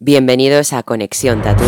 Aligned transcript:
Bienvenidos 0.00 0.72
a 0.74 0.84
Conexión 0.84 1.42
Tatu. 1.42 1.64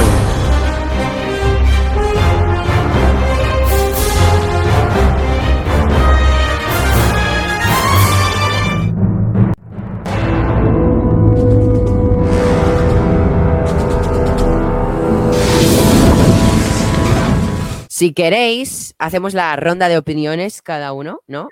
Si 17.88 18.12
queréis, 18.12 18.94
hacemos 19.00 19.34
la 19.34 19.56
ronda 19.56 19.88
de 19.88 19.98
opiniones 19.98 20.62
cada 20.62 20.92
uno, 20.92 21.20
¿no? 21.26 21.48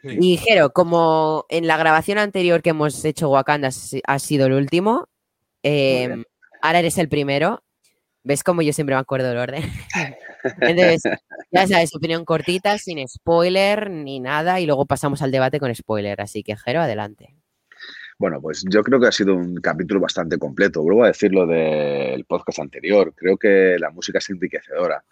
Sí. 0.00 0.16
Y 0.22 0.36
Jero, 0.38 0.70
como 0.70 1.44
en 1.50 1.66
la 1.66 1.76
grabación 1.76 2.16
anterior 2.16 2.62
que 2.62 2.70
hemos 2.70 3.04
hecho 3.04 3.28
Wakanda 3.28 3.68
ha 4.06 4.18
sido 4.18 4.46
el 4.46 4.54
último, 4.54 5.10
eh, 5.66 6.06
bien. 6.08 6.24
ahora 6.62 6.78
eres 6.80 6.98
el 6.98 7.08
primero. 7.08 7.62
¿Ves 8.24 8.42
cómo 8.42 8.60
yo 8.62 8.72
siempre 8.72 8.96
me 8.96 9.00
acuerdo 9.00 9.28
del 9.28 9.38
orden? 9.38 9.62
Entonces, 10.60 11.02
ya 11.50 11.66
sabes, 11.66 11.94
opinión 11.94 12.24
cortita, 12.24 12.76
sin 12.78 13.06
spoiler 13.06 13.90
ni 13.90 14.18
nada, 14.18 14.58
y 14.60 14.66
luego 14.66 14.84
pasamos 14.84 15.22
al 15.22 15.30
debate 15.30 15.60
con 15.60 15.74
spoiler. 15.74 16.20
Así 16.20 16.42
que, 16.42 16.56
Jero, 16.56 16.80
adelante. 16.80 17.36
Bueno, 18.18 18.40
pues 18.40 18.64
yo 18.68 18.82
creo 18.82 18.98
que 18.98 19.08
ha 19.08 19.12
sido 19.12 19.34
un 19.34 19.56
capítulo 19.56 20.00
bastante 20.00 20.38
completo. 20.38 20.82
Vuelvo 20.82 21.04
a 21.04 21.08
decir 21.08 21.32
lo 21.32 21.46
del 21.46 22.24
podcast 22.24 22.60
anterior. 22.60 23.12
Creo 23.14 23.36
que 23.36 23.76
la 23.78 23.90
música 23.90 24.18
es 24.18 24.30
enriquecedora. 24.30 25.04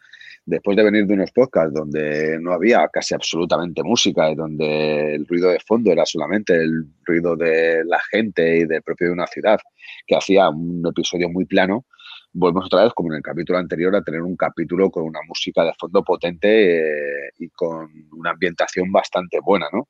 Después 0.46 0.76
de 0.76 0.84
venir 0.84 1.06
de 1.06 1.14
unos 1.14 1.30
podcasts 1.32 1.72
donde 1.72 2.38
no 2.40 2.52
había 2.52 2.86
casi 2.88 3.14
absolutamente 3.14 3.82
música 3.82 4.30
y 4.30 4.34
donde 4.34 5.14
el 5.14 5.26
ruido 5.26 5.50
de 5.50 5.60
fondo 5.60 5.90
era 5.90 6.04
solamente 6.04 6.54
el 6.54 6.84
ruido 7.04 7.34
de 7.34 7.82
la 7.86 7.98
gente 8.10 8.58
y 8.58 8.64
del 8.66 8.82
propio 8.82 9.06
de 9.06 9.12
una 9.14 9.26
ciudad, 9.26 9.58
que 10.06 10.16
hacía 10.16 10.50
un 10.50 10.82
episodio 10.86 11.30
muy 11.30 11.46
plano, 11.46 11.86
volvemos 12.34 12.66
otra 12.66 12.84
vez, 12.84 12.92
como 12.92 13.12
en 13.12 13.16
el 13.16 13.22
capítulo 13.22 13.58
anterior, 13.58 13.94
a 13.94 14.02
tener 14.02 14.20
un 14.20 14.36
capítulo 14.36 14.90
con 14.90 15.04
una 15.04 15.20
música 15.26 15.64
de 15.64 15.72
fondo 15.78 16.02
potente 16.02 17.26
eh, 17.26 17.30
y 17.38 17.48
con 17.50 17.88
una 18.12 18.30
ambientación 18.30 18.90
bastante 18.92 19.38
buena, 19.40 19.66
¿no? 19.72 19.88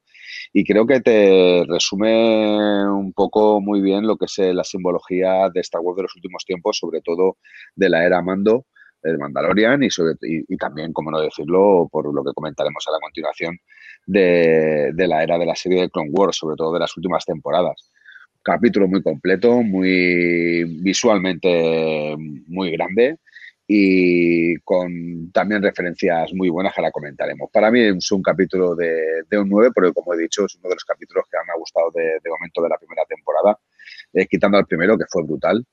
Y 0.53 0.65
creo 0.65 0.87
que 0.87 1.01
te 1.01 1.65
resume 1.67 2.87
un 2.89 3.13
poco 3.13 3.61
muy 3.61 3.81
bien 3.81 4.07
lo 4.07 4.17
que 4.17 4.27
es 4.27 4.39
eh, 4.39 4.53
la 4.53 4.65
simbología 4.65 5.49
de 5.53 5.61
Star 5.61 5.81
Wars 5.81 5.97
de 5.97 6.03
los 6.03 6.17
últimos 6.17 6.45
tiempos, 6.45 6.79
sobre 6.79 7.01
todo 7.01 7.39
de 7.75 7.89
la 7.89 8.05
era 8.05 8.23
Mando, 8.23 8.67
el 9.05 9.19
Mandalorian, 9.19 9.83
y, 9.83 9.91
sobre, 9.91 10.15
y, 10.23 10.45
y 10.53 10.57
también, 10.57 10.93
como 10.93 11.11
no 11.11 11.21
decirlo, 11.21 11.89
por 11.93 12.13
lo 12.13 12.25
que 12.25 12.33
comentaremos 12.33 12.85
a 12.89 12.93
la 12.93 12.99
continuación, 13.01 13.59
de, 14.07 14.91
de 14.93 15.07
la 15.07 15.23
era 15.23 15.39
de 15.39 15.47
la 15.47 15.55
serie 15.55 15.83
de 15.83 15.91
Clone 15.91 16.11
Wars, 16.11 16.37
sobre 16.37 16.57
todo 16.57 16.73
de 16.73 16.81
las 16.81 16.97
últimas 16.97 17.25
temporadas. 17.25 17.91
Capítulo 18.43 18.87
muy 18.89 19.03
completo, 19.03 19.63
muy 19.63 20.65
visualmente 20.83 22.15
muy 22.47 22.71
grande 22.73 23.19
y 23.67 24.57
con 24.59 25.33
también 25.33 25.63
referencias 25.63 26.35
muy 26.35 26.51
buenas 26.51 26.75
que 26.75 26.83
ahora 26.83 26.91
comentaremos. 26.91 27.49
Para 27.51 27.71
mí 27.71 27.81
es 27.81 28.13
un 28.13 28.23
capítulo 28.23 28.75
de, 28.75 29.23
de 29.31 29.39
un 29.39 29.49
9, 29.49 29.71
porque 29.75 29.93
como 29.95 30.13
he 30.13 30.19
dicho, 30.19 30.45
es 30.45 30.55
uno 30.57 30.69
de 30.69 30.75
los 30.75 30.85
capítulos 30.85 31.25
que 31.31 31.39
me 31.47 31.53
ha 31.53 31.59
gustado 31.59 31.91
de, 31.95 32.19
de 32.23 32.31
momento 32.31 32.63
de 32.63 32.69
la 32.69 32.77
primera 32.77 33.05
temporada, 33.07 33.59
eh, 34.13 34.27
quitando 34.27 34.59
al 34.59 34.67
primero, 34.67 34.99
que 34.99 35.05
fue 35.09 35.23
brutal, 35.23 35.65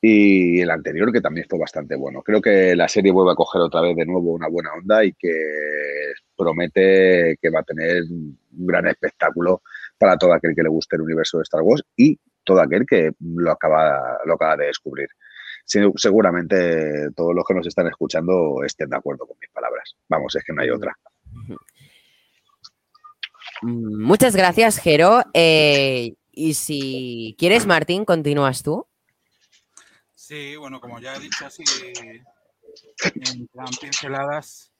y 0.00 0.60
el 0.60 0.70
anterior, 0.70 1.12
que 1.12 1.20
también 1.20 1.46
fue 1.48 1.58
bastante 1.58 1.96
bueno. 1.96 2.22
Creo 2.22 2.40
que 2.40 2.76
la 2.76 2.88
serie 2.88 3.10
vuelve 3.10 3.32
a 3.32 3.36
coger 3.36 3.62
otra 3.62 3.80
vez 3.80 3.96
de 3.96 4.06
nuevo 4.06 4.32
una 4.32 4.48
buena 4.48 4.72
onda 4.72 5.04
y 5.04 5.12
que 5.12 6.12
promete 6.36 7.36
que 7.40 7.50
va 7.50 7.60
a 7.60 7.64
tener 7.64 8.02
un 8.04 8.38
gran 8.50 8.86
espectáculo 8.86 9.62
para 9.98 10.16
todo 10.16 10.32
aquel 10.32 10.54
que 10.54 10.62
le 10.62 10.68
guste 10.68 10.96
el 10.96 11.02
universo 11.02 11.38
de 11.38 11.42
Star 11.42 11.62
Wars 11.62 11.82
y 11.96 12.18
todo 12.44 12.60
aquel 12.60 12.86
que 12.86 13.10
lo 13.20 13.50
acaba, 13.50 14.18
lo 14.24 14.34
acaba 14.34 14.56
de 14.56 14.66
descubrir. 14.66 15.08
Seguramente 15.64 17.10
todos 17.14 17.34
los 17.34 17.44
que 17.44 17.54
nos 17.54 17.66
están 17.66 17.88
escuchando 17.88 18.62
estén 18.64 18.88
de 18.88 18.96
acuerdo 18.96 19.26
con 19.26 19.36
mis 19.38 19.50
palabras. 19.50 19.96
Vamos, 20.08 20.34
es 20.34 20.44
que 20.44 20.52
no 20.52 20.62
hay 20.62 20.70
otra. 20.70 20.96
Muchas 23.62 24.34
gracias, 24.34 24.78
Jero. 24.78 25.22
Eh, 25.34 26.14
y 26.32 26.54
si 26.54 27.34
quieres, 27.38 27.66
Martín, 27.66 28.04
continúas 28.04 28.62
tú. 28.62 28.86
Sí, 30.28 30.56
bueno, 30.56 30.78
como 30.78 31.00
ya 31.00 31.14
he 31.14 31.20
dicho 31.20 31.46
así 31.46 31.64
en 31.94 33.46
plan 33.46 33.70
pinceladas, 33.80 34.70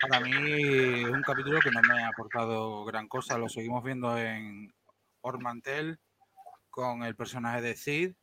para 0.00 0.20
mí 0.20 0.30
es 0.30 1.10
un 1.10 1.22
capítulo 1.22 1.58
que 1.58 1.72
no 1.72 1.80
me 1.82 2.00
ha 2.00 2.06
aportado 2.06 2.84
gran 2.84 3.08
cosa. 3.08 3.38
Lo 3.38 3.48
seguimos 3.48 3.82
viendo 3.82 4.16
en 4.16 4.72
Ormantel 5.20 5.98
con 6.70 7.02
el 7.02 7.16
personaje 7.16 7.60
de 7.60 7.74
Sid. 7.74 8.14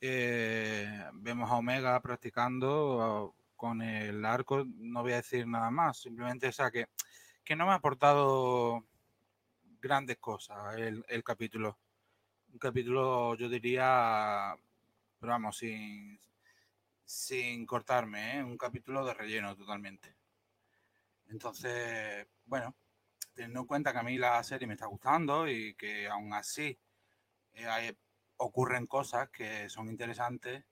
Eh, 0.00 1.04
vemos 1.12 1.48
a 1.48 1.54
Omega 1.54 2.02
practicando 2.02 3.36
con 3.54 3.82
el 3.82 4.24
arco. 4.24 4.64
No 4.66 5.02
voy 5.02 5.12
a 5.12 5.22
decir 5.22 5.46
nada 5.46 5.70
más, 5.70 6.00
simplemente 6.00 6.48
o 6.48 6.52
sea, 6.52 6.72
que, 6.72 6.88
que 7.44 7.54
no 7.54 7.66
me 7.66 7.70
ha 7.70 7.76
aportado 7.76 8.84
grandes 9.80 10.18
cosas 10.18 10.76
el 10.76 11.22
capítulo. 11.22 11.78
Un 12.52 12.58
capítulo, 12.58 13.36
yo 13.36 13.48
diría, 13.48 14.56
pero 15.22 15.34
vamos, 15.34 15.56
sin, 15.56 16.18
sin 17.04 17.64
cortarme, 17.64 18.38
¿eh? 18.38 18.42
un 18.42 18.58
capítulo 18.58 19.04
de 19.04 19.14
relleno 19.14 19.54
totalmente. 19.56 20.16
Entonces, 21.28 22.26
bueno, 22.44 22.74
teniendo 23.32 23.60
en 23.60 23.66
cuenta 23.66 23.92
que 23.92 23.98
a 24.00 24.02
mí 24.02 24.18
la 24.18 24.42
serie 24.42 24.66
me 24.66 24.74
está 24.74 24.86
gustando 24.86 25.48
y 25.48 25.74
que 25.74 26.08
aún 26.08 26.34
así 26.34 26.76
eh, 27.54 27.66
hay- 27.66 27.96
ocurren 28.38 28.86
cosas 28.88 29.30
que 29.30 29.68
son 29.68 29.88
interesantes, 29.88 30.64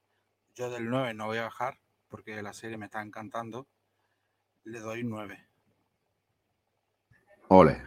yo 0.56 0.68
del 0.68 0.90
9 0.90 1.14
no 1.14 1.26
voy 1.26 1.38
a 1.38 1.42
bajar 1.44 1.78
porque 2.08 2.42
la 2.42 2.52
serie 2.52 2.76
me 2.76 2.86
está 2.86 3.00
encantando, 3.02 3.68
le 4.64 4.80
doy 4.80 5.04
9. 5.04 5.46
Ole. 7.46 7.80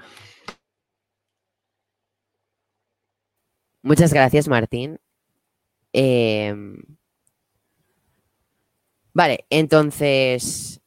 Muchas 3.81 4.13
gracias, 4.13 4.47
Martín. 4.47 4.97
Em, 5.93 6.75
vale, 9.13 9.45
entonces, 9.49 10.81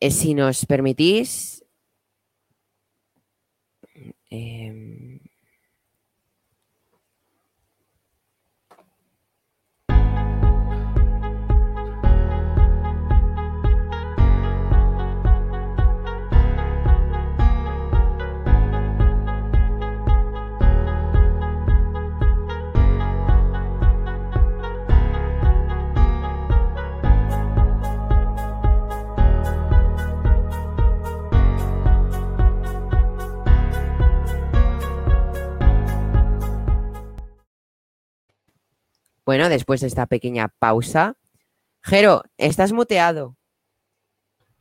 eh, 0.00 0.10
si 0.10 0.34
nos 0.34 0.66
permitís, 0.66 1.64
em, 4.30 5.17
bueno, 39.28 39.50
después 39.50 39.82
de 39.82 39.88
esta 39.88 40.06
pequeña 40.06 40.48
pausa, 40.58 41.14
Jero, 41.82 42.22
estás 42.38 42.72
muteado. 42.72 43.36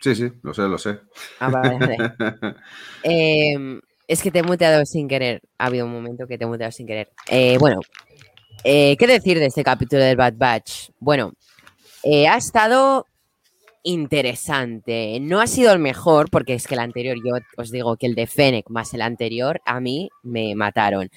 Sí, 0.01 0.13
sí, 0.13 0.29
lo 0.43 0.53
sé, 0.53 0.63
lo 0.63 0.77
sé. 0.77 0.99
Ah, 1.39 1.49
vale, 1.49 1.77
vale. 1.79 1.97
Em, 3.03 3.79
es 4.09 4.21
que 4.21 4.29
te 4.29 4.39
he 4.39 4.43
muteado 4.43 4.85
sin 4.85 5.07
querer. 5.07 5.39
Ha 5.57 5.67
habido 5.67 5.85
un 5.85 5.93
momento 5.93 6.27
que 6.27 6.37
te 6.37 6.43
he 6.43 6.47
muteado 6.47 6.73
sin 6.73 6.85
querer. 6.85 7.09
Eh, 7.29 7.57
bueno, 7.57 7.79
eh, 8.65 8.97
¿qué 8.97 9.07
decir 9.07 9.39
de 9.39 9.45
este 9.45 9.63
capítulo 9.63 10.03
del 10.03 10.17
Bad 10.17 10.33
Batch? 10.35 10.89
Bueno, 10.99 11.31
eh, 12.03 12.27
ha 12.27 12.35
estado 12.35 13.05
interesante. 13.83 15.17
No 15.21 15.39
ha 15.39 15.47
sido 15.47 15.71
el 15.71 15.79
mejor, 15.79 16.29
porque 16.29 16.55
es 16.55 16.67
que 16.67 16.75
el 16.75 16.81
anterior, 16.81 17.15
yo 17.25 17.35
os 17.55 17.71
digo 17.71 17.95
que 17.95 18.07
el 18.07 18.15
de 18.15 18.27
Fennec 18.27 18.69
más 18.69 18.93
el 18.93 19.01
anterior, 19.01 19.61
a 19.65 19.79
mí 19.79 20.09
me 20.23 20.55
mataron. 20.55 21.09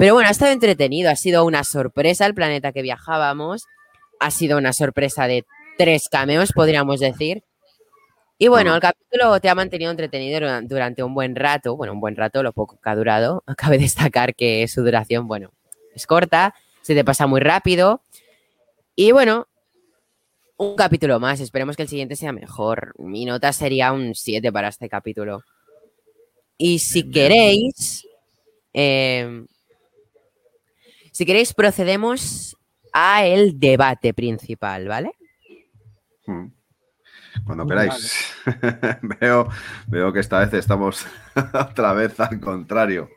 Pero 0.00 0.14
bueno, 0.14 0.28
ha 0.28 0.32
estado 0.32 0.50
entretenido. 0.52 1.10
Ha 1.10 1.16
sido 1.16 1.44
una 1.44 1.62
sorpresa 1.62 2.24
el 2.26 2.34
planeta 2.34 2.72
que 2.72 2.82
viajábamos. 2.82 3.66
Ha 4.18 4.30
sido 4.30 4.56
una 4.58 4.72
sorpresa 4.72 5.26
de 5.26 5.44
tres 5.76 6.08
cameos, 6.08 6.52
podríamos 6.52 7.00
decir. 7.00 7.44
Y 8.38 8.48
bueno, 8.48 8.70
Mm. 8.70 8.74
el 8.76 8.80
capítulo 8.80 9.40
te 9.40 9.50
ha 9.50 9.54
mantenido 9.54 9.90
entretenido 9.90 10.40
dura- 10.40 10.62
durante 10.62 11.02
un 11.02 11.12
buen 11.12 11.36
rato. 11.36 11.76
Bueno, 11.76 11.92
un 11.92 12.00
buen 12.00 12.16
rato, 12.16 12.42
lo 12.42 12.52
poco 12.54 12.78
que 12.82 12.88
ha 12.88 12.96
durado. 12.96 13.44
Cabe 13.58 13.76
destacar 13.78 14.34
que 14.34 14.66
su 14.68 14.82
duración, 14.82 15.28
bueno, 15.28 15.52
es 15.94 16.06
corta, 16.06 16.54
se 16.80 16.94
te 16.94 17.04
pasa 17.04 17.26
muy 17.26 17.40
rápido. 17.40 18.02
Y 18.96 19.12
bueno, 19.12 19.48
un 20.56 20.76
capítulo 20.76 21.20
más. 21.20 21.40
Esperemos 21.40 21.76
que 21.76 21.82
el 21.82 21.88
siguiente 21.88 22.16
sea 22.16 22.32
mejor. 22.32 22.94
Mi 22.98 23.26
nota 23.26 23.52
sería 23.52 23.92
un 23.92 24.14
7 24.14 24.50
para 24.50 24.68
este 24.68 24.88
capítulo. 24.88 25.42
Y 26.56 26.78
si 26.78 27.10
queréis, 27.10 28.06
eh, 28.72 29.44
si 31.20 31.26
queréis, 31.26 31.52
procedemos 31.52 32.56
a 32.94 33.26
el 33.26 33.60
debate 33.60 34.14
principal, 34.14 34.88
¿vale? 34.88 35.12
Mm. 36.24 36.46
Cuando 37.44 37.66
queráis. 37.66 38.32
veo, 39.20 39.50
veo 39.86 40.12
que 40.14 40.20
esta 40.20 40.38
vez 40.38 40.54
estamos 40.54 41.04
otra 41.52 41.92
vez 41.92 42.18
al 42.20 42.40
contrario. 42.40 43.10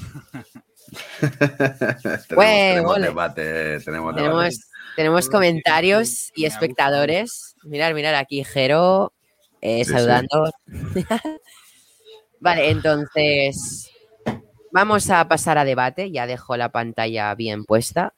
tenemos, 1.20 2.28
Güey, 2.36 2.74
tenemos 2.74 3.00
debate, 3.00 3.80
tenemos, 3.80 4.14
debate. 4.14 4.14
Tenemos, 4.14 4.60
tenemos 4.94 5.28
comentarios 5.28 6.30
y 6.36 6.44
espectadores. 6.44 7.56
Mirar, 7.64 7.94
mirar 7.94 8.14
aquí, 8.14 8.44
Jero, 8.44 9.12
eh, 9.60 9.84
Sí, 9.84 9.90
saludando. 9.90 10.52
vale, 12.38 12.70
entonces 12.70 13.90
vamos 14.74 15.08
a 15.08 15.26
pasar 15.28 15.56
a 15.56 15.64
debate. 15.64 16.10
Ya 16.10 16.26
dejo 16.26 16.56
la 16.56 16.70
pantalla 16.70 17.34
bien 17.34 17.64
puesta. 17.64 18.12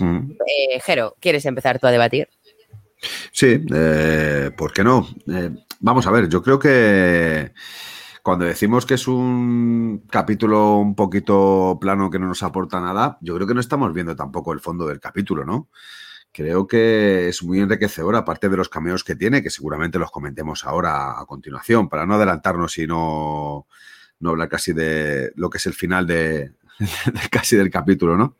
Mm. 0.00 0.32
Eh, 0.32 0.80
Jero, 0.80 1.14
¿quieres 1.20 1.46
empezar 1.46 1.78
tú 1.78 1.86
a 1.86 1.92
debatir? 1.92 2.28
Sí, 3.30 3.64
eh, 3.72 4.50
¿por 4.56 4.72
qué 4.72 4.82
no? 4.82 5.06
Eh, 5.28 5.50
vamos 5.80 6.06
a 6.06 6.10
ver, 6.10 6.28
yo 6.28 6.42
creo 6.42 6.58
que 6.58 7.52
cuando 8.22 8.44
decimos 8.44 8.84
que 8.84 8.94
es 8.94 9.06
un 9.06 10.04
capítulo 10.10 10.78
un 10.78 10.96
poquito 10.96 11.78
plano 11.80 12.10
que 12.10 12.18
no 12.18 12.26
nos 12.26 12.42
aporta 12.42 12.80
nada, 12.80 13.18
yo 13.20 13.36
creo 13.36 13.46
que 13.46 13.54
no 13.54 13.60
estamos 13.60 13.92
viendo 13.94 14.16
tampoco 14.16 14.52
el 14.52 14.60
fondo 14.60 14.88
del 14.88 14.98
capítulo, 14.98 15.44
¿no? 15.44 15.68
Creo 16.32 16.66
que 16.66 17.28
es 17.28 17.44
muy 17.44 17.60
enriquecedor, 17.60 18.16
aparte 18.16 18.48
de 18.48 18.56
los 18.56 18.68
cameos 18.68 19.04
que 19.04 19.14
tiene, 19.14 19.42
que 19.42 19.50
seguramente 19.50 20.00
los 20.00 20.10
comentemos 20.10 20.64
ahora 20.64 21.20
a 21.20 21.24
continuación, 21.26 21.88
para 21.88 22.04
no 22.04 22.14
adelantarnos 22.14 22.76
y 22.78 22.86
no, 22.88 23.68
no 24.20 24.30
hablar 24.30 24.48
casi 24.48 24.72
de 24.72 25.32
lo 25.36 25.50
que 25.50 25.58
es 25.58 25.66
el 25.66 25.74
final 25.74 26.06
de, 26.06 26.52
de 26.78 27.28
casi 27.30 27.56
del 27.56 27.70
capítulo, 27.70 28.16
¿no? 28.16 28.36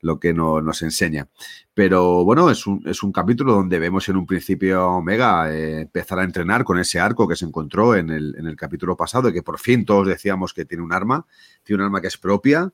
Lo 0.00 0.20
que 0.20 0.34
no- 0.34 0.60
nos 0.60 0.82
enseña. 0.82 1.28
Pero 1.72 2.24
bueno, 2.24 2.50
es 2.50 2.66
un, 2.66 2.82
es 2.86 3.02
un 3.02 3.10
capítulo 3.12 3.54
donde 3.54 3.78
vemos 3.78 4.08
en 4.10 4.16
un 4.16 4.26
principio 4.26 4.80
a 4.80 4.96
Omega 4.96 5.50
eh, 5.52 5.80
empezar 5.82 6.18
a 6.18 6.24
entrenar 6.24 6.62
con 6.64 6.78
ese 6.78 7.00
arco 7.00 7.26
que 7.26 7.36
se 7.36 7.46
encontró 7.46 7.94
en 7.96 8.10
el, 8.10 8.34
en 8.38 8.46
el 8.46 8.54
capítulo 8.56 8.96
pasado 8.96 9.28
y 9.28 9.32
que 9.32 9.42
por 9.42 9.58
fin 9.58 9.84
todos 9.86 10.06
decíamos 10.06 10.52
que 10.52 10.66
tiene 10.66 10.84
un 10.84 10.92
arma, 10.92 11.26
tiene 11.62 11.82
un 11.82 11.86
arma 11.86 12.00
que 12.02 12.08
es 12.08 12.18
propia 12.18 12.70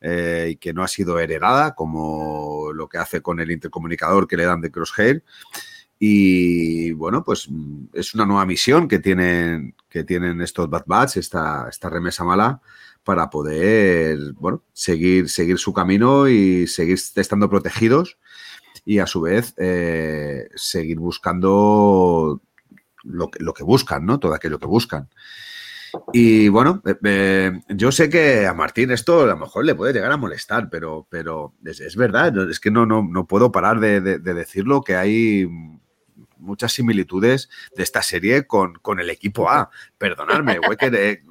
eh, 0.00 0.48
y 0.50 0.56
que 0.56 0.72
no 0.74 0.82
ha 0.82 0.88
sido 0.88 1.20
heredada, 1.20 1.76
como 1.76 2.72
lo 2.74 2.88
que 2.88 2.98
hace 2.98 3.22
con 3.22 3.38
el 3.38 3.52
intercomunicador 3.52 4.26
que 4.26 4.36
le 4.36 4.44
dan 4.44 4.60
de 4.60 4.72
Crosshair. 4.72 5.22
Y 6.04 6.90
bueno, 6.94 7.22
pues 7.22 7.48
es 7.92 8.12
una 8.12 8.26
nueva 8.26 8.44
misión 8.44 8.88
que 8.88 8.98
tienen, 8.98 9.76
que 9.88 10.02
tienen 10.02 10.40
estos 10.40 10.68
Bad 10.68 10.82
Bats, 10.84 11.16
esta, 11.16 11.68
esta 11.68 11.88
remesa 11.90 12.24
mala, 12.24 12.60
para 13.04 13.30
poder, 13.30 14.18
bueno, 14.32 14.64
seguir, 14.72 15.28
seguir 15.28 15.58
su 15.58 15.72
camino 15.72 16.26
y 16.26 16.66
seguir 16.66 16.98
estando 17.14 17.48
protegidos 17.48 18.18
y 18.84 18.98
a 18.98 19.06
su 19.06 19.20
vez 19.20 19.54
eh, 19.58 20.48
seguir 20.56 20.98
buscando 20.98 22.42
lo 23.04 23.30
que, 23.30 23.38
lo 23.40 23.54
que 23.54 23.62
buscan, 23.62 24.04
¿no? 24.04 24.18
Todo 24.18 24.34
aquello 24.34 24.58
que 24.58 24.66
buscan. 24.66 25.08
Y 26.12 26.48
bueno, 26.48 26.82
eh, 26.84 26.96
eh, 27.04 27.60
yo 27.68 27.92
sé 27.92 28.10
que 28.10 28.48
a 28.48 28.54
Martín 28.54 28.90
esto 28.90 29.22
a 29.22 29.26
lo 29.26 29.36
mejor 29.36 29.64
le 29.64 29.76
puede 29.76 29.92
llegar 29.92 30.10
a 30.10 30.16
molestar, 30.16 30.68
pero, 30.68 31.06
pero 31.08 31.54
es, 31.64 31.94
verdad, 31.94 32.50
es 32.50 32.58
que 32.58 32.72
no, 32.72 32.86
no, 32.86 33.06
no 33.08 33.28
puedo 33.28 33.52
parar 33.52 33.78
de 33.78 34.00
decirlo, 34.18 34.82
que 34.82 34.96
hay 34.96 35.46
muchas 36.38 36.72
similitudes 36.72 37.48
de 37.76 37.82
esta 37.82 38.02
serie 38.02 38.46
con, 38.46 38.74
con 38.74 39.00
el 39.00 39.10
equipo 39.10 39.48
A. 39.50 39.70
Perdonadme, 39.98 40.58
Wecker 40.68 40.94
eh, 40.94 41.22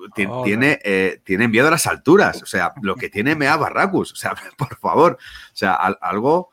tiene, 0.44 0.80
eh, 0.84 1.22
tiene 1.24 1.48
miedo 1.48 1.68
a 1.68 1.72
las 1.72 1.88
alturas, 1.88 2.42
o 2.42 2.46
sea, 2.46 2.74
lo 2.82 2.96
que 2.96 3.10
tiene 3.10 3.36
Mea 3.36 3.58
Barracus, 3.58 4.14
o 4.14 4.16
sea, 4.16 4.34
por 4.58 4.78
favor, 4.78 5.18
o 5.22 5.56
sea, 5.56 5.74
al- 5.74 5.98
algo... 6.02 6.50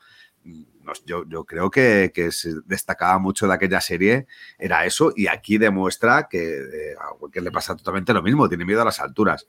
sé, 0.95 1.03
Yo, 1.05 1.23
yo 1.27 1.43
creo 1.45 1.69
que, 1.69 2.11
que 2.11 2.31
se 2.31 2.49
destacaba 2.65 3.19
mucho 3.19 3.45
de 3.47 3.53
aquella 3.53 3.79
serie 3.79 4.25
era 4.57 4.85
eso 4.85 5.13
y 5.15 5.27
aquí 5.27 5.59
demuestra 5.59 6.27
que 6.27 6.61
eh, 6.61 6.95
le 7.41 7.51
pasa 7.51 7.75
totalmente 7.75 8.11
lo 8.11 8.23
mismo, 8.23 8.49
tiene 8.49 8.65
miedo 8.65 8.81
a 8.81 8.85
las 8.85 8.99
alturas. 8.99 9.47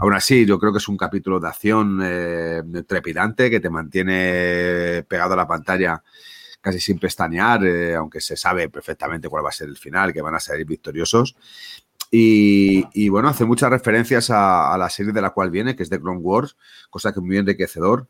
Aún 0.00 0.14
así, 0.14 0.44
yo 0.46 0.58
creo 0.58 0.72
que 0.72 0.78
es 0.78 0.88
un 0.88 0.96
capítulo 0.96 1.38
de 1.38 1.46
acción 1.46 2.00
eh, 2.02 2.62
trepidante 2.88 3.48
que 3.50 3.60
te 3.60 3.70
mantiene 3.70 5.04
pegado 5.08 5.34
a 5.34 5.36
la 5.36 5.46
pantalla 5.46 6.02
casi 6.60 6.80
sin 6.80 6.98
pestañear, 6.98 7.64
eh, 7.64 7.94
aunque 7.94 8.20
se 8.20 8.36
sabe 8.36 8.68
perfectamente 8.68 9.28
cuál 9.28 9.44
va 9.44 9.48
a 9.48 9.52
ser 9.52 9.68
el 9.68 9.76
final, 9.76 10.12
que 10.12 10.22
van 10.22 10.34
a 10.34 10.40
salir 10.40 10.66
victoriosos. 10.66 11.36
Y, 12.12 13.08
bueno, 13.08 13.28
hace 13.28 13.44
muchas 13.44 13.70
referencias 13.70 14.30
a, 14.30 14.76
la 14.76 14.90
serie 14.90 15.12
de 15.12 15.22
la 15.22 15.30
cual 15.30 15.50
viene, 15.50 15.76
que 15.76 15.84
es 15.84 15.90
The 15.90 16.00
Clone 16.00 16.18
Wars, 16.18 16.56
cosa 16.90 17.12
que 17.12 17.20
es 17.20 17.24
muy 17.24 17.36
enriquecedor 17.36 18.08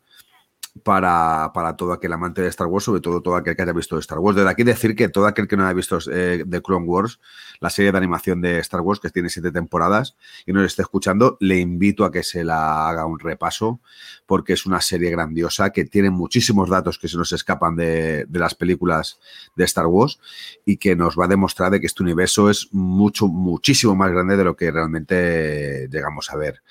para, 0.83 1.51
para, 1.53 1.75
todo 1.75 1.91
aquel 1.91 2.13
amante 2.13 2.41
de 2.41 2.47
Star 2.47 2.67
Wars, 2.67 2.85
sobre 2.85 3.01
todo 3.01 3.21
todo 3.21 3.35
aquel 3.35 3.55
que 3.55 3.61
haya 3.61 3.73
visto 3.73 3.97
Star 3.99 4.19
Wars. 4.19 4.35
Desde 4.35 4.49
aquí 4.49 4.63
decir 4.63 4.95
que 4.95 5.09
todo 5.09 5.27
aquel 5.27 5.47
que 5.47 5.57
no 5.57 5.63
haya 5.63 5.73
visto 5.73 5.99
eh, 6.11 6.45
The 6.49 6.61
Clone 6.61 6.85
Wars, 6.85 7.19
la 7.59 7.69
serie 7.69 7.91
de 7.91 7.97
animación 7.97 8.41
de 8.41 8.59
Star 8.59 8.81
Wars, 8.81 8.99
que 8.99 9.09
tiene 9.09 9.29
siete 9.29 9.51
temporadas, 9.51 10.15
y 10.45 10.53
no 10.53 10.63
esté 10.63 10.81
escuchando, 10.81 11.37
le 11.41 11.59
invito 11.59 12.05
a 12.05 12.11
que 12.11 12.23
se 12.23 12.43
la 12.43 12.87
haga 12.87 13.05
un 13.05 13.19
repaso, 13.19 13.81
porque 14.25 14.53
es 14.53 14.65
una 14.65 14.81
serie 14.81 15.11
grandiosa 15.11 15.71
que 15.71 15.85
tiene 15.85 16.09
muchísimos 16.09 16.69
datos 16.69 16.97
que 16.97 17.07
se 17.07 17.17
nos 17.17 17.33
escapan 17.33 17.75
de, 17.75 18.25
de 18.25 18.39
las 18.39 18.55
películas 18.55 19.19
de 19.55 19.65
Star 19.65 19.87
Wars 19.87 20.19
y 20.65 20.77
que 20.77 20.95
nos 20.95 21.19
va 21.19 21.25
a 21.25 21.27
demostrar 21.27 21.71
de 21.71 21.81
que 21.81 21.87
este 21.87 22.03
universo 22.03 22.49
es 22.49 22.69
mucho, 22.71 23.27
muchísimo 23.27 23.95
más 23.95 24.11
grande 24.11 24.37
de 24.37 24.43
lo 24.43 24.55
que 24.55 24.71
realmente 24.71 25.87
llegamos 25.89 26.29
a 26.31 26.37
ver. 26.37 26.61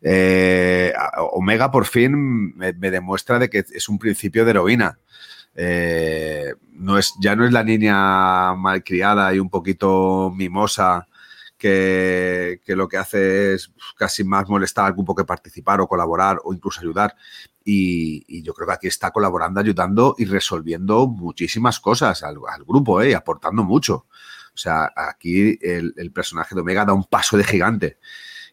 Eh, 0.00 0.92
Omega 1.32 1.70
por 1.70 1.84
fin 1.84 2.56
me, 2.56 2.72
demuestra 2.72 3.37
de 3.38 3.50
que 3.50 3.58
es 3.58 3.88
un 3.88 3.98
principio 3.98 4.44
de 4.44 4.50
heroína. 4.50 4.98
Eh, 5.54 6.54
no 6.72 6.98
es, 6.98 7.14
ya 7.20 7.34
no 7.34 7.44
es 7.44 7.52
la 7.52 7.64
niña 7.64 8.54
malcriada 8.54 9.34
y 9.34 9.40
un 9.40 9.50
poquito 9.50 10.32
mimosa 10.34 11.08
que, 11.56 12.60
que, 12.64 12.76
lo 12.76 12.86
que 12.86 12.96
hace 12.96 13.54
es 13.54 13.72
casi 13.96 14.22
más 14.22 14.48
molestar 14.48 14.86
al 14.86 14.92
grupo 14.92 15.16
que 15.16 15.24
participar 15.24 15.80
o 15.80 15.88
colaborar 15.88 16.38
o 16.44 16.54
incluso 16.54 16.80
ayudar. 16.80 17.16
Y, 17.64 18.42
yo 18.42 18.54
creo 18.54 18.68
que 18.68 18.74
aquí 18.74 18.86
está 18.86 19.10
colaborando, 19.10 19.60
ayudando 19.60 20.14
y 20.16 20.24
resolviendo 20.24 21.08
muchísimas 21.08 21.80
cosas 21.80 22.22
al, 22.22 22.36
al 22.48 22.64
grupo 22.64 23.02
¿eh? 23.02 23.10
y 23.10 23.14
aportando 23.14 23.64
mucho. 23.64 24.06
O 24.54 24.60
sea, 24.60 24.92
aquí 24.94 25.58
el, 25.60 25.92
el 25.96 26.12
personaje 26.12 26.54
de 26.54 26.60
Omega 26.60 26.84
da 26.84 26.92
un 26.92 27.04
paso 27.04 27.36
de 27.36 27.44
gigante 27.44 27.98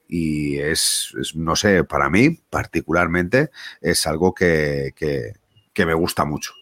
y 0.08 0.58
es, 0.58 1.14
es, 1.20 1.36
no 1.36 1.56
sé, 1.56 1.84
para 1.84 2.10
mí 2.10 2.30
particularmente 2.50 3.50
es 3.82 4.06
algo 4.08 4.34
que, 4.34 4.94
que, 4.96 5.34
que, 5.74 5.86
me 5.86 5.94
gusta 5.94 6.26
mucho. 6.26 6.54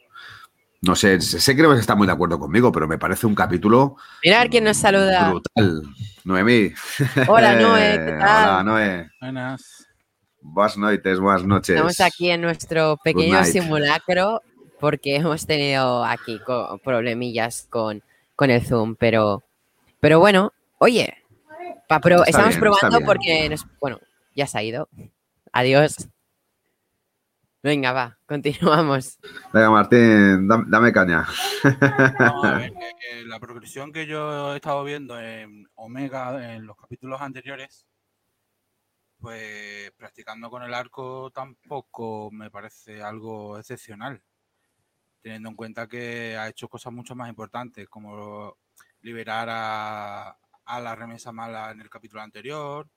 No 0.82 0.96
sé, 0.96 1.22
sé 1.22 1.56
que 1.56 1.62
no 1.62 1.74
está 1.74 1.96
muy 1.96 2.08
de 2.08 2.14
acuerdo 2.14 2.40
conmigo, 2.40 2.72
pero 2.72 2.88
me 2.88 2.98
parece 2.98 3.26
un 3.26 3.36
capítulo. 3.36 3.96
Mirar 4.24 4.50
quién 4.50 4.66
nos 4.66 4.78
saluda. 4.78 5.30
Brutal. 5.30 5.84
Noemí. 6.26 6.74
Hola, 7.28 7.56
Noé, 7.56 8.02
¿qué 8.06 8.12
tal? 8.20 8.50
Hola, 8.50 8.64
Noé. 8.64 9.12
Buenas. 9.22 9.88
Buenas 10.42 10.78
noches, 10.78 11.20
buenas 11.20 11.46
noches. 11.46 11.76
Estamos 11.76 12.02
aquí 12.02 12.30
en 12.30 12.42
nuestro 12.42 12.98
pequeño 13.02 13.44
simulacro 13.46 14.42
porque 14.84 15.16
hemos 15.16 15.46
tenido 15.48 16.04
aquí 16.04 16.42
problemillas 16.84 17.66
con, 17.70 18.04
con 18.36 18.50
el 18.50 18.62
Zoom, 18.66 18.96
pero, 18.98 19.42
pero 20.02 20.20
bueno, 20.20 20.52
oye, 20.80 21.23
pro, 22.00 22.26
estamos 22.26 22.50
bien, 22.50 22.60
probando 22.60 23.00
porque, 23.02 23.50
nos, 23.50 23.66
bueno, 23.80 24.00
ya 24.36 24.48
se 24.48 24.58
ha 24.58 24.64
ido. 24.64 24.90
Adiós. 25.52 26.10
Venga, 27.64 27.94
va, 27.94 28.20
continuamos. 28.26 29.20
Venga, 29.54 29.70
Martín, 29.70 30.48
dame, 30.50 30.66
dame 30.68 30.92
caña. 30.92 31.26
A 31.64 32.58
ver, 32.58 32.74
eh, 33.10 33.24
la 33.26 33.40
progresión 33.40 33.94
que 33.94 34.06
yo 34.06 34.54
he 34.54 34.58
estado 34.58 34.84
viendo 34.84 35.18
en 35.18 35.66
Omega 35.76 36.56
en 36.56 36.66
los 36.66 36.76
capítulos 36.76 37.22
anteriores, 37.22 37.88
pues 39.18 39.90
practicando 39.92 40.50
con 40.50 40.64
el 40.64 40.74
arco 40.74 41.32
tampoco 41.32 42.30
me 42.32 42.52
parece 42.52 43.02
algo 43.02 43.58
excepcional, 43.58 44.22
teniendo 45.22 45.48
en 45.48 45.56
cuenta 45.56 45.88
que 45.88 46.36
ha 46.36 46.50
hecho 46.50 46.68
cosas 46.68 46.92
mucho 46.92 47.16
más 47.16 47.30
importantes, 47.30 47.88
como 47.88 48.58
liberar 49.00 49.48
a, 49.50 50.38
a 50.66 50.80
la 50.80 50.96
remesa 50.96 51.32
mala 51.32 51.72
en 51.72 51.82
el 51.82 51.90
capítulo 51.90 52.22
anterior 52.22 52.88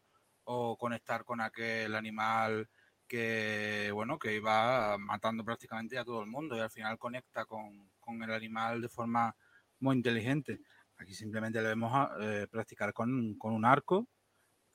o 0.44 0.76
conectar 0.76 1.24
con 1.24 1.40
aquel 1.40 1.94
animal 1.94 2.68
que 3.06 3.90
bueno 3.92 4.18
que 4.18 4.34
iba 4.34 4.96
matando 4.98 5.44
prácticamente 5.44 5.98
a 5.98 6.04
todo 6.04 6.22
el 6.22 6.28
mundo 6.28 6.56
y 6.56 6.60
al 6.60 6.70
final 6.70 6.98
conecta 6.98 7.44
con, 7.44 7.90
con 8.00 8.22
el 8.22 8.32
animal 8.32 8.80
de 8.80 8.88
forma 8.88 9.34
muy 9.80 9.96
inteligente. 9.96 10.60
Aquí 10.98 11.14
simplemente 11.14 11.60
le 11.60 11.68
vemos 11.68 11.92
a, 11.94 12.16
eh, 12.20 12.46
practicar 12.50 12.92
con, 12.92 13.34
con, 13.38 13.52
un 13.52 13.64
arco 13.64 14.06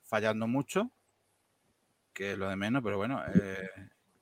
fallando 0.03 0.47
mucho 0.47 0.91
que 2.13 2.33
es 2.33 2.37
lo 2.37 2.49
de 2.49 2.55
menos 2.55 2.83
pero 2.83 2.97
bueno 2.97 3.21
eh, 3.33 3.69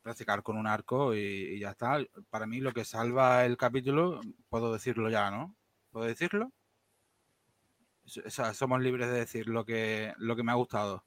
practicar 0.01 0.43
con 0.43 0.57
un 0.57 0.67
arco 0.67 1.13
y, 1.15 1.19
y 1.19 1.59
ya 1.59 1.71
está. 1.71 1.99
Para 2.29 2.47
mí 2.47 2.59
lo 2.61 2.73
que 2.73 2.85
salva 2.85 3.45
el 3.45 3.57
capítulo 3.57 4.21
puedo 4.49 4.73
decirlo 4.73 5.09
ya 5.09 5.31
no 5.31 5.55
puedo 5.91 6.05
decirlo 6.05 6.51
o 8.17 8.29
sea, 8.29 8.53
somos 8.53 8.81
libres 8.81 9.07
de 9.09 9.19
decir 9.19 9.47
lo 9.47 9.65
que, 9.65 10.13
lo 10.17 10.35
que 10.35 10.43
me 10.43 10.51
ha 10.51 10.55
gustado. 10.55 11.05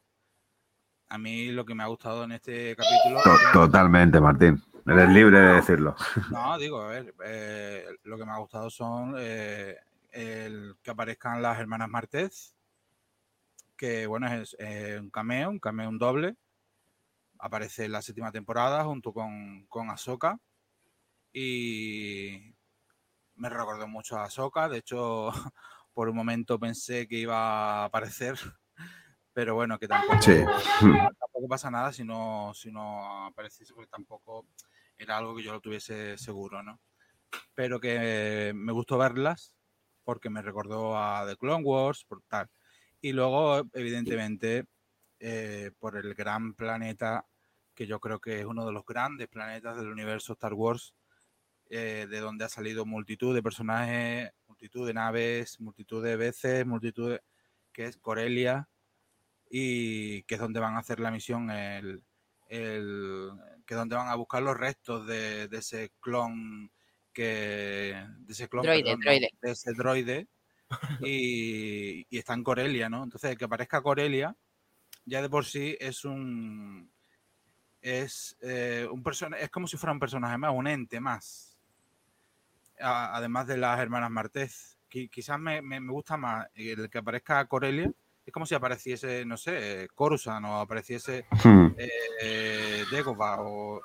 A 1.08 1.18
mí 1.18 1.48
lo 1.52 1.64
que 1.64 1.74
me 1.74 1.82
ha 1.82 1.88
gustado 1.88 2.24
en 2.24 2.32
este 2.32 2.74
capítulo. 2.74 3.20
Totalmente, 3.52 4.20
Martín. 4.20 4.62
Eres 4.86 5.08
libre 5.10 5.38
de 5.38 5.54
decirlo. 5.54 5.94
No, 6.30 6.58
digo, 6.58 6.80
a 6.80 6.88
ver, 6.88 7.14
eh, 7.24 7.86
lo 8.04 8.18
que 8.18 8.24
me 8.24 8.32
ha 8.32 8.38
gustado 8.38 8.70
son 8.70 9.14
eh, 9.18 9.76
el 10.10 10.76
que 10.82 10.90
aparezcan 10.90 11.42
las 11.42 11.58
hermanas 11.58 11.88
Martez, 11.88 12.54
que 13.76 14.06
bueno, 14.06 14.26
es 14.26 14.56
eh, 14.58 14.98
un 15.00 15.10
cameo, 15.10 15.50
un 15.50 15.58
cameo, 15.58 15.88
un 15.88 15.98
doble. 15.98 16.36
Aparece 17.38 17.84
en 17.84 17.92
la 17.92 18.02
séptima 18.02 18.32
temporada 18.32 18.84
junto 18.84 19.12
con, 19.12 19.66
con 19.66 19.90
Ahsoka. 19.90 20.38
Y 21.32 22.54
me 23.36 23.48
recordó 23.48 23.86
mucho 23.88 24.16
a 24.16 24.24
Ahsoka. 24.24 24.68
De 24.68 24.78
hecho, 24.78 25.30
por 25.94 26.08
un 26.08 26.16
momento 26.16 26.58
pensé 26.58 27.06
que 27.06 27.16
iba 27.16 27.82
a 27.82 27.84
aparecer. 27.84 28.36
Pero 29.34 29.54
bueno, 29.54 29.78
que 29.78 29.88
tampoco, 29.88 30.20
Sí. 30.20 30.44
tampoco 31.18 31.48
pasa 31.48 31.70
nada 31.70 31.92
si 31.92 32.04
no, 32.04 32.52
si 32.54 32.70
no 32.70 33.26
apareciese, 33.26 33.72
porque 33.72 33.90
tampoco 33.90 34.46
era 34.98 35.16
algo 35.16 35.34
que 35.34 35.42
yo 35.42 35.52
lo 35.52 35.60
tuviese 35.60 36.18
seguro, 36.18 36.62
¿no? 36.62 36.80
Pero 37.54 37.80
que 37.80 38.52
me 38.54 38.72
gustó 38.72 38.98
verlas 38.98 39.54
porque 40.04 40.30
me 40.30 40.42
recordó 40.42 40.98
a 40.98 41.24
The 41.26 41.36
Clone 41.36 41.64
Wars, 41.64 42.04
por 42.04 42.22
tal. 42.22 42.50
Y 43.00 43.12
luego, 43.12 43.62
evidentemente, 43.72 44.66
eh, 45.18 45.70
por 45.78 45.96
el 45.96 46.14
gran 46.14 46.54
planeta, 46.54 47.26
que 47.74 47.86
yo 47.86 48.00
creo 48.00 48.20
que 48.20 48.40
es 48.40 48.44
uno 48.44 48.66
de 48.66 48.72
los 48.72 48.84
grandes 48.84 49.28
planetas 49.28 49.76
del 49.76 49.88
universo 49.88 50.34
Star 50.34 50.52
Wars, 50.54 50.94
eh, 51.70 52.06
de 52.10 52.20
donde 52.20 52.44
ha 52.44 52.48
salido 52.48 52.84
multitud 52.84 53.34
de 53.34 53.42
personajes, 53.42 54.30
multitud 54.62 54.86
de 54.86 54.94
naves, 54.94 55.58
multitud 55.60 56.04
de 56.04 56.14
veces, 56.16 56.64
multitud 56.64 57.10
de... 57.10 57.22
que 57.72 57.86
es 57.86 57.96
Corelia, 57.96 58.68
y 59.50 60.22
que 60.22 60.36
es 60.36 60.40
donde 60.40 60.60
van 60.60 60.76
a 60.76 60.78
hacer 60.78 61.00
la 61.00 61.10
misión, 61.10 61.50
el, 61.50 62.04
el- 62.46 63.30
que 63.66 63.74
es 63.74 63.78
donde 63.78 63.96
van 63.96 64.06
a 64.06 64.14
buscar 64.14 64.40
los 64.40 64.56
restos 64.56 65.04
de, 65.08 65.48
de 65.48 65.58
ese 65.58 65.90
clon 66.00 66.70
que 67.12 68.06
de 68.20 68.32
ese 68.32 68.48
clon 68.48 68.62
Droide, 68.62 68.84
perdón, 68.84 69.00
droide. 69.00 69.30
de 69.42 69.50
ese 69.50 69.72
droide 69.72 70.28
y, 71.00 72.06
y 72.08 72.18
está 72.18 72.34
en 72.34 72.44
Corelia, 72.44 72.88
¿no? 72.88 73.02
Entonces 73.02 73.36
que 73.36 73.44
aparezca 73.44 73.82
Corelia 73.82 74.34
ya 75.04 75.20
de 75.20 75.28
por 75.28 75.44
sí 75.44 75.76
es 75.80 76.04
un 76.04 76.88
es 77.80 78.36
eh, 78.40 78.86
un 78.90 79.02
persona 79.02 79.36
es 79.38 79.50
como 79.50 79.66
si 79.66 79.76
fuera 79.76 79.92
un 79.92 79.98
personaje 79.98 80.38
más, 80.38 80.52
un 80.54 80.68
ente 80.68 81.00
más. 81.00 81.51
A- 82.82 83.16
además 83.16 83.46
de 83.46 83.56
las 83.56 83.78
hermanas 83.80 84.10
Martez. 84.10 84.76
Qui- 84.90 85.08
quizás 85.10 85.38
me, 85.38 85.62
me- 85.62 85.80
me 85.80 85.92
gusta 85.92 86.16
más 86.16 86.46
el 86.54 86.90
que 86.90 86.98
aparezca 86.98 87.44
Corelia. 87.46 87.90
Es 88.26 88.32
como 88.32 88.46
si 88.46 88.54
apareciese, 88.54 89.24
no 89.24 89.36
sé, 89.36 89.88
Coruscant 89.94 90.44
o 90.46 90.54
apareciese 90.60 91.24
Hmm. 91.44 91.68
eh, 91.76 92.84
Dagobah 92.92 93.40
o, 93.42 93.80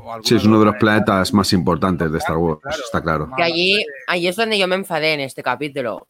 o 0.00 0.22
Sí, 0.22 0.36
es 0.36 0.44
uno 0.44 0.58
de 0.60 0.66
los 0.66 0.76
planetas. 0.76 1.32
más 1.34 1.52
importantes 1.52 2.10
de 2.10 2.18
Star 2.18 2.36
Wars, 2.36 2.60
Claro, 2.62 2.82
está 2.82 3.02
claro. 3.02 3.30
Que 3.36 3.42
allí, 3.42 3.84
allí 4.06 4.28
es 4.28 4.36
donde 4.36 4.58
yo 4.58 4.66
me 4.68 4.76
enfadé 4.76 5.14
en 5.14 5.20
este 5.20 5.42
capítulo. 5.42 6.06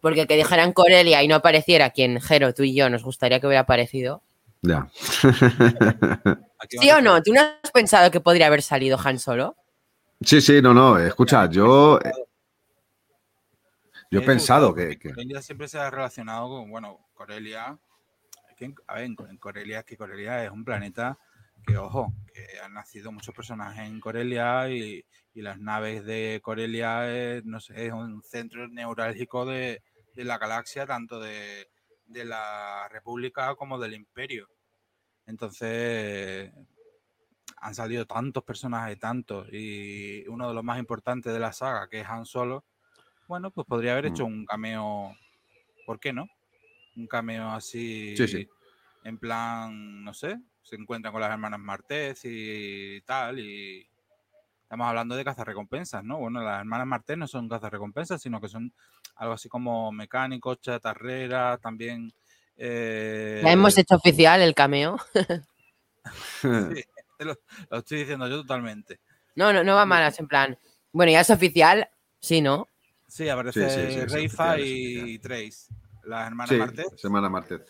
Porque 0.00 0.26
que 0.26 0.36
dijeran 0.36 0.72
Corelia 0.72 1.22
y 1.22 1.28
no 1.28 1.36
apareciera 1.36 1.90
quien 1.90 2.20
Jero, 2.20 2.52
tú 2.54 2.62
y 2.64 2.74
yo, 2.74 2.90
nos 2.90 3.04
gustaría 3.04 3.40
que 3.40 3.46
hubiera 3.46 3.60
aparecido. 3.62 4.22
Ya. 4.62 4.88
¿Sí 6.68 6.90
o 6.90 7.00
no? 7.00 7.22
¿Tú 7.22 7.32
no 7.32 7.40
has 7.40 7.70
pensado 7.72 8.10
que 8.10 8.20
podría 8.20 8.46
haber 8.46 8.62
salido 8.62 8.98
Han 9.02 9.18
Solo? 9.18 9.56
Sí, 10.24 10.40
sí, 10.40 10.60
no, 10.62 10.72
no, 10.74 10.98
escucha, 10.98 11.48
yo, 11.48 11.98
eh, 12.00 12.12
yo 14.10 14.18
he 14.18 14.20
Me 14.20 14.26
pensado 14.26 14.72
gustado 14.72 14.98
que, 14.98 15.10
Corelia 15.10 15.42
siempre 15.42 15.68
se 15.68 15.78
ha 15.78 15.90
relacionado 15.90 16.48
con, 16.48 16.70
bueno, 16.70 16.98
Corelia. 17.14 17.78
es 18.50 18.56
que 18.56 18.64
en- 18.66 18.74
a 18.86 18.94
ver, 18.96 19.04
en, 19.04 19.16
en 19.28 19.36
Corelia, 19.38 19.80
es 19.80 19.84
que 19.84 19.96
Corelia 19.96 20.44
es 20.44 20.50
un 20.50 20.64
planeta 20.64 21.18
que, 21.66 21.76
ojo, 21.76 22.12
que 22.32 22.60
han 22.60 22.74
nacido 22.74 23.10
muchos 23.12 23.34
personajes 23.34 23.86
en 23.88 24.00
Corelia 24.00 24.68
y, 24.68 25.04
y 25.34 25.42
las 25.42 25.58
naves 25.58 26.04
de 26.04 26.40
Corelia, 26.42 27.10
es, 27.10 27.44
no 27.44 27.60
sé, 27.60 27.86
es 27.86 27.92
un 27.92 28.22
centro 28.22 28.68
neurálgico 28.68 29.44
de, 29.46 29.82
de 30.14 30.24
la 30.24 30.38
galaxia, 30.38 30.86
tanto 30.86 31.20
de, 31.20 31.68
de 32.06 32.24
la 32.24 32.88
República 32.90 33.54
como 33.54 33.78
del 33.78 33.94
Imperio. 33.94 34.48
Entonces, 35.26 36.52
han 37.64 37.74
salido 37.76 38.06
tantos 38.06 38.42
personajes, 38.42 38.98
tantos, 38.98 39.48
y 39.52 40.26
uno 40.28 40.48
de 40.48 40.54
los 40.54 40.64
más 40.64 40.78
importantes 40.80 41.32
de 41.32 41.38
la 41.38 41.52
saga, 41.52 41.88
que 41.88 42.00
es 42.00 42.08
Han 42.08 42.26
Solo, 42.26 42.64
bueno, 43.28 43.50
pues 43.52 43.66
podría 43.66 43.92
haber 43.92 44.06
Mm. 44.06 44.08
hecho 44.08 44.24
un 44.26 44.44
cameo, 44.44 45.16
¿por 45.86 46.00
qué 46.00 46.12
no? 46.12 46.26
Un 46.96 47.06
cameo 47.06 47.50
así, 47.50 48.16
Sí, 48.16 48.26
sí. 48.28 48.48
en 49.04 49.16
plan, 49.18 50.02
no 50.04 50.12
sé, 50.12 50.40
se 50.62 50.76
encuentran 50.76 51.12
con 51.12 51.20
las 51.20 51.30
hermanas 51.30 51.60
Martés 51.60 52.20
y 52.24 53.00
tal, 53.06 53.38
y 53.38 53.88
estamos 54.64 54.86
hablando 54.88 55.14
de 55.14 55.24
cazarrecompensas, 55.24 56.02
¿no? 56.02 56.18
Bueno, 56.18 56.42
las 56.42 56.58
hermanas 56.60 56.86
Martés 56.88 57.16
no 57.16 57.28
son 57.28 57.48
cazarrecompensas, 57.48 58.20
sino 58.20 58.40
que 58.40 58.48
son 58.48 58.72
algo 59.16 59.34
así 59.34 59.48
como 59.48 59.92
mecánicos, 59.92 60.60
chatarreras, 60.60 61.60
también... 61.60 62.12
eh, 62.56 63.40
Ya 63.44 63.52
hemos 63.52 63.78
hecho 63.78 63.94
oficial 63.94 64.42
el 64.42 64.54
cameo. 64.54 64.96
sí, 66.74 66.84
te 67.22 67.24
lo, 67.26 67.38
lo 67.70 67.78
estoy 67.78 67.98
diciendo 67.98 68.28
yo 68.28 68.40
totalmente. 68.42 69.00
No, 69.34 69.52
no, 69.52 69.64
no 69.64 69.74
va 69.74 69.86
mal, 69.86 70.06
es 70.06 70.18
en 70.18 70.28
plan. 70.28 70.58
Bueno, 70.92 71.12
ya 71.12 71.20
es 71.20 71.30
oficial, 71.30 71.88
sí, 72.20 72.40
¿no? 72.40 72.68
Sí, 73.08 73.28
aparece 73.28 73.68
Sí, 73.68 73.74
sí, 73.86 73.92
sí, 73.92 73.98
es 74.00 74.12
Reifa 74.12 74.58
y. 74.58 75.18
Trace, 75.18 75.72
las 76.04 76.26
hermanas 76.26 76.50
sí, 76.50 76.56
Martés, 76.56 76.86
Semana 76.96 77.28
Martes. 77.28 77.60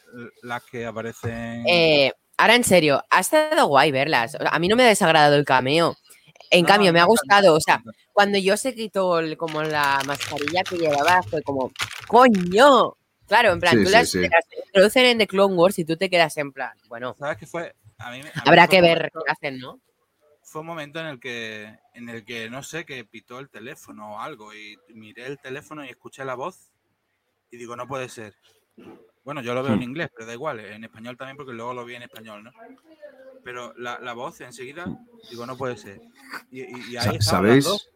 las 0.43 0.63
que 0.65 0.87
aparecen... 0.87 1.65
Eh, 1.69 2.13
ahora 2.37 2.55
en 2.55 2.65
serio, 2.65 3.03
ha 3.11 3.21
estado 3.21 3.67
guay 3.67 3.91
verlas. 3.93 4.37
A 4.41 4.59
mí 4.59 4.69
no 4.69 4.77
me 4.77 4.85
ha 4.85 4.89
desagradado 4.89 5.37
el 5.37 5.45
cameo. 5.45 5.97
En 6.51 6.63
No, 6.63 6.69
cambio, 6.69 6.91
no, 6.91 6.95
me 6.95 7.01
ha 7.01 7.05
gustado. 7.05 7.55
O 7.55 7.61
sea, 7.61 7.83
cuando 8.13 8.39
yo 8.39 8.57
se 8.57 8.75
quitó 8.75 9.19
el- 9.21 9.37
como 9.37 9.63
la 9.63 10.01
mascarilla 10.07 10.63
que 10.65 10.77
llevaba, 10.77 11.23
fue 11.23 11.43
como, 11.43 11.71
¡coño! 12.07 12.97
Claro, 13.27 13.53
en 13.53 13.61
plan, 13.61 13.79
Sí, 13.79 13.85
tú 13.85 13.87
sí, 13.89 13.93
las, 13.93 14.09
sí. 14.11 14.21
las 14.21 14.45
introducen 14.67 15.07
en 15.07 15.19
The 15.19 15.27
Clone 15.27 15.55
Wars 15.55 15.79
y 15.79 15.85
tú 15.85 15.97
te 15.97 16.11
quedas 16.11 16.37
en 16.37 16.53
plan, 16.53 16.73
bueno, 16.89 17.17
¿Sabes 17.19 17.39
qué 17.39 17.47
fue? 17.47 17.75
A 17.99 18.11
mí, 18.11 18.23
me- 18.23 18.29
a 18.31 18.33
mí 18.33 18.41
habrá 18.47 18.67
que 18.67 18.81
ver 18.81 18.97
momento- 18.99 19.23
qué 19.25 19.33
hacen, 19.33 19.59
¿no? 19.59 19.81
Fue 20.45 20.61
un 20.63 20.67
momento 20.67 20.99
en 21.01 21.07
el 21.07 21.21
que, 21.21 21.79
en 21.95 22.09
el 22.09 22.25
que 22.25 22.51
no 22.51 22.63
sé, 22.63 22.85
que 22.85 23.05
pitó 23.05 23.39
el 23.39 23.49
teléfono 23.49 24.15
o 24.15 24.19
algo 24.21 24.53
y 24.55 24.77
miré 24.89 25.27
el 25.27 25.39
teléfono 25.39 25.85
y 25.85 25.89
escuché 25.89 26.25
la 26.25 26.35
voz 26.35 26.73
y 27.51 27.57
digo, 27.57 27.77
no 27.77 27.87
puede 27.87 28.09
ser. 28.09 28.35
Bueno, 29.25 29.41
yo 29.41 29.55
lo 29.55 29.63
veo 29.63 29.75
en 29.75 29.79
Hmm. 29.81 29.85
inglés, 29.85 30.11
pero 30.15 30.27
da 30.27 30.33
igual, 30.33 30.59
en 30.61 30.83
español 30.85 31.17
también 31.17 31.37
porque 31.37 31.53
luego 31.53 31.73
lo 31.75 31.85
vi 31.85 31.95
en 31.95 32.03
español, 32.03 32.43
¿no? 32.45 32.51
Pero 33.45 33.73
la, 33.77 33.99
la 34.01 34.13
voz 34.15 34.41
enseguida, 34.41 34.87
digo, 35.31 35.47
no 35.47 35.57
puede 35.57 35.77
ser. 35.77 36.01
Y, 36.51 36.63
y- 36.63 36.93
y 36.93 36.97
ahí 36.97 37.07
las 37.07 37.13
dos. 37.13 37.25
¿Sabéis, 37.25 37.89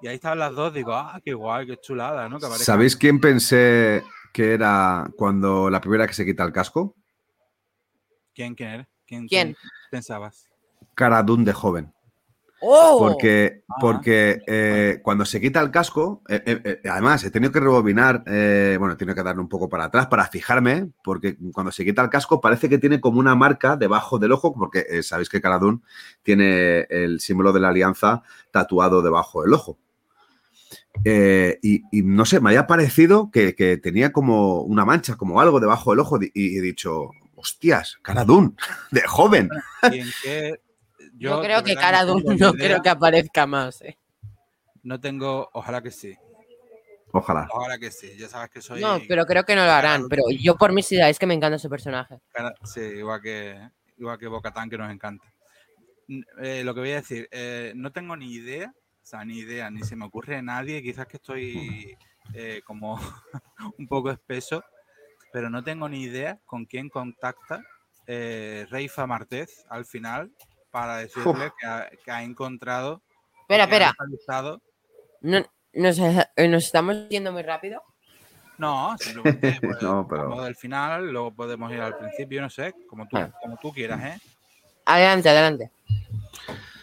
Y 0.00 0.06
ahí 0.08 0.14
estaban 0.16 0.38
las 0.38 0.52
dos, 0.54 0.72
digo, 0.74 0.94
ah, 0.94 1.20
qué 1.24 1.32
guay, 1.32 1.66
qué 1.66 1.76
chulada, 1.76 2.28
¿no? 2.28 2.40
Que 2.40 2.46
¿Sabéis 2.58 2.96
quién 2.96 3.20
pensé 3.20 4.02
que 4.32 4.52
era 4.54 5.08
cuando 5.16 5.68
la 5.70 5.80
primera 5.80 6.06
que 6.08 6.14
se 6.14 6.24
quita 6.24 6.42
el 6.44 6.52
casco? 6.52 6.96
¿Quién, 8.34 8.54
quién 8.54 8.70
eres? 8.70 8.86
¿Quién, 9.12 9.28
¿Quién? 9.28 9.56
pensabas? 9.90 10.48
Cara 10.94 11.22
Dune 11.22 11.44
de 11.44 11.52
joven. 11.52 11.92
¡Oh! 12.62 12.96
Porque, 12.98 13.64
Ah. 13.68 13.74
porque 13.80 14.40
eh, 14.46 15.00
cuando 15.02 15.24
se 15.26 15.38
quita 15.40 15.60
el 15.60 15.70
casco, 15.70 16.22
eh, 16.28 16.42
eh, 16.46 16.88
además 16.88 17.22
he 17.24 17.30
tenido 17.30 17.52
que 17.52 17.60
rebobinar, 17.60 18.22
eh, 18.26 18.76
bueno, 18.78 18.94
he 18.94 18.96
tenido 18.96 19.14
que 19.16 19.22
darle 19.22 19.42
un 19.42 19.48
poco 19.48 19.68
para 19.68 19.84
atrás 19.84 20.06
para 20.06 20.28
fijarme, 20.28 20.90
porque 21.04 21.36
cuando 21.52 21.72
se 21.72 21.84
quita 21.84 22.02
el 22.02 22.08
casco 22.08 22.40
parece 22.40 22.68
que 22.70 22.78
tiene 22.78 23.00
como 23.00 23.18
una 23.18 23.34
marca 23.34 23.76
debajo 23.76 24.18
del 24.18 24.32
ojo, 24.32 24.54
porque 24.54 24.86
eh, 24.88 25.02
sabéis 25.02 25.28
que 25.28 25.40
Cara 25.42 25.58
Dune 25.58 25.80
tiene 26.22 26.86
el 26.88 27.20
símbolo 27.20 27.52
de 27.52 27.60
la 27.60 27.68
alianza 27.70 28.22
tatuado 28.50 29.02
debajo 29.02 29.42
del 29.42 29.52
ojo. 29.54 29.76
Eh, 31.04 31.58
y, 31.62 31.82
y 31.90 32.02
no 32.02 32.24
sé, 32.24 32.40
me 32.40 32.50
había 32.50 32.66
parecido 32.66 33.30
que, 33.30 33.54
que 33.56 33.76
tenía 33.76 34.12
como 34.12 34.62
una 34.62 34.84
mancha, 34.84 35.16
como 35.16 35.40
algo 35.40 35.58
debajo 35.58 35.90
del 35.90 36.00
ojo, 36.00 36.18
y, 36.22 36.30
y 36.34 36.58
he 36.58 36.60
dicho, 36.60 37.10
hostias, 37.42 37.98
Cara 38.02 38.24
Dune, 38.24 38.52
de 38.90 39.02
joven. 39.02 39.50
¿Y 39.90 39.98
en 39.98 40.08
qué? 40.22 40.60
yo, 41.14 41.40
creo 41.42 41.62
que 41.62 41.74
Cara 41.74 42.04
no 42.04 42.14
Dune 42.14 42.36
no 42.36 42.52
creo 42.52 42.80
que 42.80 42.88
aparezca 42.88 43.46
más, 43.46 43.82
¿eh? 43.82 43.98
No 44.82 45.00
tengo, 45.00 45.48
ojalá 45.52 45.82
que 45.82 45.90
sí. 45.90 46.16
Ojalá. 47.12 47.46
Ojalá 47.52 47.78
que 47.78 47.90
sí. 47.90 48.16
Ya 48.16 48.28
sabes 48.28 48.50
que 48.50 48.60
soy. 48.60 48.80
No, 48.80 48.98
pero 49.06 49.26
creo 49.26 49.44
que 49.44 49.54
no 49.54 49.64
lo 49.64 49.70
harán. 49.70 50.08
Pero 50.08 50.24
yo 50.30 50.56
por 50.56 50.72
mí 50.72 50.82
sí, 50.82 50.98
es 50.98 51.18
que 51.18 51.26
me 51.26 51.34
encanta 51.34 51.56
ese 51.56 51.68
personaje. 51.68 52.18
Sí, 52.64 52.80
igual 52.80 53.20
que, 53.20 53.60
igual 53.98 54.18
que 54.18 54.26
Bocatán, 54.26 54.70
que 54.70 54.78
nos 54.78 54.90
encanta. 54.90 55.26
Eh, 56.42 56.62
lo 56.64 56.74
que 56.74 56.80
voy 56.80 56.92
a 56.92 56.96
decir, 56.96 57.28
eh, 57.30 57.72
no 57.76 57.92
tengo 57.92 58.16
ni 58.16 58.32
idea, 58.32 58.74
o 58.74 59.06
sea, 59.06 59.24
ni 59.24 59.38
idea, 59.38 59.70
ni 59.70 59.82
se 59.82 59.94
me 59.94 60.06
ocurre 60.06 60.36
a 60.36 60.42
nadie. 60.42 60.82
Quizás 60.82 61.06
que 61.06 61.18
estoy 61.18 61.96
eh, 62.34 62.62
como 62.64 62.98
un 63.78 63.86
poco 63.86 64.10
espeso, 64.10 64.64
pero 65.32 65.50
no 65.50 65.62
tengo 65.64 65.88
ni 65.88 66.02
idea 66.02 66.38
con 66.46 66.64
quién 66.66 66.88
contacta 66.88 67.62
eh, 68.06 68.66
Reifa 68.70 69.06
Martez 69.06 69.64
al 69.68 69.84
final 69.84 70.30
para 70.70 70.98
decirle 70.98 71.52
que 71.58 71.66
ha, 71.66 71.90
que 72.04 72.10
ha 72.10 72.22
encontrado. 72.22 73.02
Espera, 73.42 73.64
espera. 73.64 73.94
No, 75.20 75.44
nos, 75.74 75.98
eh, 75.98 76.48
nos 76.48 76.64
estamos 76.64 77.08
yendo 77.08 77.32
muy 77.32 77.42
rápido. 77.42 77.82
No, 78.58 78.96
simplemente 78.98 79.58
pues, 79.62 79.82
No, 79.82 80.06
pero- 80.08 80.28
vamos 80.28 80.44
del 80.44 80.56
final, 80.56 81.10
luego 81.10 81.32
podemos 81.34 81.72
ir 81.72 81.80
al 81.80 81.96
principio, 81.96 82.40
no 82.40 82.50
sé, 82.50 82.74
como 82.88 83.06
tú, 83.08 83.16
Ah. 83.16 83.30
como 83.42 83.56
tú 83.56 83.72
quieras, 83.72 84.02
¿eh? 84.04 84.20
Adelante, 84.84 85.28
adelante. 85.28 85.70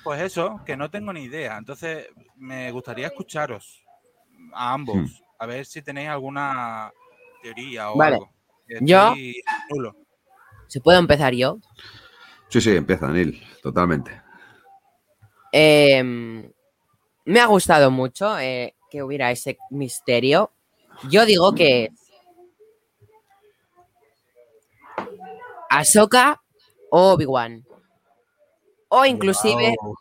Pues 0.04 0.22
eso, 0.22 0.62
que 0.66 0.78
no 0.78 0.90
tengo 0.90 1.12
ni 1.14 1.24
idea. 1.24 1.58
Entonces, 1.58 2.08
me 2.38 2.72
gustaría 2.72 3.08
escucharos 3.08 3.84
a 4.54 4.74
ambos, 4.74 4.96
Hmm. 4.96 5.08
a 5.38 5.46
ver 5.46 5.66
si 5.66 5.82
tenéis 5.82 6.10
alguna 6.10 6.92
teoría 7.44 7.92
o 7.92 7.98
Vale. 7.98 8.16
algo. 8.16 8.30
Yo- 8.82 9.14
nulo. 9.70 9.96
Si 10.68 10.80
puedo 10.80 11.00
empezar 11.00 11.34
yo. 11.34 11.60
Sí, 12.50 12.62
sí, 12.62 12.76
empieza, 12.76 13.08
Neil, 13.10 13.42
totalmente. 13.62 14.22
Eh, 15.52 16.04
me 16.04 17.40
ha 17.40 17.46
gustado 17.48 17.90
mucho 17.92 18.38
eh, 18.40 18.76
que 18.90 19.02
hubiera 19.04 19.32
ese 19.32 19.58
misterio. 19.72 20.52
Yo 21.10 21.26
digo 21.26 21.54
que 21.56 21.90
Ahsoka 25.70 26.42
o 26.90 27.14
Obi-Wan. 27.14 27.66
O 28.90 29.06
inclusive 29.06 29.76
Wow. 29.82 29.96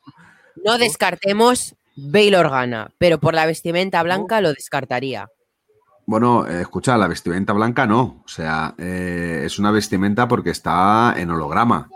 no 0.65 0.79
descartemos 0.79 1.75
Bail 1.97 2.35
Organa, 2.35 2.91
pero 2.99 3.19
por 3.19 3.35
la 3.35 3.45
vestimenta 3.47 4.03
blanca 4.03 4.41
lo 4.41 4.53
descartaría. 4.53 5.29
Bueno, 6.09 6.47
eh, 6.47 6.62
escucha, 6.62 6.97
la 6.97 7.07
vestimenta 7.07 7.53
blanca 7.53 7.87
no. 7.87 8.23
O 8.25 8.29
sea, 8.29 8.75
eh, 8.79 9.43
es 9.45 9.59
una 9.59 9.71
vestimenta 9.71 10.27
porque 10.27 10.49
está 10.49 11.15
en 11.19 11.31
holograma. 11.31 11.91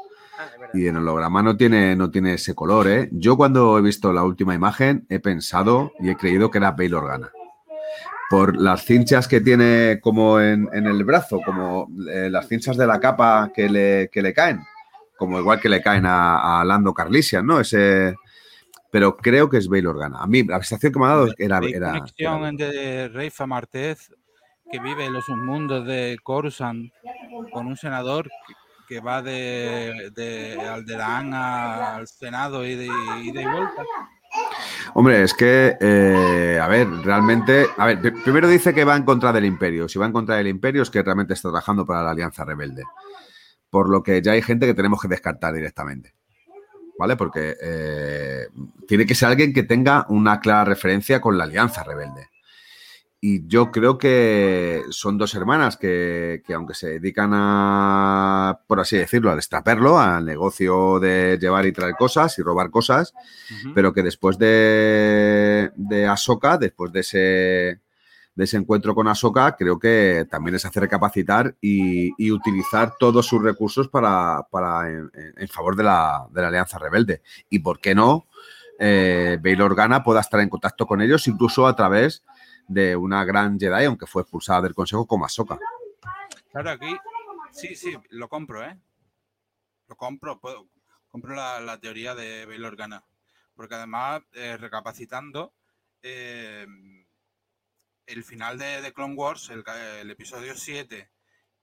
Y 0.75 0.87
en 0.87 0.99
holograma 0.99 1.43
no 1.43 1.57
tiene, 1.57 1.97
no 1.97 2.11
tiene 2.11 2.35
ese 2.35 2.55
color, 2.55 2.89
¿eh? 2.89 3.09
Yo 3.11 3.39
cuando 3.39 3.79
he 3.79 3.81
visto 3.81 4.13
la 4.13 4.23
última 4.23 4.55
imagen 4.55 5.07
he 5.09 5.19
pensado 5.19 5.93
y 5.99 6.11
he 6.11 6.17
creído 6.17 6.51
que 6.51 6.59
era 6.59 6.73
Bail 6.73 6.93
Organa. 6.93 7.31
Por 8.29 8.61
las 8.61 8.85
cinchas 8.85 9.27
que 9.27 9.41
tiene 9.41 9.99
como 10.03 10.41
en, 10.41 10.69
en 10.75 10.87
el 10.87 11.05
brazo, 11.05 11.41
como 11.43 11.89
eh, 12.07 12.29
las 12.31 12.49
cinchas 12.49 12.77
de 12.77 12.87
la 12.87 13.01
capa 13.01 13.51
que 13.55 13.71
le, 13.71 14.11
que 14.13 14.21
le 14.21 14.35
caen. 14.35 14.61
Como 15.17 15.39
igual 15.39 15.59
que 15.59 15.71
le 15.71 15.81
caen 15.81 16.05
a, 16.05 16.61
a 16.61 16.65
Lando 16.67 16.93
Carlisian, 16.93 17.47
¿no? 17.47 17.61
Ese... 17.61 18.15
Pero 18.93 19.17
creo 19.17 19.49
que 19.49 19.57
es 19.57 19.69
Bail 19.69 19.87
Organa. 19.87 20.19
A 20.23 20.27
mí, 20.27 20.45
la 20.45 20.59
sensación 20.63 20.93
que 20.93 20.99
me 21.01 21.07
ha 21.07 21.09
dado 21.09 21.29
era... 21.39 21.59
Hay 21.59 21.73
era- 21.73 21.93
conexión 21.93 22.39
era- 22.41 22.49
entre 22.51 23.09
Reifa 23.09 23.47
Martez, 23.47 24.11
que 24.71 24.79
vive 24.79 25.07
en 25.07 25.15
los 25.15 25.25
submundos 25.25 25.87
de 25.87 26.19
Coruscant, 26.23 26.93
con 27.53 27.67
un 27.67 27.77
senador 27.77 28.29
que, 28.87 28.95
que 28.95 29.01
va 29.01 29.23
de, 29.23 30.11
de 30.15 30.61
Alderaan 30.61 31.33
a- 31.33 31.97
al 31.97 32.07
Senado 32.07 32.65
y 32.67 32.75
de 32.77 32.85
y 32.87 33.31
vuelta. 33.33 33.83
Hombre, 34.95 35.23
es 35.23 35.33
que, 35.35 35.75
eh, 35.81 36.59
a 36.61 36.69
ver, 36.69 36.87
realmente, 37.03 37.67
a 37.79 37.87
ver, 37.87 37.99
pr- 38.01 38.23
primero 38.23 38.47
dice 38.47 38.75
que 38.75 38.85
va 38.85 38.95
en 38.97 39.05
contra 39.05 39.33
del 39.33 39.47
imperio. 39.47 39.89
Si 39.89 39.99
va 39.99 40.05
en 40.07 40.13
contra 40.13 40.37
del 40.37 40.49
imperio 40.49 40.83
es 40.83 40.91
que 40.91 41.03
realmente 41.03 41.33
está 41.35 41.49
trabajando 41.49 41.87
para 41.87 42.03
la 42.03 42.11
Alianza 42.11 42.45
Rebelde. 42.45 42.83
Por 43.71 43.89
lo 43.89 44.03
que 44.03 44.21
ya 44.21 44.33
hay 44.33 44.43
gente 44.43 44.67
que 44.67 44.75
tenemos 44.75 45.01
que 45.01 45.09
descartar 45.09 45.55
directamente. 45.55 46.13
¿Vale? 47.03 47.17
Porque 47.17 47.57
eh, 47.61 48.47
tiene 48.87 49.05
que 49.05 49.17
ser 49.17 49.27
alguien 49.27 49.53
que 49.53 49.65
tenga 49.65 50.07
una 50.09 50.39
clara 50.39 50.65
referencia 50.65 51.21
con 51.21 51.37
la 51.37 51.43
Alianza 51.43 51.83
Rebelde. 51.83 52.29
Y 53.21 53.45
yo 53.49 53.73
creo 53.73 53.99
que 53.99 54.85
son 54.91 55.19
dos 55.19 55.35
hermanas 55.35 55.77
que, 55.77 56.45
que 56.47 56.55
aunque 56.55 56.75
se 56.75 56.91
dedican 56.91 57.33
a, 57.35 58.61
por 58.69 58.79
así 58.79 58.97
decirlo, 58.97 59.33
al 59.33 59.39
extraperlo, 59.39 59.99
al 59.99 60.25
negocio 60.25 61.01
de 61.01 61.39
llevar 61.41 61.67
y 61.67 61.73
traer 61.73 61.97
cosas 61.97 62.39
y 62.39 62.43
robar 62.43 62.71
cosas, 62.71 63.15
pero 63.75 63.93
que 63.93 64.05
después 64.05 64.39
de, 64.39 65.73
de 65.75 66.07
Ahsoka, 66.07 66.57
después 66.57 66.93
de 66.93 67.01
ese, 67.01 67.81
de 68.35 68.45
ese 68.45 68.57
encuentro 68.57 68.95
con 68.95 69.09
Ahsoka, 69.09 69.57
creo 69.57 69.79
que 69.79 70.27
también 70.31 70.55
es 70.55 70.65
hacer 70.65 70.83
recapacitar 70.83 71.55
y, 71.61 72.31
utilizar 72.33 72.95
todos 72.99 73.27
sus 73.27 73.43
recursos 73.43 73.89
para, 73.89 74.47
para 74.51 74.89
en, 74.89 75.49
favor 75.49 75.77
de 75.77 75.85
la, 75.85 76.27
de 76.31 76.41
la 76.41 76.49
Alianza 76.49 76.79
Rebelde. 76.79 77.23
Y 77.51 77.59
por 77.59 77.79
qué 77.81 77.95
no, 77.95 78.27
eh, 78.79 79.39
Bail 79.41 79.61
Organa 79.61 80.03
pueda 80.03 80.21
estar 80.21 80.41
en 80.41 80.49
contacto 80.49 80.87
con 80.87 81.03
ellos, 81.03 81.29
incluso 81.29 81.67
a 81.67 81.77
través 81.77 82.25
de 82.69 82.97
una 82.97 83.25
gran 83.25 83.59
Jedi, 83.59 83.85
aunque 83.85 84.07
fue 84.07 84.23
expulsada 84.23 84.63
del 84.63 84.75
Consejo 84.75 85.07
como 85.07 85.27
Ahsoka. 85.27 85.59
Claro, 86.51 86.71
aquí 86.71 86.97
sí, 87.53 87.75
sí, 87.77 87.95
lo 88.11 88.29
compro, 88.29 88.65
¿eh? 88.65 88.79
Lo 89.89 89.97
compro, 89.97 90.41
puedo, 90.41 90.69
compro 91.11 91.35
la, 91.35 91.79
teoría 91.81 92.15
de 92.15 92.47
Bail 92.47 92.65
Organa. 92.65 93.05
Porque 93.55 93.75
además, 93.75 94.23
eh, 94.33 94.57
recapacitando, 94.57 95.53
eh, 96.03 96.67
el 98.07 98.25
final 98.25 98.59
de, 98.59 98.81
de 98.83 98.93
Clone 98.93 99.15
Wars, 99.15 99.51
el, 99.51 100.11
episodio 100.11 100.55
7, 100.55 101.11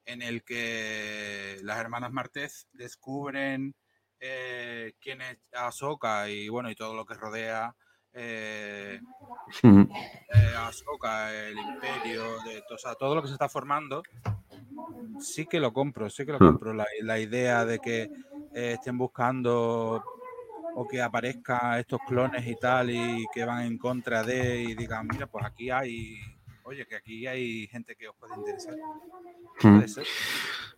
en 0.06 0.22
el 0.22 0.44
que 0.44 1.58
las 1.64 1.78
hermanas 1.78 2.12
Martez 2.12 2.68
descubren 2.74 3.76
eh, 4.20 4.94
quién 5.00 5.22
es 5.22 5.38
Ahsoka 5.54 6.30
y 6.30 6.50
bueno, 6.50 6.70
y 6.70 6.76
todo 6.76 6.94
lo 6.96 7.06
que 7.06 7.14
rodea 7.14 7.76
eh, 8.14 9.00
eh, 9.64 10.54
Ahsoka, 10.58 11.34
el 11.34 11.58
imperio, 11.58 12.24
de, 12.44 12.64
o 12.74 12.78
sea, 12.78 12.96
todo 12.96 13.16
lo 13.16 13.22
que 13.22 13.28
se 13.28 13.34
está 13.34 13.50
formando, 13.50 14.04
sí 15.20 15.46
que 15.46 15.60
lo 15.60 15.74
compro, 15.74 16.10
sí 16.10 16.26
que 16.26 16.32
lo 16.32 16.40
Hmm. 16.40 16.48
compro. 16.48 16.74
La, 16.74 16.88
la 17.02 17.20
idea 17.20 17.66
de 17.66 17.80
que 17.80 18.04
eh, 18.54 18.74
estén 18.74 18.98
buscando 18.98 20.04
o 20.80 20.88
que 20.88 21.02
aparezcan 21.02 21.78
estos 21.78 22.00
clones 22.08 22.48
y 22.48 22.56
tal 22.56 22.90
y 22.90 23.26
que 23.34 23.44
van 23.44 23.66
en 23.66 23.78
contra 23.78 24.24
de 24.24 24.62
y 24.62 24.76
digan, 24.76 25.08
mira, 25.12 25.28
pues 25.28 25.46
aquí 25.46 25.70
hay, 25.70 26.18
oye, 26.64 26.88
que 26.88 26.96
aquí 26.96 27.28
hay 27.28 27.68
gente 27.68 27.98
que 27.98 28.08
os 28.08 28.16
puede 28.16 28.34
interesar. 28.36 28.76
Puede 29.60 29.88
ser. 29.90 30.06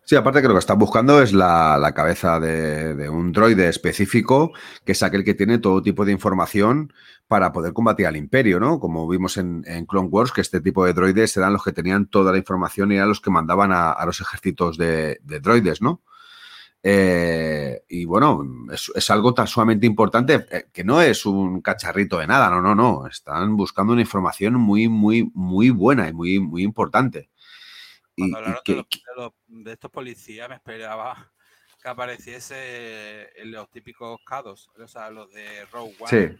Sí, 0.04 0.16
aparte 0.16 0.42
que 0.42 0.48
lo 0.48 0.54
que 0.54 0.58
están 0.58 0.80
buscando 0.80 1.22
es 1.22 1.32
la, 1.32 1.78
la 1.78 1.94
cabeza 1.94 2.40
de, 2.40 2.96
de 2.96 3.08
un 3.08 3.30
droide 3.30 3.68
específico, 3.68 4.50
que 4.84 4.90
es 4.90 5.02
aquel 5.04 5.22
que 5.22 5.34
tiene 5.34 5.58
todo 5.58 5.80
tipo 5.80 6.04
de 6.04 6.10
información 6.10 6.92
para 7.28 7.52
poder 7.52 7.72
combatir 7.72 8.08
al 8.08 8.16
imperio, 8.16 8.58
¿no? 8.58 8.80
Como 8.80 9.06
vimos 9.06 9.36
en, 9.36 9.62
en 9.68 9.86
Clone 9.86 10.08
Wars, 10.08 10.32
que 10.32 10.40
este 10.40 10.60
tipo 10.60 10.84
de 10.84 10.94
droides 10.94 11.36
eran 11.36 11.52
los 11.52 11.62
que 11.62 11.70
tenían 11.70 12.06
toda 12.06 12.32
la 12.32 12.38
información 12.38 12.90
y 12.90 12.96
eran 12.96 13.08
los 13.08 13.20
que 13.20 13.30
mandaban 13.30 13.70
a, 13.70 13.92
a 13.92 14.04
los 14.04 14.20
ejércitos 14.20 14.76
de, 14.76 15.20
de 15.22 15.38
droides, 15.38 15.80
¿no? 15.80 16.02
Eh, 16.84 17.84
y 17.88 18.04
bueno, 18.04 18.42
es, 18.72 18.90
es 18.94 19.10
algo 19.10 19.32
tan 19.34 19.46
sumamente 19.46 19.86
importante 19.86 20.46
eh, 20.50 20.66
que 20.72 20.82
no 20.82 21.00
es 21.00 21.24
un 21.26 21.60
cacharrito 21.60 22.18
de 22.18 22.26
nada, 22.26 22.50
no, 22.50 22.60
no, 22.60 22.74
no. 22.74 23.06
Están 23.06 23.56
buscando 23.56 23.92
una 23.92 24.02
información 24.02 24.54
muy, 24.54 24.88
muy, 24.88 25.30
muy 25.34 25.70
buena 25.70 26.08
y 26.08 26.12
muy, 26.12 26.40
muy 26.40 26.62
importante. 26.64 27.30
Cuando 28.16 28.36
y 28.38 28.40
hablaron 28.40 28.60
que- 28.64 28.72
de, 28.72 28.78
los- 28.78 28.88
de 28.88 29.22
los- 29.22 29.32
de 29.64 29.72
estos 29.72 29.90
policías, 29.90 30.48
me 30.48 30.56
esperaba 30.56 31.32
que 31.82 31.88
apareciese 31.88 33.28
en 33.40 33.52
los 33.52 33.70
típicos 33.70 34.20
CADOS, 34.24 34.70
o 34.78 34.88
sea, 34.88 35.10
los 35.10 35.30
de 35.32 35.64
Rogue 35.72 35.94
One. 36.00 36.08
Sí, 36.10 36.38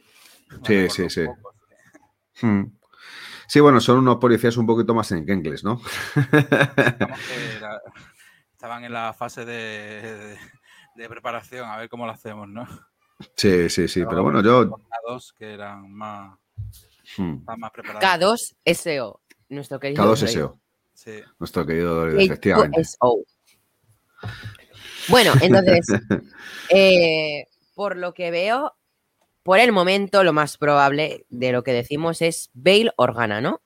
sí, 0.64 0.88
sí, 0.90 1.02
un 1.02 1.10
sí. 1.10 1.24
poco, 1.26 1.54
sí. 2.34 2.46
Hmm. 2.46 2.64
Sí, 3.46 3.60
bueno, 3.60 3.80
son 3.80 3.98
unos 3.98 4.16
policías 4.16 4.56
un 4.56 4.66
poquito 4.66 4.94
más 4.94 5.10
en 5.12 5.18
inglés, 5.28 5.62
¿no? 5.64 5.80
Estaban 8.62 8.84
en 8.84 8.92
la 8.92 9.12
fase 9.12 9.44
de, 9.44 9.54
de- 9.54 10.38
de 10.94 11.08
preparación, 11.08 11.68
a 11.68 11.76
ver 11.78 11.88
cómo 11.88 12.06
lo 12.06 12.12
hacemos, 12.12 12.48
¿no? 12.48 12.64
sí, 13.34 13.68
sí, 13.68 13.88
sí, 13.88 14.04
pero 14.08 14.22
bueno, 14.22 14.40
yo... 14.40 14.62
Los 14.66 14.80
CADOS 14.88 15.32
que 15.36 15.52
eran 15.54 15.92
más, 15.92 16.38
hmm, 17.18 17.38
más 17.58 17.70
preparados. 17.72 18.54
K2SO, 18.64 19.18
nuestro 19.48 19.80
querido. 19.80 20.04
K2 20.04 20.06
droide. 20.16 20.28
SEO, 20.32 20.60
Sí. 20.94 21.20
nuestro 21.40 21.66
querido 21.66 22.02
droide, 22.02 22.22
efectivamente. 22.24 22.80
K2SO. 22.82 23.24
Bueno, 25.08 25.32
entonces, 25.40 25.84
eh, 26.68 27.46
por 27.74 27.96
lo 27.96 28.14
que 28.14 28.30
veo, 28.30 28.76
por 29.42 29.58
el 29.58 29.72
momento 29.72 30.22
lo 30.22 30.32
más 30.32 30.56
probable 30.56 31.26
de 31.30 31.50
lo 31.50 31.64
que 31.64 31.72
decimos 31.72 32.22
es 32.22 32.48
Bail 32.54 32.92
Organa, 32.96 33.40
¿no? 33.40 33.60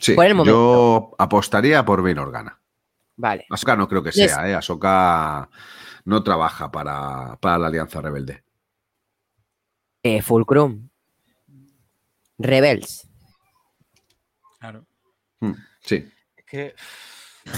Sí, 0.00 0.14
por 0.14 0.24
el 0.26 0.34
momento. 0.34 0.58
yo 0.58 1.14
apostaría 1.18 1.84
por 1.84 2.02
Bail 2.02 2.18
Organa. 2.18 2.60
Vale. 3.18 3.44
Ahsoka 3.50 3.76
no 3.76 3.86
creo 3.88 4.02
que 4.02 4.12
sea, 4.12 4.48
¿eh? 4.48 4.54
Ahsoka 4.54 5.48
no 6.04 6.22
trabaja 6.22 6.70
para, 6.70 7.36
para 7.40 7.58
la 7.58 7.66
Alianza 7.66 8.00
Rebelde. 8.00 8.42
Eh, 10.02 10.22
Fulcrum. 10.22 10.88
Rebels. 12.38 13.08
Claro. 14.60 14.86
Hmm, 15.40 15.52
Sí. 15.80 16.08
Es 16.36 16.44
que 16.44 16.74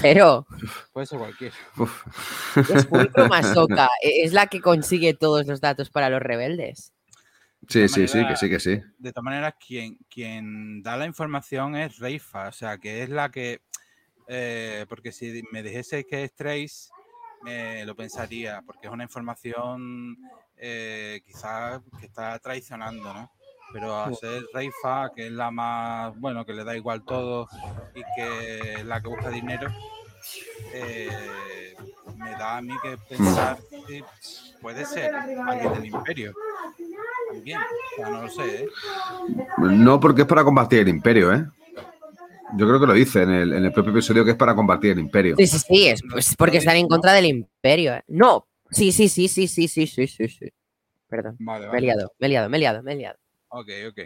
Pero 0.01 0.45
puede 0.93 1.05
ser 1.05 1.19
cualquiera. 1.19 1.55
Uf. 1.77 2.57
es 2.57 2.87
Fulcrum 2.87 3.31
Ahsoka. 3.31 3.89
e- 4.01 4.23
Es 4.23 4.33
la 4.33 4.47
que 4.47 4.61
consigue 4.61 5.13
todos 5.13 5.45
los 5.47 5.61
datos 5.61 5.89
para 5.89 6.09
los 6.09 6.21
rebeldes. 6.21 6.93
Sí, 7.67 7.87
sí, 7.87 8.07
sí, 8.07 8.25
que 8.25 8.35
sí, 8.35 8.49
que 8.49 8.59
sí. 8.59 8.81
De 8.97 9.11
todas 9.13 9.23
maneras, 9.23 9.53
quien, 9.65 9.97
quien 10.09 10.81
da 10.81 10.97
la 10.97 11.05
información 11.05 11.75
es 11.75 11.99
Reifa, 11.99 12.47
o 12.47 12.51
sea, 12.51 12.79
que 12.79 13.03
es 13.03 13.09
la 13.09 13.29
que. 13.29 13.61
Eh, 14.33 14.85
porque 14.87 15.11
si 15.11 15.43
me 15.51 15.61
dijese 15.61 16.05
que 16.05 16.23
es 16.23 16.33
Trace, 16.33 16.89
me 17.43 17.83
lo 17.83 17.97
pensaría, 17.97 18.63
porque 18.65 18.87
es 18.87 18.93
una 18.93 19.03
información 19.03 20.17
eh, 20.55 21.21
quizás 21.25 21.81
que 21.99 22.05
está 22.05 22.39
traicionando, 22.39 23.13
¿no? 23.13 23.29
Pero 23.73 23.93
a 23.93 24.13
ser 24.13 24.43
Reifa, 24.53 25.11
que 25.13 25.27
es 25.27 25.33
la 25.33 25.51
más. 25.51 26.17
Bueno, 26.17 26.45
que 26.45 26.53
le 26.53 26.63
da 26.63 26.77
igual 26.77 27.03
todo 27.03 27.49
y 27.93 28.01
que 28.15 28.75
es 28.75 28.85
la 28.85 29.01
que 29.01 29.09
busca 29.09 29.29
dinero, 29.29 29.69
eh, 30.73 31.75
me 32.15 32.31
da 32.31 32.57
a 32.57 32.61
mí 32.61 32.73
que 32.81 32.97
pensar 33.09 33.57
que 33.85 34.01
puede 34.61 34.85
ser 34.85 35.13
alguien 35.13 35.73
del 35.73 35.85
Imperio. 35.87 36.33
también. 37.29 37.59
O 37.59 37.95
sea, 37.97 38.09
no 38.09 38.21
lo 38.21 38.29
sé, 38.29 38.63
¿eh? 38.63 38.69
No, 39.57 39.99
porque 39.99 40.21
es 40.21 40.27
para 40.27 40.45
combatir 40.45 40.79
el 40.79 40.87
imperio, 40.87 41.33
¿eh? 41.33 41.45
Yo 42.57 42.67
creo 42.67 42.79
que 42.79 42.85
lo 42.87 42.93
dice 42.93 43.23
en 43.23 43.31
el, 43.31 43.53
en 43.53 43.65
el 43.65 43.71
propio 43.71 43.91
episodio 43.91 44.25
que 44.25 44.31
es 44.31 44.37
para 44.37 44.55
combatir 44.55 44.91
el 44.91 44.99
imperio. 44.99 45.35
Sí, 45.37 45.47
sí, 45.47 45.59
sí, 45.59 45.87
es 45.87 46.01
pues, 46.11 46.35
porque 46.35 46.57
están 46.57 46.75
en 46.75 46.87
contra 46.87 47.13
del 47.13 47.25
imperio. 47.25 47.93
¿eh? 47.95 48.03
No, 48.07 48.47
sí, 48.69 48.91
sí, 48.91 49.07
sí, 49.07 49.27
sí, 49.27 49.47
sí, 49.47 49.67
sí, 49.67 49.87
sí, 49.87 50.07
sí, 50.07 50.27
sí. 50.27 50.49
Perdón, 51.07 51.37
Vale, 51.39 51.61
me 51.61 51.65
he 51.65 51.69
vale. 51.71 51.81
liado, 51.81 52.11
me 52.19 52.27
he 52.27 52.29
liado, 52.29 52.49
me 52.49 52.57
he 52.57 52.59
liado, 52.59 52.83
me 52.83 52.93
he 52.93 52.95
liado. 52.95 53.17
Ok, 53.49 53.69
ok. 53.89 53.99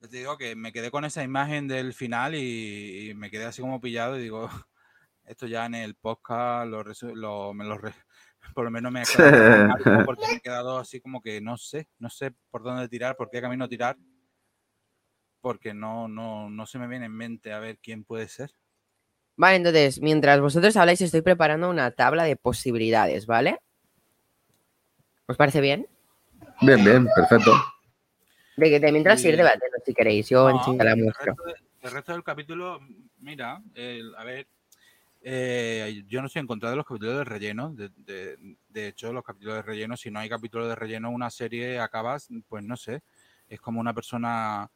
Yo 0.00 0.08
te 0.08 0.16
digo 0.18 0.36
que 0.36 0.54
me 0.54 0.72
quedé 0.72 0.90
con 0.90 1.04
esa 1.04 1.22
imagen 1.22 1.66
del 1.66 1.94
final 1.94 2.34
y, 2.34 3.10
y 3.10 3.14
me 3.14 3.30
quedé 3.30 3.44
así 3.46 3.62
como 3.62 3.80
pillado 3.80 4.18
y 4.18 4.22
digo, 4.22 4.48
esto 5.24 5.46
ya 5.46 5.66
en 5.66 5.74
el 5.74 5.94
podcast 5.94 6.68
lo, 6.68 6.84
lo- 7.14 7.54
me 7.54 7.64
lo 7.64 7.78
re- 7.78 7.94
por 8.54 8.64
lo 8.64 8.70
menos 8.70 8.92
me 8.92 9.00
ha 9.00 9.04
quedado 9.04 9.66
porque 10.06 10.26
me 10.30 10.36
he 10.36 10.40
quedado 10.40 10.78
así 10.78 11.00
como 11.00 11.20
que 11.22 11.40
no 11.40 11.56
sé, 11.56 11.88
no 11.98 12.10
sé 12.10 12.32
por 12.50 12.62
dónde 12.62 12.88
tirar, 12.88 13.16
por 13.16 13.30
qué 13.30 13.40
camino 13.40 13.68
tirar, 13.68 13.96
porque 15.44 15.74
no, 15.74 16.08
no, 16.08 16.48
no 16.48 16.64
se 16.64 16.78
me 16.78 16.88
viene 16.88 17.04
en 17.04 17.12
mente 17.12 17.52
a 17.52 17.58
ver 17.58 17.76
quién 17.76 18.02
puede 18.02 18.28
ser. 18.28 18.50
Vale, 19.36 19.56
entonces, 19.56 20.00
mientras 20.00 20.40
vosotros 20.40 20.74
habláis, 20.78 21.02
estoy 21.02 21.20
preparando 21.20 21.68
una 21.68 21.90
tabla 21.90 22.24
de 22.24 22.34
posibilidades, 22.36 23.26
¿vale? 23.26 23.58
¿Os 25.26 25.36
parece 25.36 25.60
bien? 25.60 25.86
Bien, 26.62 26.82
bien, 26.82 27.06
perfecto. 27.14 27.52
De 28.56 28.70
que 28.70 28.80
de 28.80 28.90
mientras 28.90 29.20
Sí. 29.20 29.28
ir 29.28 29.36
debatiendo, 29.36 29.76
si 29.84 29.92
queréis, 29.92 30.30
yo 30.30 30.48
No, 30.48 30.56
enseguida 30.56 30.84
la 30.84 30.92
el, 30.92 31.02
muestro. 31.04 31.26
resto 31.26 31.42
de- 31.44 31.54
el 31.88 31.90
resto 31.90 32.12
del 32.12 32.24
capítulo, 32.24 32.80
mira, 33.18 33.60
el- 33.74 34.14
a 34.16 34.24
ver, 34.24 34.48
eh, 35.20 36.04
yo 36.06 36.22
no 36.22 36.28
estoy 36.28 36.40
en 36.40 36.46
contra 36.46 36.70
de 36.70 36.76
los 36.76 36.86
capítulos 36.86 37.18
de 37.18 37.24
relleno. 37.24 37.74
De, 37.74 37.90
de- 37.96 38.56
de 38.70 38.88
hecho, 38.88 39.12
los 39.12 39.22
capítulos 39.22 39.56
de 39.56 39.62
relleno, 39.62 39.94
si 39.98 40.10
no 40.10 40.20
hay 40.20 40.30
capítulos 40.30 40.68
de 40.68 40.74
relleno, 40.74 41.10
una 41.10 41.28
serie 41.28 41.78
acabas, 41.80 42.28
pues 42.48 42.64
no 42.64 42.78
sé, 42.78 43.02
es 43.46 43.60
como 43.60 43.78
una 43.78 43.92
persona, 43.92 44.70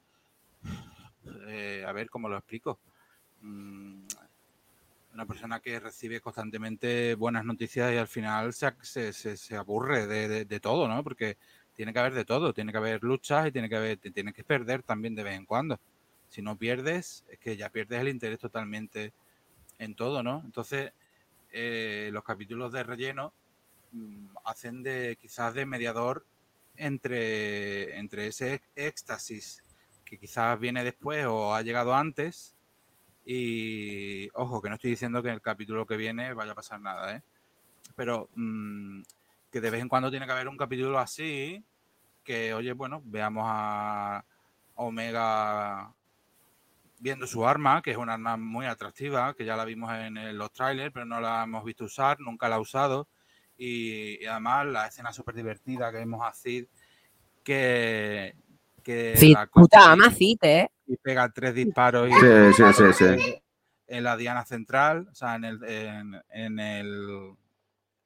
eh, 1.47 1.85
a 1.87 1.93
ver 1.93 2.11
cómo 2.11 2.29
lo 2.29 2.37
explico. 2.37 2.79
Mm, 3.41 4.07
Una 5.15 5.27
persona 5.27 5.61
que 5.61 5.81
recibe 5.81 6.21
constantemente 6.21 7.15
buenas 7.15 7.45
noticias 7.45 7.93
y 7.93 7.97
al 7.97 8.09
final 8.09 8.53
se, 8.53 9.57
aburre 9.57 10.07
de, 10.07 10.61
todo, 10.61 10.87
¿no? 10.87 11.03
Porque 11.03 11.37
tiene 11.75 11.93
que 11.93 11.99
haber 11.99 12.15
de 12.15 12.25
todo, 12.25 12.53
tiene 12.53 12.73
que 12.73 12.79
haber 12.79 13.03
luchas 13.03 13.49
y 13.49 13.53
tiene 13.53 13.69
que 13.69 13.77
haber, 13.77 13.99
te 13.99 14.11
tienes 14.11 14.35
que 14.35 14.45
perder 14.45 14.83
también 14.83 15.15
de 15.15 15.25
vez 15.25 15.37
en 15.37 15.47
cuando. 15.47 15.81
Si 16.29 16.43
no 16.43 16.57
pierdes, 16.57 17.25
es 17.31 17.39
que 17.39 17.57
ya 17.57 17.71
pierdes 17.71 18.01
el 18.01 18.09
interés 18.09 18.39
totalmente 18.39 19.13
en 19.79 19.95
todo, 19.95 20.23
¿no? 20.23 20.43
Entonces, 20.45 20.93
eh, 21.53 22.11
los 22.13 22.23
capítulos 22.25 22.73
de 22.73 22.83
relleno 22.83 23.33
mm, 23.93 24.37
hacen 24.45 24.83
de 24.83 25.17
quizás 25.21 25.55
de 25.55 25.67
mediador 25.67 26.25
entre 26.77 28.29
ese 28.29 28.63
éxtasis 28.77 29.63
que 30.09 30.19
quizás 30.19 30.59
viene 30.59 30.85
después 30.85 31.27
o 31.27 31.55
ha 31.55 31.63
llegado 31.63 31.95
antes. 31.95 32.57
Y 33.25 34.31
ojo, 34.35 34.63
que 34.63 34.69
no 34.71 34.77
estoy 34.77 34.91
diciendo 34.91 35.23
que 35.23 35.29
en 35.29 35.35
el 35.35 35.43
capítulo 35.43 35.87
que 35.87 35.97
viene 35.97 36.33
vaya 36.33 36.53
a 36.53 36.55
pasar 36.55 36.81
nada, 36.81 37.17
¿eh? 37.17 37.23
Pero 37.95 38.31
mm, 38.35 39.03
que 39.51 39.61
de 39.61 39.71
vez 39.71 39.83
en 39.83 39.89
cuando 39.89 40.11
tiene 40.11 40.27
que 40.27 40.33
haber 40.33 40.49
un 40.49 40.57
capítulo 40.57 40.99
así, 40.99 41.63
que 42.25 42.55
oye, 42.55 42.73
bueno, 42.73 43.03
veamos 43.05 43.45
a 43.47 44.25
Omega 44.77 45.93
viendo 47.01 47.27
su 47.27 47.47
arma, 47.47 47.83
que 47.83 47.91
es 47.93 47.97
una 47.97 48.15
arma 48.15 48.37
muy 48.37 48.67
atractiva, 48.67 49.35
que 49.35 49.45
ya 49.45 49.57
la 49.57 49.65
vimos 49.65 49.93
en 49.93 50.37
los 50.37 50.53
trailers, 50.53 50.93
pero 50.93 51.07
no 51.07 51.21
la 51.21 51.45
hemos 51.45 51.65
visto 51.65 51.85
usar, 51.85 52.19
nunca 52.21 52.49
la 52.49 52.57
ha 52.57 52.61
usado. 52.61 53.09
Y, 53.57 54.25
además 54.27 54.67
la 54.67 54.87
escena 54.87 55.13
súper 55.13 55.35
divertida 55.35 55.91
que 55.91 55.99
vemos 55.99 56.23
a 56.23 56.33
que, 57.45 58.35
que 58.89 59.15
Cid, 59.17 59.35
la 59.35 59.47
puta 59.47 59.93
ama 59.93 60.11
Cid, 60.11 60.39
¿eh? 60.43 60.71
y 60.87 60.97
pega 60.97 61.29
tres 61.31 61.55
disparos 61.55 62.09
y 62.09 62.13
Sí, 62.15 62.53
sí, 62.57 62.63
sí, 62.73 62.93
sí. 63.17 63.35
en 63.87 64.05
la 64.05 64.17
diana 64.17 64.45
central, 64.47 65.09
o 65.11 65.15
sea, 65.15 65.35
en 65.37 65.45
el, 65.45 65.65
en, 65.65 66.23
en 66.31 66.59
el 66.59 67.35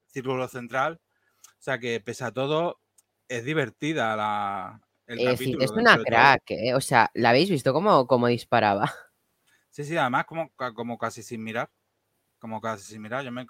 círculo 0.09 0.49
central. 0.49 1.01
O 1.45 1.63
sea 1.63 1.79
que 1.79 2.01
pese 2.01 2.25
a 2.25 2.33
todo, 2.33 2.81
es 3.29 3.45
divertida 3.45 4.17
la, 4.17 4.81
el 5.07 5.21
Eh, 5.21 5.25
capítulo. 5.27 5.65
es 5.65 5.71
una 5.71 5.97
crack, 5.99 6.43
¿eh? 6.51 6.75
O 6.75 6.81
sea, 6.81 7.11
¿la 7.15 7.31
habéis 7.31 7.51
visto 7.51 7.73
cómo, 7.73 8.07
cómo 8.09 8.27
disparaba? 8.27 8.93
Sí, 9.71 9.85
sí, 9.85 9.97
además 9.97 10.25
como, 10.27 10.51
como 10.75 10.99
casi 10.99 11.23
sin 11.23 11.43
mirar. 11.45 11.71
Como 12.41 12.61
casi 12.61 12.83
sin 12.85 13.01
mirar. 13.01 13.25
Yo 13.25 13.31
me 13.31 13.47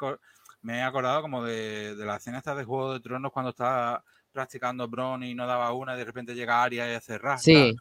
he 0.79 0.83
acordado 0.83 1.23
como 1.23 1.42
de, 1.42 1.97
de 1.97 2.05
la 2.05 2.16
escena 2.16 2.38
esta 2.38 2.55
de 2.55 2.64
Juego 2.64 2.92
de 2.92 3.01
Tronos 3.01 3.33
cuando 3.33 3.51
estaba 3.51 4.05
practicando 4.33 4.88
Bron 4.88 5.23
y 5.25 5.35
no 5.35 5.47
daba 5.47 5.73
una 5.73 5.95
y 5.95 5.99
de 5.99 6.05
repente 6.07 6.35
llega 6.35 6.62
Arya 6.62 6.90
y 6.90 6.95
hace 6.97 7.18
ras, 7.18 7.45
Sí. 7.45 7.75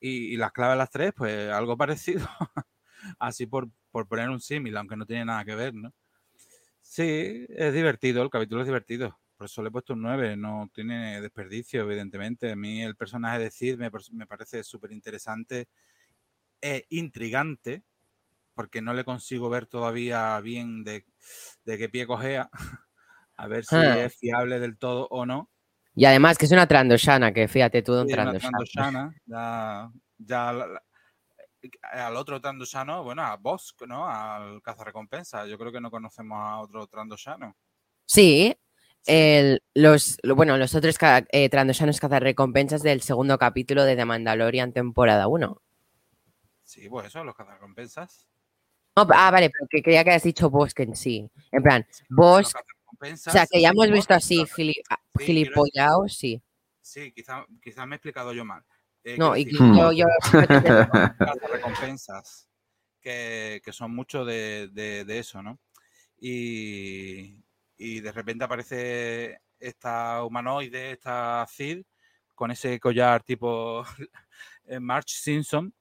Y, 0.00 0.34
y 0.34 0.36
las 0.36 0.52
clave 0.52 0.76
las 0.76 0.90
tres, 0.90 1.12
pues 1.16 1.50
algo 1.50 1.76
parecido. 1.76 2.28
Así 3.18 3.46
por, 3.46 3.68
por 3.90 4.08
poner 4.08 4.30
un 4.30 4.40
símil, 4.40 4.76
aunque 4.76 4.96
no 4.96 5.06
tiene 5.06 5.24
nada 5.26 5.44
que 5.44 5.54
ver, 5.56 5.74
¿no? 5.74 5.92
Sí, 6.82 7.46
es 7.48 7.74
divertido, 7.74 8.22
el 8.22 8.30
capítulo 8.30 8.62
es 8.62 8.66
divertido. 8.66 9.18
Por 9.36 9.44
eso 9.46 9.62
le 9.62 9.68
he 9.68 9.72
puesto 9.72 9.92
un 9.92 10.02
9, 10.02 10.36
no 10.36 10.68
tiene 10.74 11.20
desperdicio, 11.20 11.82
evidentemente. 11.82 12.50
A 12.52 12.56
mí 12.56 12.82
el 12.82 12.96
personaje 12.96 13.38
de 13.38 13.50
Cid 13.50 13.76
me, 13.78 13.90
me 14.12 14.26
parece 14.26 14.64
súper 14.64 14.92
interesante 14.92 15.68
e 16.62 16.86
intrigante, 16.90 17.84
porque 18.54 18.82
no 18.82 18.94
le 18.94 19.04
consigo 19.04 19.50
ver 19.50 19.66
todavía 19.66 20.40
bien 20.40 20.84
de, 20.84 21.06
de 21.64 21.78
qué 21.78 21.88
pie 21.88 22.06
cojea, 22.06 22.50
a 23.36 23.48
ver 23.48 23.64
si 23.66 23.76
Ah. 23.76 23.96
es 24.04 24.16
fiable 24.18 24.60
del 24.60 24.78
todo 24.78 25.08
o 25.10 25.26
no. 25.26 25.50
Y 25.98 26.04
además 26.04 26.38
que 26.38 26.46
es 26.46 26.52
una 26.52 26.68
Trandoshana, 26.68 27.32
que 27.32 27.48
fíjate 27.48 27.82
tú 27.82 27.92
de 27.94 28.02
un 28.02 28.08
Sí, 28.08 28.14
una 28.14 28.38
Trandoshana. 28.38 29.14
Ya, 29.26 29.90
ya 30.18 30.52
la- 30.52 30.66
la- 30.68 30.82
al 31.82 32.16
otro 32.16 32.40
Trandoshano, 32.40 33.02
bueno, 33.02 33.22
a 33.22 33.36
Bosk, 33.36 33.82
¿no? 33.82 34.08
Al 34.08 34.62
cazarrecompensa. 34.62 35.44
Yo 35.46 35.58
creo 35.58 35.72
que 35.72 35.80
no 35.80 35.90
conocemos 35.90 36.38
a 36.40 36.60
otro 36.60 36.86
Trandoshano. 36.86 37.56
Sí, 38.06 38.56
el- 39.06 39.60
los, 39.74 40.18
lo- 40.22 40.36
bueno, 40.36 40.56
los 40.56 40.76
otros 40.76 40.96
eh, 41.32 41.48
Trandoshanos 41.48 41.98
cazarrecompensas 41.98 42.82
del 42.84 43.02
segundo 43.02 43.36
capítulo 43.36 43.82
de 43.84 43.96
The 43.96 44.04
Mandalorian 44.04 44.72
temporada 44.72 45.26
1. 45.26 45.60
Sí, 46.62 46.88
pues 46.88 47.08
eso, 47.08 47.24
los 47.24 47.34
cazarrecompensas. 47.34 48.24
No, 48.96 49.06
ah, 49.10 49.30
vale, 49.32 49.50
pero 49.50 49.66
que 49.68 49.82
creía 49.82 50.04
que 50.04 50.10
has 50.12 50.22
dicho 50.22 50.48
Bosk 50.48 50.78
en 50.80 50.94
sí. 50.94 51.28
En 51.50 51.62
plan, 51.62 51.84
Bosk, 52.08 52.56
o 53.00 53.16
sea, 53.16 53.46
que 53.46 53.60
ya 53.60 53.70
hemos 53.70 53.90
visto 53.90 54.14
así 54.14 54.44
gili- 54.46 54.82
ah, 54.90 54.98
Sí, 55.18 55.44
sí. 56.08 56.42
Sí, 56.80 57.12
quizás 57.12 57.44
quizá 57.62 57.86
me 57.86 57.94
he 57.94 57.98
explicado 57.98 58.32
yo 58.32 58.44
mal. 58.44 58.64
Eh, 59.04 59.16
No, 59.18 59.36
y 59.36 59.44
decir, 59.44 59.60
Hmm. 59.62 59.76
yo, 59.76 59.92
yo 59.92 60.06
recompensas 61.52 62.48
que, 63.00 63.60
que 63.64 63.72
son 63.72 63.94
mucho 63.94 64.24
de, 64.24 64.68
de- 64.72 65.04
de 65.04 65.18
eso, 65.18 65.42
¿no? 65.42 65.58
Y, 66.20 67.42
y 67.76 68.00
de 68.00 68.12
repente 68.12 68.44
aparece 68.44 69.40
esta 69.58 70.24
humanoide, 70.24 70.92
esta 70.92 71.46
Cid, 71.48 71.82
con 72.34 72.50
ese 72.50 72.78
collar 72.80 73.22
tipo 73.22 73.84
eh, 74.66 74.80
March 74.80 75.10
Simpson. 75.10 75.72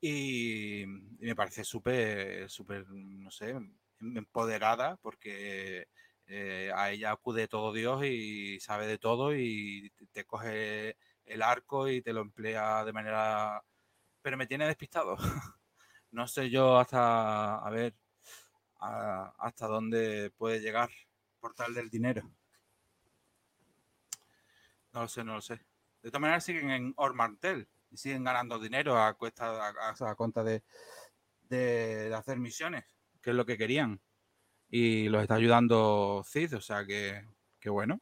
Y, 0.00 0.82
y 0.82 0.86
me 1.26 1.34
parece 1.36 1.62
súper, 1.64 2.48
súper, 2.48 2.86
no 2.88 3.30
sé, 3.30 3.54
empoderada 4.00 4.96
porque 4.96 5.88
eh, 6.30 6.72
a 6.74 6.90
ella 6.92 7.12
acude 7.12 7.48
todo 7.48 7.72
Dios 7.72 8.04
y 8.04 8.60
sabe 8.60 8.86
de 8.86 8.98
todo 8.98 9.34
y 9.36 9.92
te 10.12 10.24
coge 10.24 10.96
el 11.24 11.42
arco 11.42 11.88
y 11.88 12.02
te 12.02 12.12
lo 12.12 12.22
emplea 12.22 12.84
de 12.84 12.92
manera... 12.92 13.62
Pero 14.22 14.36
me 14.38 14.46
tiene 14.46 14.66
despistado. 14.66 15.16
no 16.12 16.26
sé 16.28 16.50
yo 16.50 16.78
hasta, 16.78 17.56
a 17.58 17.70
ver, 17.70 17.94
a- 18.80 19.34
hasta 19.38 19.66
dónde 19.68 20.30
puede 20.36 20.60
llegar 20.60 20.90
por 21.40 21.54
tal 21.54 21.74
del 21.74 21.90
dinero. 21.90 22.22
No 24.92 25.02
lo 25.02 25.08
sé, 25.08 25.24
no 25.24 25.34
lo 25.34 25.40
sé. 25.40 25.54
De 26.02 26.10
todas 26.10 26.20
maneras 26.20 26.44
siguen 26.44 26.70
en 26.70 26.92
Ormantel 26.96 27.68
y 27.90 27.96
siguen 27.96 28.24
ganando 28.24 28.58
dinero 28.58 28.98
a 28.98 29.14
cuesta, 29.14 29.68
a, 29.68 29.70
a- 29.70 29.94
a 30.10 30.42
de, 30.44 30.62
de- 31.48 32.08
de 32.08 32.14
hacer 32.14 32.38
misiones, 32.38 32.84
que 33.22 33.30
es 33.30 33.36
lo 33.36 33.46
que 33.46 33.58
querían. 33.58 34.00
Y 34.70 35.08
los 35.08 35.22
está 35.22 35.34
ayudando 35.34 36.22
Cid, 36.24 36.56
o 36.56 36.60
sea 36.60 36.84
que, 36.84 37.24
que 37.58 37.70
bueno. 37.70 38.00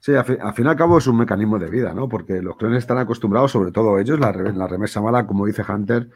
Sí, 0.00 0.14
al 0.14 0.24
fin, 0.24 0.38
y 0.40 0.68
al 0.68 0.76
cabo 0.76 0.98
es 0.98 1.06
un 1.06 1.16
mecanismo 1.18 1.58
de 1.58 1.70
vida, 1.70 1.92
¿no? 1.94 2.08
Porque 2.08 2.40
los 2.42 2.56
clones 2.56 2.78
están 2.78 2.98
acostumbrados, 2.98 3.50
sobre 3.52 3.72
todo 3.72 3.98
ellos, 3.98 4.18
la, 4.20 4.30
re- 4.32 4.52
la 4.52 4.66
remesa 4.68 5.00
mala, 5.00 5.26
como 5.26 5.46
dice 5.46 5.62
Hunter, 5.68 6.10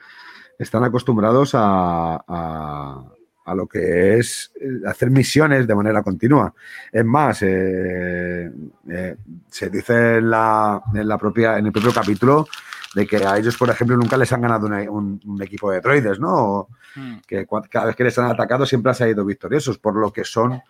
están 0.59 0.85
acostumbrados 0.85 1.53
a- 1.55 3.13
a 3.45 3.55
lo 3.55 3.67
que 3.67 4.19
es 4.19 4.53
eh, 4.61 4.81
hacer 4.87 5.11
misiones 5.11 5.67
de 5.67 5.75
manera 5.75 6.03
continua. 6.03 6.55
Es 6.93 7.05
más, 7.05 7.43
eh, 7.43 8.51
eh, 8.89 9.17
se 9.49 9.71
dice 9.71 10.17
en, 10.19 10.31
la, 10.31 10.81
en, 10.95 11.09
la 11.09 11.19
propia, 11.19 11.59
en 11.59 11.67
el 11.67 11.73
propio 11.73 11.93
capítulo 11.93 12.47
de 12.95 13.07
que 13.07 13.17
a 13.25 13.39
ellos, 13.39 13.57
por 13.57 13.71
ejemplo, 13.71 13.97
nunca 13.97 14.17
les 14.17 14.33
han 14.33 14.43
ganado 14.43 14.67
una- 14.67 14.89
un, 14.91 15.21
un 15.27 15.43
equipo 15.43 15.71
de 15.71 15.81
droides, 15.81 16.19
¿no? 16.21 16.29
O 16.35 16.69
Hmm. 16.95 17.21
que 17.27 17.47
cada 17.71 17.87
vez 17.87 17.97
que 17.97 18.05
les 18.05 18.19
han 18.19 18.31
atacado 18.31 18.67
siempre 18.67 18.91
han 18.91 18.95
salido 18.95 19.25
victoriosos, 19.25 19.79
por 19.79 19.97
lo 19.97 20.13
que 20.13 20.25
son 20.25 20.61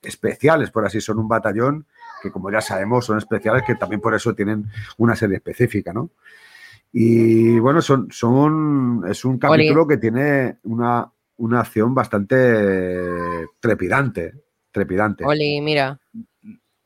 especiales, 0.00 0.70
por 0.70 0.86
así 0.86 1.00
son 1.00 1.18
un 1.18 1.26
batallón 1.26 1.86
que 2.22 2.30
como 2.30 2.52
ya 2.52 2.60
sabemos 2.60 3.04
son 3.06 3.18
especiales 3.18 3.64
que 3.66 3.74
también 3.74 4.00
por 4.00 4.14
eso 4.14 4.32
tienen 4.32 4.66
una 4.98 5.16
serie 5.16 5.38
específica, 5.38 5.92
¿no? 5.92 6.10
Y 6.92 7.58
bueno, 7.58 7.82
son, 7.82 8.08
son 8.12 9.02
es 9.08 9.24
un 9.24 9.38
capítulo 9.38 9.86
que 9.88 9.96
tiene 9.96 10.58
una, 10.62 11.10
una 11.42 11.60
acción 11.60 11.92
bastante 11.94 12.36
trepidante, 13.58 14.32
trepidante. 14.70 15.24
Oli, 15.24 15.60
mira, 15.60 15.98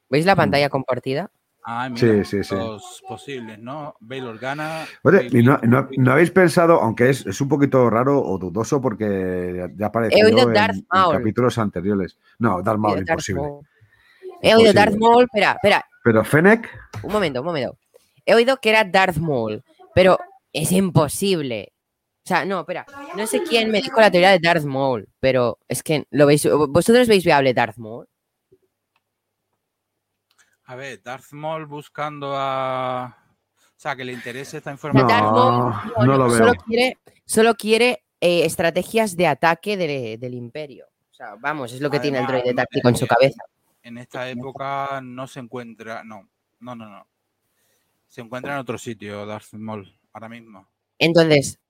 ¿veis 0.09 0.25
la 0.25 0.35
pantalla 0.35 0.71
compartida? 0.71 1.31
Ah, 1.69 1.91
Sí, 1.95 2.25
sí, 2.25 2.43
sí. 2.45 2.55
Los 2.55 3.03
posibles, 3.07 3.59
¿no? 3.59 3.97
Baylor 4.01 4.39
gana. 4.39 4.87
Oye, 5.03 5.29
¿y 5.31 5.43
no, 5.43 5.59
Baylor- 5.59 5.69
no- 5.69 5.89
no 5.99 6.13
habéis 6.13 6.31
pensado, 6.31 6.81
aunque 6.81 7.11
es, 7.11 7.27
es 7.27 7.41
un 7.41 7.49
poquito 7.49 7.91
raro 7.91 8.23
o 8.23 8.39
dudoso 8.39 8.81
porque 8.81 9.69
ya- 9.77 9.87
apareció 9.87 10.27
en, 10.29 10.57
en 10.57 10.85
capítulos 11.11 11.59
anteriores? 11.59 12.17
No, 12.39 12.63
Darth 12.63 12.79
Maul, 12.79 12.95
He 12.95 13.01
oído 13.01 13.05
Darth 13.07 13.29
imposible. 13.29 13.43
He 14.41 14.55
oído. 14.55 14.73
Darth 14.73 14.97
Maul, 14.97 15.25
espera, 15.25 15.53
espera, 15.53 15.85
Pero 16.05 16.25
Fennec, 16.25 16.71
un 17.03 17.13
momento, 17.13 17.41
un 17.41 17.47
momento. 17.47 17.77
He 18.25 18.35
oído 18.35 18.57
que 18.59 18.71
era 18.71 18.85
Darth 18.85 19.19
Maul, 19.19 19.63
pero 19.95 20.19
es 20.53 20.71
imposible. 20.73 21.73
O 22.27 22.29
sea, 22.29 22.45
no, 22.45 22.59
espera, 22.59 22.85
no 23.17 23.25
sé 23.25 23.41
quién 23.45 23.71
me 23.71 23.81
dijo 23.81 24.01
la 24.01 24.11
teoría 24.11 24.33
de 24.33 24.41
Darth 24.41 24.65
Maul, 24.65 25.09
pero 25.21 25.61
es 25.69 25.85
que 25.85 26.09
lo 26.11 26.27
veis, 26.27 26.45
vosotros 26.45 27.07
veis 27.07 27.25
viable 27.25 27.55
Darth 27.55 27.77
Maul. 27.77 28.09
A 30.65 30.75
ver, 30.75 31.01
Darth 31.05 31.31
Maul 31.31 31.67
buscando 31.67 32.33
a. 32.35 33.17
O 33.57 33.79
sea, 33.79 33.95
que 33.95 34.05
le 34.05 34.13
interese 34.13 34.57
esta 34.57 34.73
información. 34.73 35.07
Darth 35.09 35.31
Maul 35.33 35.75
No, 35.99 36.05
no 36.05 36.17
lo 36.19 36.31
solo 36.31 36.45
veo. 36.47 36.65
quiere, 36.67 36.99
solo 37.25 37.55
quiere 37.55 38.03
eh, 38.21 38.45
estrategias 38.45 39.17
de 39.17 39.29
ataque 39.29 39.77
de- 39.77 40.19
del 40.19 40.35
imperio. 40.35 40.87
O 41.13 41.15
sea, 41.15 41.37
vamos, 41.39 41.73
es 41.73 41.81
lo 41.81 41.89
que 41.91 42.01
tiene 42.01 42.19
el 42.19 42.27
droide 42.27 42.51
no, 42.51 42.57
táctico 42.57 42.89
en 42.89 42.97
su 42.97 43.05
eh, 43.05 43.09
cabeza. 43.09 43.45
En 43.85 43.99
esta 43.99 44.29
época 44.29 45.01
no 45.01 45.29
se 45.29 45.39
encuentra. 45.39 46.03
No, 46.03 46.29
no, 46.59 46.75
no, 46.75 46.89
no. 46.91 47.07
Se 48.09 48.21
encuentra 48.21 48.55
en 48.55 48.59
otro 48.59 48.79
sitio, 48.79 49.25
Darth 49.27 49.53
Maul, 49.53 49.97
ahora 50.13 50.29
mismo. 50.29 50.69
Entonces, 50.99 51.61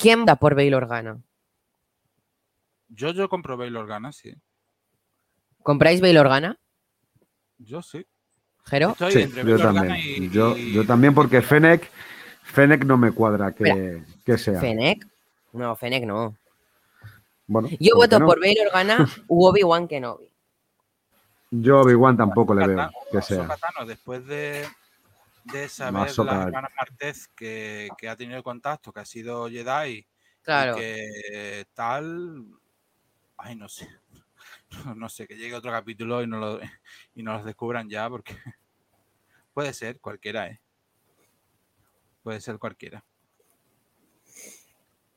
¿quién 0.00 0.24
da 0.24 0.36
por 0.36 0.54
Bail 0.54 0.74
Organa? 0.74 1.18
Yo, 2.88 3.10
yo 3.12 3.28
compro 3.28 3.56
Baylor 3.56 3.86
gana, 3.86 4.10
sí. 4.12 4.34
¿Compráis 5.62 6.00
Bail 6.00 6.18
Organa, 6.18 6.58
Yo 7.58 7.82
sí. 7.82 8.04
Jero? 8.64 8.90
Estoy 8.90 9.12
sí, 9.12 9.22
entre 9.22 9.44
yo 9.44 9.58
también. 9.58 9.96
y- 10.24 10.30
Yo, 10.30 10.56
y- 10.56 10.72
yo 10.72 10.86
también 10.86 11.14
porque 11.14 11.42
Fennec, 11.42 11.90
Fennec 12.42 12.84
no 12.84 12.96
me 12.96 13.12
cuadra 13.12 13.52
que, 13.52 14.02
que 14.24 14.38
sea. 14.38 14.60
¿Fennec? 14.60 15.06
No, 15.52 15.76
Fennec 15.76 16.04
no. 16.04 16.36
Bueno, 17.46 17.68
Yo 17.68 17.76
¿por 17.76 17.78
qué 17.78 17.92
voto 17.94 18.18
no? 18.20 18.26
por 18.26 18.40
Bail 18.40 18.56
Organa 18.66 19.08
u 19.28 19.44
Obi-Wan 19.46 19.86
Kenobi. 19.88 20.28
Yo 21.50 21.80
Obi-Wan 21.80 22.16
tampoco 22.16 22.54
le 22.54 22.66
veo 22.66 22.90
que 23.10 23.22
sea. 23.22 23.48
Después 23.86 24.24
de, 24.26 24.66
de 25.44 25.68
saber 25.68 26.16
la 26.18 26.42
hermana 26.42 26.68
Martez 26.76 27.28
que, 27.28 27.88
que 27.98 28.08
ha 28.08 28.16
tenido 28.16 28.42
contacto, 28.42 28.92
que 28.92 29.00
ha 29.00 29.04
sido 29.04 29.48
Jedi 29.48 30.06
Claro. 30.42 30.76
y 30.76 30.80
que 30.80 31.66
tal. 31.74 32.46
Ay, 33.36 33.56
no 33.56 33.68
sé. 33.68 33.88
No, 34.84 34.94
no 34.96 35.08
sé, 35.08 35.26
que 35.26 35.36
llegue 35.36 35.54
otro 35.54 35.70
capítulo 35.70 36.22
y 36.22 36.26
no 36.26 36.38
lo, 36.38 36.60
y 37.14 37.22
no 37.22 37.34
los 37.34 37.44
descubran 37.44 37.88
ya, 37.88 38.08
porque 38.08 38.34
puede 39.54 39.72
ser 39.72 40.00
cualquiera, 40.00 40.48
¿eh? 40.48 40.60
Puede 42.22 42.40
ser 42.40 42.58
cualquiera. 42.58 43.04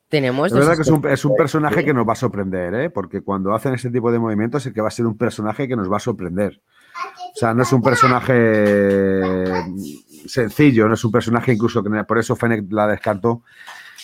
Tenemos 0.07 0.47
Es 0.47 0.53
dos 0.53 0.59
verdad 0.59 0.75
que 0.75 0.83
es 0.83 0.89
un, 0.89 1.07
es 1.07 1.25
un 1.25 1.35
personaje 1.35 1.83
que 1.83 1.93
nos 1.93 2.07
va 2.07 2.13
a 2.13 2.17
sorprender, 2.17 2.73
¿eh? 2.75 2.89
porque 2.91 3.21
cuando 3.21 3.53
hacen 3.53 3.73
ese 3.73 3.89
tipo 3.89 4.11
de 4.11 4.19
movimientos 4.19 4.63
es 4.63 4.71
que 4.71 4.79
va 4.79 4.87
a 4.87 4.91
ser 4.91 5.07
un 5.07 5.17
personaje 5.17 5.67
que 5.67 5.75
nos 5.75 5.91
va 5.91 5.97
a 5.97 5.99
sorprender. 5.99 6.61
O 7.33 7.35
sea, 7.35 7.53
no 7.53 7.63
es 7.63 7.73
un 7.73 7.81
personaje 7.81 9.49
sencillo, 10.27 10.87
no 10.87 10.93
es 10.93 11.03
un 11.03 11.11
personaje 11.11 11.53
incluso 11.53 11.83
que 11.83 11.89
por 12.03 12.17
eso 12.17 12.35
Fennec 12.35 12.71
la 12.71 12.87
descartó, 12.87 13.43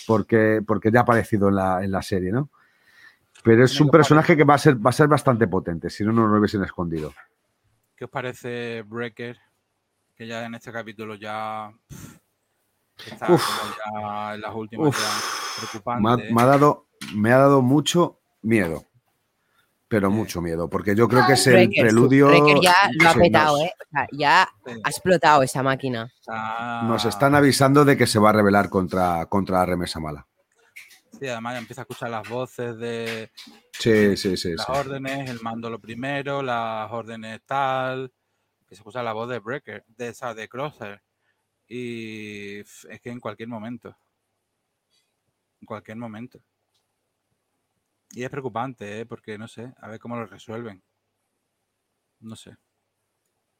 porque, 0.06 0.62
porque 0.66 0.90
ya 0.90 1.00
ha 1.00 1.02
aparecido 1.02 1.48
en 1.48 1.54
la, 1.54 1.84
en 1.84 1.90
la 1.92 2.02
serie, 2.02 2.32
¿no? 2.32 2.50
Pero 3.42 3.64
es 3.64 3.80
un 3.80 3.88
personaje 3.88 4.36
que 4.36 4.44
va 4.44 4.54
a 4.54 4.58
ser, 4.58 4.84
va 4.84 4.90
a 4.90 4.92
ser 4.92 5.08
bastante 5.08 5.46
potente, 5.46 5.88
si 5.88 6.04
no, 6.04 6.12
no 6.12 6.26
lo 6.26 6.38
hubiesen 6.38 6.62
escondido. 6.62 7.14
¿Qué 7.96 8.04
os 8.04 8.10
parece 8.10 8.82
Breaker? 8.82 9.38
Que 10.14 10.26
ya 10.26 10.44
en 10.44 10.54
este 10.54 10.72
capítulo 10.72 11.14
ya 11.14 11.72
pff, 11.88 12.18
está 13.06 13.32
Uf. 13.32 13.46
como 13.46 13.72
ya 13.76 14.34
en 14.34 14.40
las 14.42 14.54
últimas 14.54 14.88
Uf. 14.88 14.98
ya 14.98 15.60
preocupante. 15.60 16.02
Me 16.02 16.12
ha, 16.12 16.34
me 16.34 16.42
ha 16.42 16.46
dado, 16.46 16.86
me 17.14 17.32
ha 17.32 17.38
dado 17.38 17.62
mucho 17.62 18.20
miedo. 18.42 18.84
Pero 19.90 20.08
mucho 20.08 20.40
miedo, 20.40 20.70
porque 20.70 20.94
yo 20.94 21.08
creo 21.08 21.26
que 21.26 21.32
es 21.32 21.44
el 21.48 21.54
Breaker, 21.54 21.82
preludio. 21.82 22.28
Breaker 22.28 22.60
ya 22.62 22.76
lo 22.94 23.08
ha 23.08 23.14
petado, 23.14 23.58
¿eh? 23.58 23.72
O 23.76 23.90
sea, 23.90 24.06
ya 24.12 24.42
ha 24.44 24.88
explotado 24.88 25.42
esa 25.42 25.64
máquina. 25.64 26.12
Nos 26.84 27.04
están 27.06 27.34
avisando 27.34 27.84
de 27.84 27.96
que 27.96 28.06
se 28.06 28.20
va 28.20 28.30
a 28.30 28.34
rebelar 28.34 28.70
contra, 28.70 29.26
contra 29.26 29.58
la 29.58 29.66
remesa 29.66 29.98
mala. 29.98 30.28
Sí, 31.18 31.26
además 31.26 31.54
ya 31.54 31.58
empieza 31.58 31.80
a 31.80 31.82
escuchar 31.82 32.08
las 32.08 32.28
voces 32.28 32.78
de 32.78 33.32
Sí, 33.72 34.16
sí, 34.16 34.36
sí. 34.36 34.52
las 34.52 34.66
sí. 34.66 34.72
órdenes, 34.72 35.28
el 35.28 35.40
mando 35.40 35.68
lo 35.68 35.80
primero, 35.80 36.40
las 36.40 36.88
órdenes 36.92 37.40
tal. 37.44 38.12
Que 38.68 38.76
se 38.76 38.82
escucha 38.82 39.02
la 39.02 39.12
voz 39.12 39.28
de 39.28 39.40
Breaker, 39.40 39.84
de 39.88 40.08
esa, 40.08 40.34
de 40.34 40.48
Crosser. 40.48 41.02
Y 41.66 42.60
es 42.60 43.00
que 43.02 43.10
en 43.10 43.18
cualquier 43.18 43.48
momento. 43.48 43.96
En 45.60 45.66
cualquier 45.66 45.96
momento. 45.96 46.40
Y 48.12 48.24
es 48.24 48.30
preocupante, 48.30 49.00
¿eh? 49.00 49.06
porque 49.06 49.38
no 49.38 49.46
sé, 49.48 49.72
a 49.80 49.88
ver 49.88 50.00
cómo 50.00 50.16
lo 50.16 50.26
resuelven. 50.26 50.82
No 52.20 52.36
sé. 52.36 52.56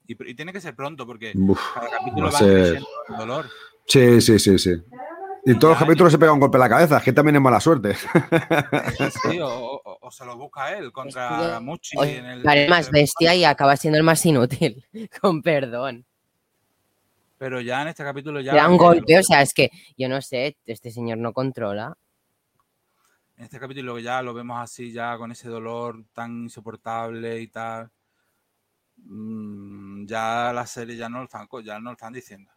Y, 0.06 0.14
tiene 0.34 0.52
que 0.52 0.60
ser 0.60 0.74
pronto, 0.74 1.06
porque 1.06 1.32
Uf, 1.36 1.60
cada 1.74 1.88
capítulo 1.88 2.26
va 2.26 2.30
va 2.32 2.36
a 2.36 2.40
ser- 2.40 2.58
creciendo 2.62 2.88
el 3.10 3.16
dolor. 3.16 3.46
Sí, 3.86 4.20
sí, 4.20 4.38
sí, 4.38 4.58
sí. 4.58 4.70
Y 5.46 5.54
todos 5.58 5.72
los 5.72 5.78
capítulos 5.78 6.12
se 6.12 6.18
pega 6.18 6.32
un 6.32 6.40
golpe 6.40 6.56
en 6.58 6.60
la 6.60 6.68
cabeza, 6.68 6.98
es 6.98 7.02
que 7.02 7.12
también 7.12 7.36
es 7.36 7.42
mala 7.42 7.60
suerte. 7.60 7.94
Sí, 9.30 9.38
o, 9.40 9.48
o- 9.48 9.98
o 10.02 10.10
se 10.10 10.24
lo 10.26 10.36
busca 10.36 10.76
él 10.76 10.92
contra 10.92 11.60
Muchi 11.60 11.96
en 12.02 12.26
el. 12.26 12.48
haré 12.48 12.68
más 12.68 12.86
el- 12.88 12.92
bestia 12.92 13.34
y 13.34 13.44
acaba 13.44 13.76
siendo 13.76 13.96
el 13.98 14.04
más 14.04 14.24
inútil. 14.26 14.84
Con 15.20 15.42
perdón. 15.42 16.04
Pero 17.38 17.60
ya 17.60 17.80
en 17.82 17.88
este 17.88 18.04
capítulo 18.04 18.40
ya. 18.40 18.52
Le 18.52 18.58
da 18.58 18.68
un 18.68 18.76
golpe, 18.76 19.18
o 19.18 19.22
sea, 19.22 19.40
es 19.40 19.54
que 19.54 19.70
yo 19.96 20.08
no 20.08 20.20
sé, 20.20 20.58
este 20.66 20.90
señor 20.90 21.16
no 21.18 21.32
controla. 21.32 21.96
En 23.40 23.44
este 23.44 23.58
capítulo 23.58 23.94
que 23.94 24.02
ya 24.02 24.20
lo 24.20 24.34
vemos 24.34 24.60
así, 24.60 24.92
ya 24.92 25.16
con 25.16 25.32
ese 25.32 25.48
dolor 25.48 26.04
tan 26.12 26.42
insoportable 26.42 27.40
y 27.40 27.48
tal. 27.48 27.90
mm, 28.96 30.06
ya 30.06 30.52
la 30.52 30.66
serie 30.66 30.96
ya 30.96 31.08
no 31.08 31.18
lo 31.20 31.24
están, 31.24 31.48
ya 31.64 31.78
no 31.80 31.90
lo 31.90 31.92
están 31.92 32.12
diciendo. 32.12 32.52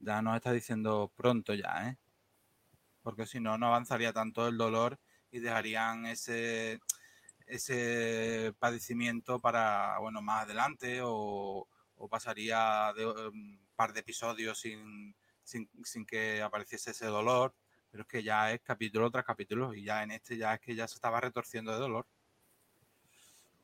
Ya 0.00 0.22
nos 0.22 0.36
está 0.36 0.50
diciendo 0.52 1.12
pronto 1.14 1.52
ya, 1.54 1.88
¿eh? 1.90 1.98
Porque 3.02 3.26
si 3.26 3.38
no, 3.40 3.58
no 3.58 3.66
avanzaría 3.66 4.14
tanto 4.14 4.48
el 4.48 4.56
dolor 4.56 4.98
y 5.30 5.40
dejarían 5.40 6.06
ese, 6.06 6.80
ese 7.46 8.54
padecimiento 8.58 9.40
para, 9.40 9.98
bueno, 9.98 10.22
más 10.22 10.44
adelante 10.44 11.00
o, 11.02 11.68
pasaría 12.10 12.92
un 12.96 13.60
par 13.76 13.92
de 13.92 14.00
episodios 14.00 14.58
sin, 14.58 15.14
sin, 15.42 15.68
sin 15.84 16.06
que 16.06 16.42
apareciese 16.42 16.92
ese 16.92 17.06
dolor 17.06 17.54
pero 17.94 18.02
es 18.02 18.08
que 18.08 18.24
ya 18.24 18.50
es 18.50 18.60
capítulo 18.60 19.08
tras 19.08 19.24
capítulo 19.24 19.72
y 19.72 19.84
ya 19.84 20.02
en 20.02 20.10
este 20.10 20.36
ya 20.36 20.54
es 20.54 20.60
que 20.60 20.74
ya 20.74 20.88
se 20.88 20.96
estaba 20.96 21.20
retorciendo 21.20 21.70
de 21.70 21.78
dolor. 21.78 22.04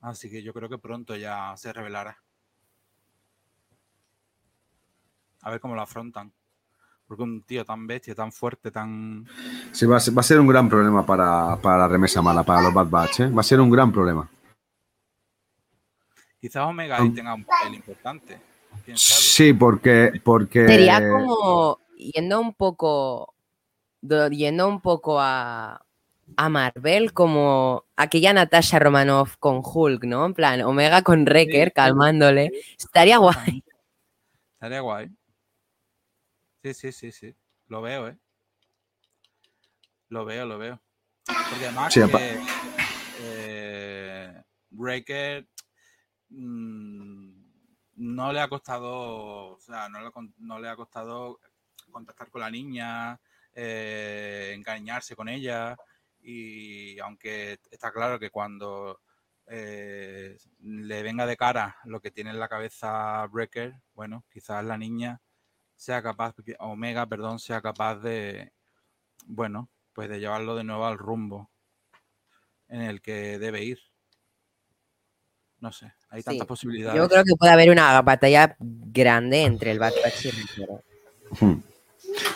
Así 0.01 0.31
que 0.31 0.41
yo 0.41 0.55
creo 0.55 0.69
que 0.69 0.79
pronto 0.79 1.17
ya 1.17 1.53
se 1.57 1.73
revelará. 1.73 2.17
A 5.43 5.51
ver 5.51 5.59
cómo 5.59 5.75
lo 5.75 5.83
afrontan. 5.83 6.33
Porque 7.09 7.25
un 7.25 7.43
tío 7.43 7.65
tan 7.65 7.89
bestia, 7.89 8.15
tan 8.15 8.31
fuerte, 8.31 8.71
tan... 8.71 9.27
Sí, 9.73 9.85
va 9.85 9.97
a 9.97 10.01
ser, 10.01 10.17
va 10.17 10.21
a 10.21 10.23
ser 10.23 10.39
un 10.39 10.47
gran 10.47 10.69
problema 10.69 11.05
para, 11.05 11.57
para 11.57 11.79
la 11.79 11.89
remesa 11.89 12.23
mala, 12.23 12.45
para 12.45 12.63
los 12.63 12.73
Bad 12.73 12.89
Batch, 12.89 13.21
¿eh? 13.21 13.31
Va 13.31 13.41
a 13.41 13.43
ser 13.43 13.61
un 13.61 13.69
gran 13.69 13.91
problema. 13.91 14.31
Quizás 16.41 16.69
Omega 16.69 16.99
ahí 16.99 17.11
tenga 17.11 17.35
un 17.35 17.43
papel 17.43 17.75
importante. 17.75 18.41
Sí, 18.95 19.53
porque. 19.55 20.21
porque 20.23 20.69
Sería 20.69 21.01
como 21.01 21.81
yendo 21.97 22.41
un 22.41 22.55
poco. 22.55 23.35
Do- 24.01 24.29
Yendo 24.29 24.69
un 24.69 24.81
poco 24.81 25.21
a. 25.21 25.85
A 26.37 26.49
Marvel, 26.49 27.13
como 27.13 27.87
aquella 27.97 28.33
Natasha 28.33 28.79
Romanoff 28.79 29.37
con 29.39 29.63
Hulk, 29.65 30.05
¿no? 30.05 30.25
En 30.27 30.33
plan, 30.33 30.61
Omega 30.63 31.03
con 31.03 31.25
Wrecker 31.25 31.73
calmándole. 31.73 32.53
Estaría 32.79 33.19
guay. 33.19 33.65
Estaría 34.55 34.81
guay. 34.81 35.11
Sí, 36.63 36.73
sí, 36.73 36.93
sí, 36.93 37.11
sí. 37.11 37.35
Lo 37.67 37.83
veo, 37.83 38.07
¿eh? 38.07 38.17
Lo 40.09 40.25
veo, 40.25 40.47
lo 40.47 40.57
veo. 40.59 40.81
Porque 41.27 41.65
además 41.67 41.93
Sí, 41.93 42.01
que, 42.01 42.41
eh, 43.23 44.43
Breaker 44.71 45.49
mm, 46.29 47.43
no 47.97 48.33
le 48.33 48.41
ha 48.41 48.49
costado, 48.49 49.53
o 49.55 49.59
sea, 49.61 49.89
no 49.89 50.01
le, 50.01 50.11
no 50.39 50.59
le 50.61 50.69
ha 50.69 50.77
costado 50.77 51.41
contactar 51.91 52.31
con 52.31 52.41
la 52.43 52.51
niña, 52.51 53.19
eh, 53.55 54.53
encariñarse 54.55 55.17
con 55.17 55.29
ella 55.29 55.77
y 56.23 56.99
aunque 57.01 57.59
está 57.71 57.91
claro 57.93 58.19
que 58.19 58.31
cuando 58.31 59.01
eh, 59.47 60.39
le 60.61 61.03
venga 61.03 61.27
de 61.27 61.37
cara 61.37 61.77
lo 61.85 62.01
que 62.01 62.11
tiene 62.11 62.31
en 62.31 62.39
la 62.39 62.49
cabeza 62.49 63.27
Breaker, 63.27 63.75
bueno, 63.95 64.25
quizás 64.33 64.65
la 64.65 64.79
niña 64.79 65.21
sea 65.75 66.03
capaz, 66.03 66.35
Omega, 66.59 67.07
perdón, 67.07 67.39
sea 67.39 67.61
capaz 67.63 67.97
de, 67.97 68.53
bueno, 69.27 69.71
pues 69.93 70.09
de 70.09 70.21
llevarlo 70.21 70.55
de 70.55 70.65
nuevo 70.65 70.87
al 70.87 70.99
rumbo 70.99 71.51
en 72.69 72.83
el 72.83 73.01
que 73.01 73.39
debe 73.39 73.65
ir. 73.65 73.81
No 75.59 75.73
sé, 75.73 75.93
hay 76.09 76.23
tantas 76.23 76.47
posibilidades. 76.47 76.97
Yo 76.97 77.09
creo 77.09 77.25
que 77.25 77.35
puede 77.39 77.53
haber 77.53 77.71
una 77.71 78.01
batalla 78.03 78.57
grande 78.59 79.43
entre 79.43 79.73
el 79.73 79.79
Bad 79.79 79.93
Batch 80.03 80.27
y 80.27 80.29
el. 81.41 81.63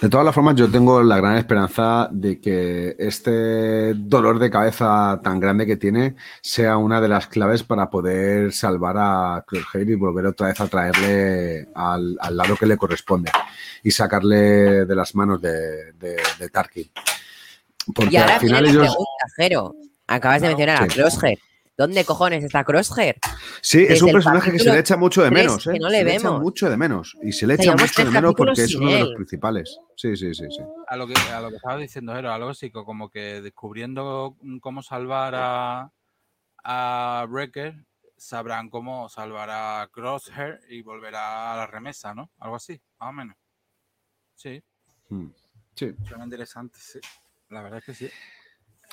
De 0.00 0.08
todas 0.08 0.24
las 0.24 0.34
formas, 0.34 0.54
yo 0.54 0.70
tengo 0.70 1.02
la 1.02 1.16
gran 1.16 1.36
esperanza 1.36 2.08
de 2.10 2.40
que 2.40 2.94
este 2.98 3.94
dolor 3.94 4.38
de 4.38 4.50
cabeza 4.50 5.20
tan 5.22 5.40
grande 5.40 5.66
que 5.66 5.76
tiene 5.76 6.16
sea 6.42 6.76
una 6.76 7.00
de 7.00 7.08
las 7.08 7.26
claves 7.26 7.62
para 7.62 7.88
poder 7.88 8.52
salvar 8.52 8.96
a 8.98 9.44
Crosshair 9.46 9.88
y 9.90 9.94
volver 9.94 10.26
otra 10.26 10.48
vez 10.48 10.60
a 10.60 10.68
traerle 10.68 11.68
al, 11.74 12.16
lado 12.30 12.56
que 12.56 12.66
le 12.66 12.76
corresponde 12.76 13.30
y 13.82 13.90
sacarle 13.90 14.84
de 14.84 14.94
las 14.94 15.14
manos 15.14 15.40
de, 15.40 15.92
de, 15.92 16.48
Tarkin. 16.52 16.90
Porque 17.94 18.18
al 18.18 18.40
final 18.40 18.66
ellos... 18.66 18.96
Acabas 20.06 20.42
de 20.42 20.48
mencionar 20.48 20.82
a 20.82 20.86
Crosshair. 20.86 21.38
¿Dónde 21.76 22.04
cojones 22.04 22.44
está 22.44 22.62
Crosshair? 22.62 23.16
Sí, 23.60 23.84
es 23.88 24.00
un 24.00 24.12
personaje 24.12 24.52
que 24.52 24.58
se 24.60 24.70
le 24.70 24.78
echa 24.78 24.96
mucho 24.96 25.22
de 25.22 25.30
menos. 25.30 25.66
¿eh? 25.66 25.76
no 25.80 25.88
le 25.88 25.98
se 25.98 26.04
le 26.04 26.14
echa 26.14 26.30
mucho 26.30 26.70
de 26.70 26.76
menos. 26.76 27.16
Y 27.22 27.32
se 27.32 27.46
le 27.46 27.54
echa 27.54 27.74
mucho 27.74 28.04
de 28.04 28.10
menos 28.10 28.34
porque 28.34 28.62
es 28.62 28.74
uno 28.76 28.92
de 28.92 29.00
los 29.00 29.14
principales. 29.14 29.78
Sí, 29.96 30.16
sí, 30.16 30.34
sí. 30.34 30.44
sí. 30.50 30.62
A, 30.86 30.96
lo 30.96 31.08
que, 31.08 31.14
a 31.32 31.40
lo 31.40 31.50
que 31.50 31.56
estaba 31.56 31.76
diciendo, 31.76 32.14
Jero, 32.14 32.32
algo 32.32 32.50
así, 32.50 32.70
como 32.70 33.10
que 33.10 33.40
descubriendo 33.40 34.36
cómo 34.60 34.82
salvar 34.82 35.34
a, 35.36 35.90
a 36.62 37.26
Wrecker, 37.28 37.84
sabrán 38.16 38.70
cómo 38.70 39.08
salvar 39.08 39.50
a 39.50 39.88
Crosshair 39.92 40.60
y 40.68 40.82
volverá 40.82 41.54
a 41.54 41.56
la 41.56 41.66
remesa, 41.66 42.14
¿no? 42.14 42.30
Algo 42.38 42.56
así, 42.56 42.80
más 43.00 43.10
o 43.10 43.12
menos. 43.12 43.36
Sí. 44.36 44.62
Hmm. 45.08 45.28
Sí. 45.74 45.92
Suena 46.06 46.24
interesante, 46.24 46.78
sí. 46.80 47.00
La 47.50 47.62
verdad 47.62 47.80
es 47.80 47.84
que 47.84 47.94
sí. 47.94 48.10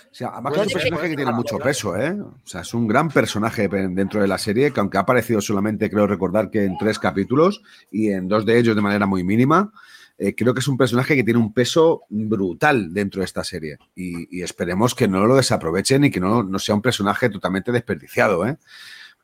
O 0.09 0.13
sea, 0.13 0.29
además 0.29 0.53
es 0.57 0.67
un 0.67 0.73
personaje 0.73 1.09
que 1.09 1.15
tiene 1.15 1.31
mucho 1.31 1.57
peso, 1.57 1.95
¿eh? 1.95 2.11
O 2.19 2.41
sea, 2.43 2.61
es 2.61 2.73
un 2.73 2.87
gran 2.87 3.09
personaje 3.09 3.67
dentro 3.67 4.21
de 4.21 4.27
la 4.27 4.37
serie, 4.37 4.71
que 4.71 4.79
aunque 4.79 4.97
ha 4.97 5.01
aparecido 5.01 5.41
solamente, 5.41 5.89
creo 5.89 6.07
recordar 6.07 6.49
que 6.49 6.65
en 6.65 6.77
tres 6.77 6.99
capítulos 6.99 7.61
y 7.91 8.09
en 8.09 8.27
dos 8.27 8.45
de 8.45 8.57
ellos 8.57 8.75
de 8.75 8.81
manera 8.81 9.05
muy 9.05 9.23
mínima, 9.23 9.71
eh, 10.17 10.35
creo 10.35 10.53
que 10.53 10.59
es 10.59 10.67
un 10.67 10.77
personaje 10.77 11.15
que 11.15 11.23
tiene 11.23 11.39
un 11.39 11.53
peso 11.53 12.03
brutal 12.09 12.93
dentro 12.93 13.21
de 13.21 13.25
esta 13.25 13.43
serie. 13.43 13.77
Y, 13.95 14.41
esperemos 14.41 14.95
que 14.95 15.07
no 15.07 15.25
lo 15.25 15.35
desaprovechen 15.35 16.03
y 16.05 16.11
que 16.11 16.19
no, 16.19 16.59
sea 16.59 16.75
un 16.75 16.81
personaje 16.81 17.29
totalmente 17.29 17.71
desperdiciado, 17.71 18.45
¿eh? 18.45 18.57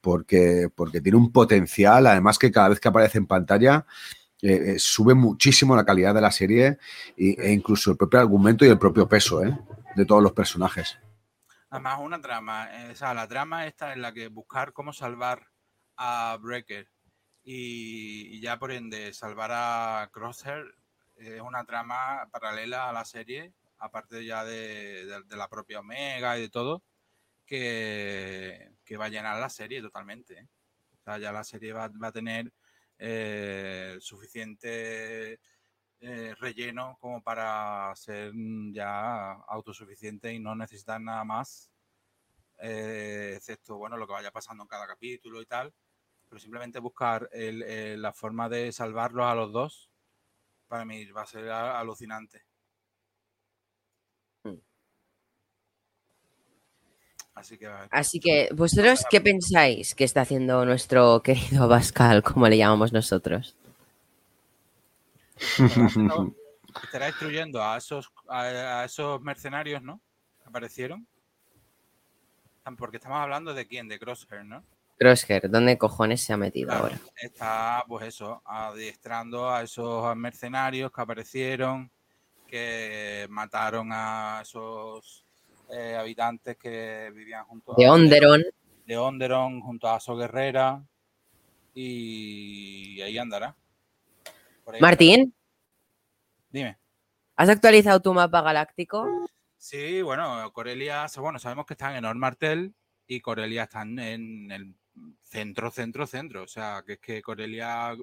Porque, 0.02 0.70
porque 0.74 1.02
tiene 1.02 1.18
un 1.18 1.32
potencial, 1.32 2.08
además 2.08 2.38
que 2.38 2.52
cada 2.52 2.70
vez 2.70 2.80
que 2.80 2.88
aparece 2.88 3.18
en 3.18 3.26
pantalla, 3.26 3.86
eh, 4.40 4.76
eh, 4.76 4.80
sube 4.80 5.16
muchísimo 5.16 5.76
la 5.76 5.84
calidad 5.84 6.14
de 6.14 6.22
la 6.22 6.30
serie 6.30 6.78
e 7.18 7.52
incluso 7.52 7.90
el 7.90 7.98
propio 7.98 8.20
argumento 8.20 8.64
y 8.64 8.68
el 8.68 8.78
propio 8.78 9.10
peso 9.10 9.44
¿eh? 9.44 9.58
De 9.98 10.06
todos 10.06 10.22
los 10.22 10.34
personajes. 10.34 11.00
Además, 11.72 12.00
una 12.00 12.22
trama, 12.22 12.70
o 12.92 12.96
sea, 12.96 13.16
la 13.16 13.28
trama 13.28 13.66
esta 13.66 13.94
en 13.94 14.04
la 14.04 14.14
que 14.14 14.28
buscar 14.28 14.72
cómo 14.72 14.94
salvar 14.94 15.48
a 15.98 16.38
Breaker 16.40 16.88
y, 17.44 18.40
ya 18.40 18.60
por 18.60 18.72
ende 18.72 19.12
salvar 19.12 19.50
a 19.52 20.10
Crosshair 20.14 20.76
es 21.16 21.42
una 21.42 21.66
trama 21.66 22.30
paralela 22.32 22.88
a 22.88 22.94
la 22.94 23.06
serie, 23.06 23.54
aparte 23.80 24.24
ya 24.24 24.46
de, 24.46 25.24
la 25.30 25.50
propia 25.50 25.80
Omega 25.80 26.38
y 26.38 26.42
de 26.42 26.50
todo, 26.50 26.84
que, 27.44 28.70
va 29.00 29.06
a 29.06 29.10
llenar 29.10 29.40
la 29.40 29.50
serie 29.50 29.82
totalmente. 29.82 30.48
O 31.00 31.04
sea, 31.04 31.18
ya 31.18 31.32
la 31.32 31.44
serie 31.44 31.74
va 31.74 31.86
a 31.86 32.12
tener 32.12 32.54
eh, 33.00 33.98
suficiente 34.00 35.40
eh, 36.00 36.36
relleno 36.40 36.98
como 37.02 37.24
para 37.24 37.92
ser 37.96 38.32
ya 38.72 39.32
autosuficiente 39.48 40.32
y 40.32 40.40
no 40.40 40.56
necesitar 40.56 41.02
nada 41.02 41.24
más, 41.24 41.72
eh, 42.60 43.34
excepto 43.36 43.78
bueno 43.78 43.98
lo 43.98 44.06
que 44.06 44.14
vaya 44.14 44.32
pasando 44.32 44.64
en 44.64 44.68
cada 44.68 44.86
capítulo 44.88 45.42
y 45.42 45.46
tal, 45.46 45.74
pero 46.30 46.40
simplemente 46.40 46.80
buscar 46.80 47.30
la 47.34 48.14
forma 48.14 48.50
de 48.50 48.72
salvarlos 48.72 49.26
a 49.26 49.36
los 49.36 49.52
dos, 49.52 49.90
para 50.68 50.86
mí 50.86 51.06
va 51.06 51.24
a 51.24 51.26
ser 51.26 51.50
alucinante. 51.50 52.44
Mm. 54.44 54.58
Así 57.34 57.58
que, 57.58 57.68
Así 57.92 58.20
que, 58.20 58.50
¿vosotros 58.54 59.06
qué 59.10 59.22
pensáis 59.22 59.96
que 59.96 60.04
está 60.04 60.22
haciendo 60.22 60.66
nuestro 60.66 61.22
querido 61.24 61.70
Pascal, 61.70 62.24
como 62.24 62.48
le 62.48 62.58
llamamos 62.58 62.94
nosotros? 62.94 63.56
Estará 66.84 67.08
destruyendo 67.08 67.64
a 67.64 67.78
esos, 67.78 68.12
a, 68.30 68.84
esos 68.86 69.22
mercenarios, 69.22 69.82
¿no? 69.82 70.02
Aparecieron. 70.46 71.08
Porque 72.78 72.98
estamos 72.98 73.20
hablando 73.20 73.54
de 73.54 73.66
quién, 73.66 73.88
de 73.88 73.98
Crosshair, 73.98 74.44
¿no? 74.44 74.64
Crosshair, 75.00 75.50
¿dónde 75.50 75.78
cojones 75.78 76.22
se 76.22 76.34
ha 76.34 76.38
metido 76.38 76.74
ahora? 76.74 77.00
Está, 77.16 77.84
pues 77.88 78.08
eso, 78.08 78.42
adiestrando 78.46 79.50
a 79.50 79.64
esos 79.64 80.16
mercenarios 80.18 80.92
que 80.92 81.02
aparecieron, 81.02 81.90
que 82.46 83.26
mataron 83.30 83.90
a 83.92 84.40
esos 84.42 85.24
eh, 85.70 85.96
habitantes 85.98 86.58
que 86.58 87.12
vivían 87.14 87.46
junto 87.46 87.74
de 87.76 87.86
a... 87.86 87.94
Onderon. 87.94 88.44
De 88.86 88.98
Onderon, 88.98 89.62
junto 89.62 89.88
a 89.88 90.00
So 90.00 90.16
Guerrera. 90.16 90.84
Y 91.74 93.00
ahí 93.02 93.18
andará. 93.18 93.56
Martín. 94.80 95.34
Dime. 96.50 96.78
¿Has 97.36 97.50
actualizado 97.50 98.02
tu 98.02 98.14
mapa 98.14 98.42
galáctico? 98.42 99.08
Sí, 99.58 100.02
bueno, 100.02 100.52
Corelia, 100.54 101.06
bueno, 101.18 101.40
sabemos 101.40 101.66
que 101.66 101.74
están 101.74 101.96
en 101.96 102.06
Ormartel 102.06 102.76
y 103.08 103.22
Corelia 103.22 103.64
están 103.64 103.98
en 104.00 104.52
el 104.52 104.76
centro, 105.24 105.72
centro, 105.72 106.08
centro. 106.08 106.44
O 106.44 106.48
sea, 106.48 106.84
que 106.86 106.94
es 106.94 107.00
que 107.00 107.22
Corelia 107.22 107.96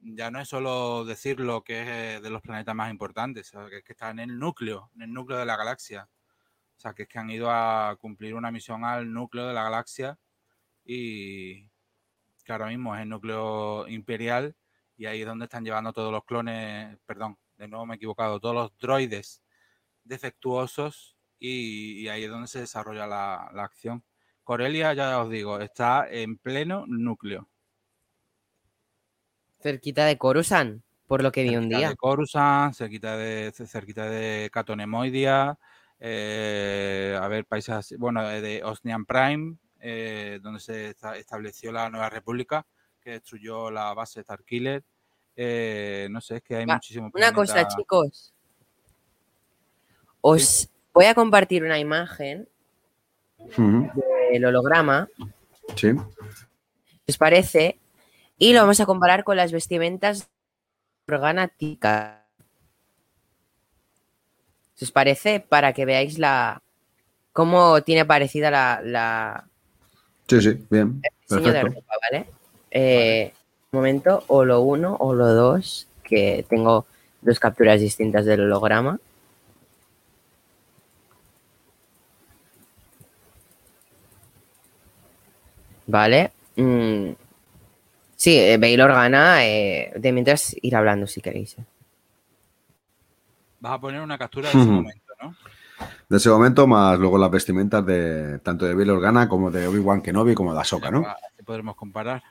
ya 0.00 0.30
no 0.30 0.40
es 0.40 0.48
solo 0.48 1.04
decir 1.04 1.40
lo 1.40 1.62
que 1.62 2.16
es 2.16 2.22
de 2.22 2.30
los 2.30 2.42
planetas 2.42 2.74
más 2.74 2.90
importantes, 2.90 3.50
que 3.50 3.78
es 3.78 3.84
que 3.84 3.92
está 3.92 4.10
en 4.10 4.20
el 4.20 4.38
núcleo, 4.38 4.90
en 4.94 5.02
el 5.02 5.12
núcleo 5.12 5.38
de 5.38 5.46
la 5.46 5.56
galaxia. 5.56 6.08
O 6.76 6.80
sea, 6.80 6.94
que 6.94 7.02
es 7.02 7.08
que 7.08 7.18
han 7.18 7.30
ido 7.30 7.50
a 7.50 7.96
cumplir 7.98 8.34
una 8.34 8.52
misión 8.52 8.84
al 8.84 9.12
núcleo 9.12 9.48
de 9.48 9.54
la 9.54 9.64
galaxia 9.64 10.18
y 10.84 11.68
que 12.44 12.52
ahora 12.52 12.68
mismo 12.68 12.94
es 12.94 13.02
el 13.02 13.08
núcleo 13.08 13.88
imperial 13.88 14.54
y 14.98 15.06
ahí 15.06 15.20
es 15.20 15.26
donde 15.26 15.44
están 15.44 15.64
llevando 15.64 15.92
todos 15.92 16.12
los 16.12 16.24
clones, 16.24 16.98
perdón, 17.06 17.38
de 17.56 17.68
nuevo 17.68 17.86
me 17.86 17.94
he 17.94 17.96
equivocado, 17.96 18.40
todos 18.40 18.54
los 18.54 18.78
droides 18.78 19.42
defectuosos 20.02 21.16
y, 21.38 22.08
ahí 22.08 22.24
es 22.24 22.30
donde 22.30 22.48
se 22.48 22.60
desarrolla 22.60 23.06
la, 23.06 23.36
acción. 23.62 24.02
Corelia, 24.42 24.92
ya 24.94 25.22
os 25.22 25.30
digo, 25.30 25.60
está 25.60 26.08
en 26.10 26.36
pleno 26.36 26.84
núcleo. 26.88 27.48
Cerquita 29.60 30.04
de 30.04 30.18
Coruscant, 30.18 30.82
por 31.06 31.22
lo 31.22 31.30
que 31.30 31.44
vi 31.44 31.56
un 31.56 31.68
día. 31.68 31.90
De 31.90 31.96
Coruscant, 31.96 32.74
cerquita 32.74 33.16
de, 33.16 33.52
cerquita 33.52 34.10
de 34.10 34.50
Catonemoidia, 34.52 35.56
eh, 36.00 37.16
a 37.20 37.28
ver, 37.28 37.44
países, 37.46 37.94
bueno, 37.98 38.26
de 38.26 38.64
Osnian 38.64 39.04
Prime, 39.04 39.58
eh, 39.78 40.40
donde 40.42 40.58
se 40.58 40.96
estableció 41.16 41.70
la 41.70 41.88
nueva 41.88 42.10
república, 42.10 42.66
que 43.08 43.12
destruyó 43.12 43.70
la 43.70 43.94
base 43.94 44.20
de 44.20 44.24
Starkiller. 44.24 44.84
Eh, 45.34 46.08
no 46.10 46.20
sé, 46.20 46.36
es 46.36 46.42
que 46.42 46.56
hay 46.56 46.66
muchísimo. 46.66 47.10
Una 47.14 47.32
cosa, 47.32 47.66
chicos. 47.66 48.34
Os 50.20 50.68
voy 50.92 51.06
a 51.06 51.14
compartir 51.14 51.64
una 51.64 51.78
imagen 51.78 52.46
del 53.46 54.44
holograma. 54.44 55.08
Sí. 55.74 55.92
¿Os 57.08 57.16
parece? 57.16 57.78
Y 58.36 58.52
lo 58.52 58.60
vamos 58.60 58.78
a 58.80 58.84
comparar 58.84 59.24
con 59.24 59.38
las 59.38 59.52
vestimentas 59.52 60.28
organáticas 61.08 62.18
os 64.80 64.92
parece, 64.92 65.40
para 65.40 65.72
que 65.72 65.84
veáis 65.86 66.18
la 66.18 66.62
cómo 67.32 67.82
tiene 67.82 68.04
parecida 68.04 68.50
la, 68.50 69.48
Sí, 70.28 70.40
sí, 70.40 70.66
bien. 70.70 71.00
Perfecto. 71.26 72.37
Eh, 72.70 73.32
momento, 73.72 74.24
o 74.28 74.44
lo 74.44 74.60
uno 74.60 74.96
o 74.98 75.14
lo 75.14 75.26
dos, 75.34 75.88
que 76.02 76.44
tengo 76.48 76.86
dos 77.20 77.38
capturas 77.38 77.80
distintas 77.80 78.24
del 78.24 78.40
holograma. 78.42 78.98
Vale. 85.86 86.32
Mm. 86.56 87.12
Sí, 88.16 88.36
eh, 88.38 88.58
Baylor 88.58 88.92
gana. 88.92 89.46
Eh, 89.46 89.92
de 89.96 90.12
mientras 90.12 90.54
ir 90.60 90.76
hablando 90.76 91.06
si 91.06 91.20
queréis. 91.20 91.56
Vas 93.60 93.72
a 93.72 93.80
poner 93.80 94.00
una 94.00 94.18
captura 94.18 94.50
de 94.50 94.58
ese 94.58 94.70
momento, 94.70 95.12
¿no? 95.22 95.34
de 96.08 96.16
ese 96.16 96.30
momento, 96.30 96.66
más 96.66 96.98
luego 96.98 97.18
las 97.18 97.30
vestimentas 97.30 97.84
de 97.84 98.38
tanto 98.40 98.64
de 98.64 98.74
Bail 98.74 98.90
Organa 98.90 99.28
como 99.28 99.50
de 99.50 99.66
Obi-Wan 99.66 100.00
Kenobi 100.00 100.34
como 100.34 100.54
de 100.54 100.60
Ahsoka, 100.60 100.90
¿no? 100.90 101.04
Podremos 101.44 101.76
comparar. 101.76 102.22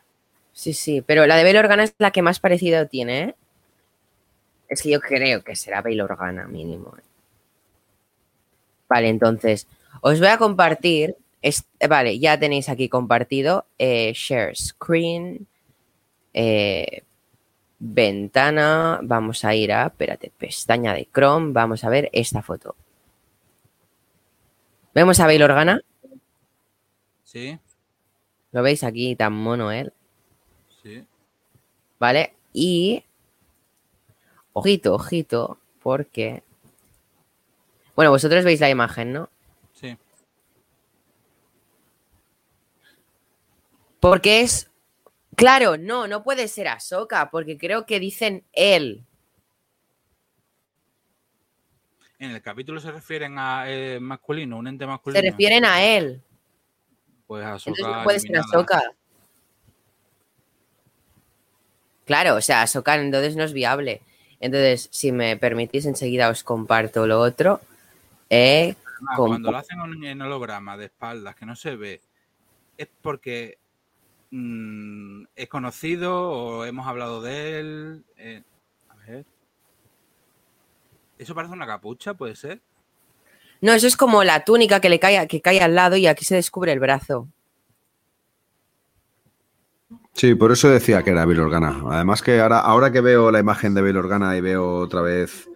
Sí, 0.58 0.74
sí, 0.74 1.04
pero 1.04 1.28
la 1.28 1.36
de 1.36 1.44
Bail 1.44 1.58
Organa 1.58 1.84
es 1.84 1.94
la 2.00 2.10
que 2.10 2.24
más 2.24 2.40
parecido 2.40 2.88
tiene, 2.88 3.22
¿eh? 3.22 3.36
Es 4.68 4.82
que 4.82 4.90
yo 4.90 5.00
creo 5.00 5.44
que 5.44 5.56
será 5.56 5.84
Bail 5.84 6.02
Organa 6.02 6.48
mínimo. 6.48 6.96
¿eh? 6.98 7.04
Vale, 8.90 9.10
entonces, 9.10 9.68
os 10.02 10.18
voy 10.20 10.30
a 10.30 10.40
compartir. 10.40 11.16
eh, 11.44 11.54
vale, 11.88 12.18
ya 12.18 12.40
tenéis 12.40 12.70
aquí 12.70 12.90
compartido. 12.90 13.68
eh, 13.78 14.14
share 14.16 14.56
screen. 14.58 15.46
eh, 16.34 17.04
ventana. 17.78 19.00
Vamos 19.04 19.46
a 19.46 19.54
ir 19.54 19.72
a, 19.72 19.86
espérate, 19.86 20.32
pestaña 20.40 20.96
de 20.96 21.08
Chrome. 21.14 21.54
Vamos 21.54 21.84
a 21.84 21.90
ver 21.90 22.10
esta 22.14 22.42
foto. 22.42 22.76
¿Vemos 24.96 25.20
a 25.20 25.28
Bail 25.28 25.44
Organa? 25.44 25.82
Sí, 27.24 27.60
¿Lo 28.52 28.64
veis 28.64 28.84
aquí 28.84 29.16
tan 29.16 29.34
mono 29.34 29.72
él? 29.72 29.94
¿Vale? 32.00 32.34
Y. 32.54 33.04
Ojito, 34.54 34.94
ojito, 34.94 35.60
porque. 35.82 36.44
Bueno, 37.96 38.12
vosotros 38.12 38.44
veis 38.44 38.60
la 38.60 38.70
imagen, 38.70 39.14
¿no? 39.14 39.30
Sí. 39.74 39.98
Porque 44.00 44.42
es. 44.42 44.70
Claro, 45.36 45.78
no, 45.78 46.08
no 46.08 46.24
puede 46.24 46.48
ser 46.48 46.68
Ahsoka, 46.68 47.30
porque 47.30 47.58
creo 47.58 47.86
que 47.86 48.00
dicen 48.00 48.44
él. 48.54 49.06
En 52.20 52.32
el 52.32 52.42
capítulo 52.42 52.80
se 52.80 52.92
refieren 52.92 53.38
a 53.38 53.70
eh, 53.70 54.00
masculino, 54.00 54.58
un 54.58 54.68
ente 54.68 54.88
masculino. 54.88 55.22
Se 55.22 55.30
refieren 55.30 55.64
a 55.66 55.84
él. 55.84 56.24
Pues 57.28 57.46
a 57.46 57.50
Entonces 57.50 57.74
Ahsoka 57.84 57.98
no 57.98 58.04
puede 58.04 58.20
ser. 58.20 58.38
Ahsoka. 58.38 58.82
Claro, 62.08 62.36
o 62.36 62.42
sea, 62.42 62.64
Ahsoka 62.64 62.96
entonces 62.96 63.36
no 63.36 63.44
es 63.44 63.54
viable. 63.54 64.02
Entonces, 64.40 64.88
si 64.92 65.12
me 65.12 65.38
permitís, 65.38 65.86
enseguida 65.86 66.30
os 66.30 66.44
comparto 66.44 67.06
lo 67.06 67.20
otro. 67.20 67.62
Eh, 68.30 68.76
Además, 68.96 69.16
Con- 69.18 69.28
cuando 69.30 69.52
lo 69.52 69.58
hacen 69.58 69.80
en- 69.82 70.04
en 70.06 70.22
holograma 70.24 70.76
de 70.78 70.86
espaldas 70.86 71.36
que 71.36 71.46
no 71.46 71.56
se 71.56 71.76
ve, 71.76 72.02
es 72.78 72.88
porque 73.02 73.60
mm, 74.32 75.24
es 75.36 75.48
conocido 75.50 76.30
o 76.32 76.66
hemos 76.66 76.88
hablado 76.88 77.22
de 77.22 77.60
él. 77.60 78.04
eh, 78.18 78.42
a 78.90 78.96
ver. 78.96 79.26
¿Eso 81.18 81.34
parece 81.36 81.54
una 81.54 81.66
capucha, 81.68 82.14
puede 82.14 82.36
ser? 82.36 82.60
No, 83.62 83.74
eso 83.74 83.88
es 83.88 83.98
como 83.98 84.24
la 84.24 84.44
túnica 84.46 84.80
que 84.82 84.90
le 84.90 85.00
cae, 85.00 85.28
que 85.28 85.42
cae 85.42 85.60
al 85.62 85.76
lado 85.76 85.96
y 85.96 86.08
aquí 86.08 86.26
se 86.26 86.36
descubre 86.36 86.72
el 86.74 86.80
brazo. 86.80 87.28
Sí, 90.18 90.34
por 90.34 90.52
eso 90.52 90.68
decía 90.68 91.04
que 91.04 91.12
era 91.12 91.26
Bail 91.26 91.42
Organa. 91.42 91.84
Además 91.92 92.24
que 92.24 92.40
ahora, 92.40 92.60
ahora 92.62 92.92
que 92.92 93.02
veo 93.02 93.30
la 93.30 93.38
imagen 93.38 93.76
de 93.76 93.84
Bail 93.84 93.98
Organa 93.98 94.36
y 94.36 94.42
veo 94.42 94.80
otra 94.80 95.02
vez 95.02 95.48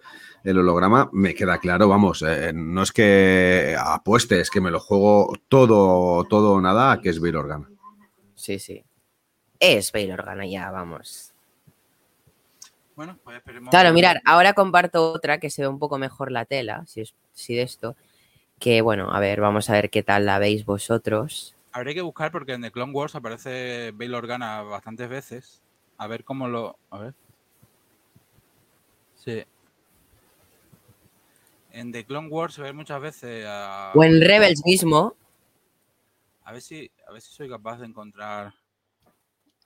el 0.44 0.56
holograma, 0.56 1.10
me 1.12 1.34
queda 1.34 1.58
claro, 1.58 1.88
vamos, 1.88 2.22
eh, 2.22 2.52
no 2.54 2.84
es 2.84 2.92
que 2.92 3.76
apueste, 3.76 4.40
es 4.40 4.50
que 4.50 4.60
me 4.60 4.70
lo 4.70 4.78
juego 4.78 5.32
todo, 5.48 6.22
todo 6.24 6.52
o 6.52 6.60
nada 6.60 6.92
a 6.92 7.00
que 7.00 7.08
es 7.08 7.20
Bail 7.20 7.36
Organa. 7.36 7.68
Sí, 8.36 8.60
sí. 8.60 8.84
Es 9.58 9.90
Bail 9.90 10.12
Organa 10.12 10.46
ya, 10.46 10.70
vamos. 10.70 11.32
Bueno, 12.94 13.18
pues 13.24 13.38
esperemos. 13.38 13.68
Claro, 13.70 13.92
mirar, 13.92 14.22
ahora 14.24 14.52
comparto 14.52 15.10
otra 15.12 15.38
que 15.38 15.50
se 15.50 15.62
ve 15.62 15.68
un 15.68 15.80
poco 15.80 15.98
mejor 15.98 16.30
la 16.30 16.44
tela, 16.44 16.84
si, 16.86 17.00
es, 17.00 17.16
si 17.32 17.56
de 17.56 17.62
esto. 17.62 17.96
Que 18.60 18.80
bueno, 18.80 19.12
a 19.12 19.18
ver, 19.18 19.40
vamos 19.40 19.70
a 19.70 19.72
ver 19.72 19.90
qué 19.90 20.04
tal 20.04 20.24
la 20.24 20.38
veis 20.38 20.64
vosotros. 20.64 21.56
Habría 21.72 21.94
que 21.94 22.02
buscar 22.02 22.30
porque 22.30 22.52
en 22.52 22.62
The 22.62 22.70
Clone 22.70 22.92
Wars 22.92 23.14
aparece 23.14 23.92
Bail 23.92 24.14
Organa 24.14 24.62
bastantes 24.62 25.08
veces. 25.08 25.62
A 25.96 26.06
ver 26.06 26.22
cómo 26.22 26.46
lo. 26.48 26.78
A 26.90 26.98
ver. 26.98 27.14
Sí. 29.16 29.42
En 31.70 31.90
The 31.90 32.04
Clone 32.04 32.28
Wars 32.28 32.54
se 32.54 32.62
ve 32.62 32.72
muchas 32.74 33.00
veces 33.00 33.46
a. 33.48 33.92
O 33.94 34.04
en 34.04 34.20
Rebels 34.20 34.62
mismo. 34.66 35.16
A 36.44 36.52
ver 36.52 36.60
si, 36.60 36.90
a 37.08 37.12
ver 37.12 37.22
si 37.22 37.32
soy 37.32 37.48
capaz 37.48 37.78
de 37.78 37.86
encontrar 37.86 38.52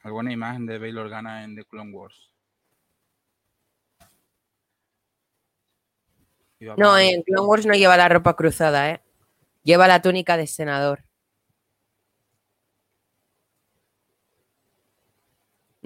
alguna 0.02 0.32
imagen 0.32 0.66
de 0.66 0.78
Bail 0.78 0.98
Organa 0.98 1.42
en 1.42 1.56
The 1.56 1.64
Clone 1.64 1.92
Wars. 1.92 2.30
No, 6.76 6.96
en 6.96 7.22
Clone 7.22 7.46
Wars 7.46 7.66
no 7.66 7.74
lleva 7.74 7.96
la 7.96 8.08
ropa 8.08 8.34
cruzada, 8.36 8.90
¿eh? 8.90 9.00
Lleva 9.64 9.88
la 9.88 10.00
túnica 10.00 10.36
de 10.36 10.46
senador. 10.46 11.05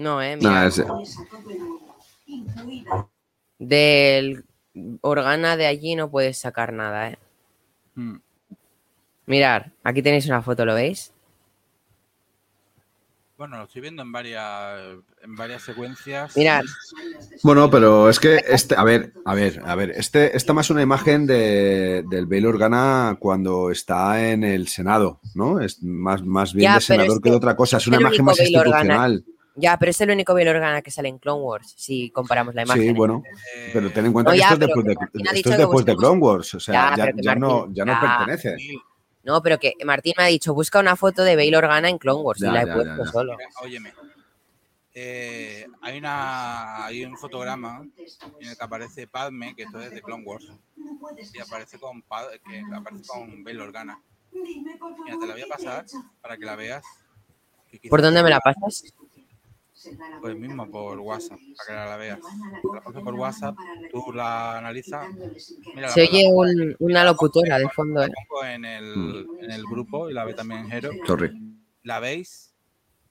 No, 0.01 0.23
¿eh? 0.23 0.35
Mira, 0.39 0.71
del 3.59 4.45
Organa 5.03 5.59
de 5.59 5.67
allí 5.67 5.95
no 5.95 6.11
puedes 6.11 6.39
sacar 6.39 6.73
nada, 6.73 7.11
¿eh? 7.11 7.19
Mm. 7.97 8.17
Mirar, 9.27 9.73
aquí 9.85 10.01
tenéis 10.01 10.25
una 10.25 10.41
foto, 10.41 10.65
¿lo 10.65 10.75
veis? 10.75 11.13
Bueno, 13.37 13.59
lo 13.59 13.65
estoy 13.65 13.83
viendo 13.83 14.01
en 14.01 14.11
varias, 14.11 14.81
en 15.23 15.37
varias 15.37 15.63
secuencias. 15.63 16.35
Mirad, 16.35 16.63
Bueno, 17.43 17.71
pero 17.71 18.09
es 18.09 18.19
que 18.19 18.43
este, 18.49 18.77
a 18.77 18.85
ver, 18.85 19.13
a 19.27 19.35
ver, 19.35 19.61
a 19.67 19.75
ver, 19.75 19.91
este, 19.91 20.35
esta 20.35 20.55
más 20.55 20.71
una 20.71 20.81
imagen 20.81 21.27
de, 21.27 22.05
del 22.09 22.25
Bail 22.25 22.47
Organa 22.47 23.19
cuando 23.21 23.71
está 23.71 24.31
en 24.31 24.45
el 24.45 24.69
Senado, 24.69 25.21
¿no? 25.35 25.61
Es 25.61 25.83
más, 25.83 26.23
más 26.23 26.55
bien 26.55 26.71
Ya, 26.71 26.75
de 26.77 26.81
senador 26.81 27.17
es 27.17 27.21
que 27.23 27.31
de 27.31 27.37
otra 27.37 27.55
cosa, 27.55 27.77
es 27.77 27.87
una 27.87 28.01
imagen 28.01 28.25
más 28.25 28.39
Bail 28.39 28.57
Organa. 28.57 29.21
Ya, 29.57 29.77
pero 29.79 29.91
es 29.91 30.01
el 30.01 30.11
único 30.11 30.33
Bail 30.35 30.49
Organa 30.49 30.83
que 30.83 30.91
sale 30.91 31.09
en 31.09 31.19
Clone 31.19 31.43
Wars, 31.43 31.75
si 31.77 32.11
comparamos 32.11 32.55
la 32.55 32.63
imagen. 32.63 32.83
Sí, 32.83 32.93
bueno, 32.93 33.23
Eh, 33.55 33.71
pero 33.73 33.91
ten 33.93 34.07
en 34.07 34.13
cuenta 34.13 34.31
No, 34.31 34.35
que 34.35 34.39
ya, 34.41 34.45
esto 34.51 34.55
es 34.55 34.61
después, 34.61 34.85
que 34.85 34.89
de, 34.89 35.39
esto 35.39 35.51
es 35.53 35.59
después 35.59 35.85
de 35.85 35.97
Clone 35.97 36.21
Wars, 36.21 36.55
o 36.55 36.61
sea, 36.61 36.95
Ya, 36.97 37.35
no, 37.35 37.71
ya 37.73 37.85
no 37.85 37.99
pertenece. 38.01 38.57
No, 39.23 39.43
pero 39.43 39.59
que 39.59 39.75
Martín 39.85 40.15
me 40.17 40.25
ha 40.25 40.27
dicho, 40.29 40.55
busca 40.55 40.79
una 40.81 40.97
foto 40.97 41.23
de 41.23 41.37
Bail 41.37 41.55
Organa 41.55 41.89
en 41.91 41.99
Clone 41.99 42.23
Wars 42.23 42.41
Ya, 42.41 42.49
y 42.49 42.53
la 42.53 42.63
he 42.63 42.67
puesto 42.67 42.97
ya, 42.97 43.05
ya. 43.05 43.11
solo. 43.13 43.37
Óyeme. 43.63 43.93
Eh, 44.93 45.67
hay 45.83 45.99
una 45.99 46.85
hay 46.87 47.05
un 47.05 47.17
fotograma 47.17 47.81
en 48.41 48.49
el 48.49 48.57
que 48.57 48.65
aparece 48.65 49.07
Padme, 49.07 49.55
que 49.55 49.63
esto 49.63 49.81
es 49.81 49.91
de 49.93 50.03
Clone 50.03 50.25
Wars, 50.25 50.47
y 51.33 51.39
aparece 51.41 51.79
con 51.79 52.03
que 52.03 52.63
aparece 52.75 53.05
con 53.07 53.45
Bail 53.45 53.61
Organa. 53.61 54.01
Mira, 54.33 55.17
te 55.21 55.27
la 55.27 55.33
voy 55.35 55.43
a 55.43 55.47
pasar 55.47 55.85
para 56.21 56.37
que 56.37 56.45
la 56.45 56.57
veas. 56.57 56.85
¿Por 57.89 58.03
dónde 58.03 58.23
me 58.23 58.31
la 58.31 58.41
pasas? 58.41 58.85
Pues 60.21 60.37
mismo 60.37 60.71
por 60.71 60.99
WhatsApp, 61.01 61.39
para 61.57 61.67
que 61.85 61.91
la 61.91 61.97
veas. 61.97 62.19
La 62.75 62.81
paso 62.83 63.03
por 63.03 63.15
WhatsApp, 63.15 63.57
tú 63.91 64.13
la 64.13 64.59
analizas. 64.59 65.09
Mira, 65.75 65.89
Se 65.89 66.03
oye 66.03 66.29
un- 66.31 66.77
una 66.81 67.05
locutora 67.05 67.59
de 67.59 67.69
fondo, 67.71 68.05
¿eh? 68.05 68.11
pongo 68.29 68.45
en 68.45 68.65
el, 68.65 69.27
en 69.41 69.51
el 69.51 69.65
grupo 69.65 70.11
y 70.11 70.13
la 70.13 70.25
ve 70.25 70.35
también 70.35 70.69
Jero. 70.69 70.91
Sorry. 71.07 71.33
La 71.83 71.99
veis 72.01 72.55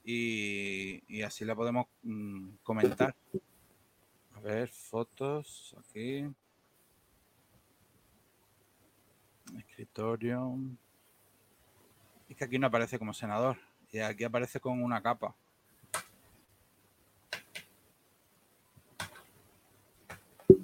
y, 0.04 1.02
y 1.08 1.24
así 1.24 1.44
la 1.46 1.56
podemos 1.56 1.88
mm, 2.04 2.50
comentar. 2.64 3.16
A 4.36 4.40
ver, 4.42 4.70
fotos 4.70 5.76
aquí. 5.80 6.26
Escritorio. 9.58 10.56
Es 12.30 12.38
que 12.38 12.44
aquí 12.44 12.60
no 12.60 12.68
aparece 12.68 13.00
como 13.00 13.14
senador. 13.14 13.58
Y 13.92 14.00
aquí 14.00 14.24
aparece 14.24 14.60
con 14.60 14.84
una 14.84 15.02
capa. 15.02 15.36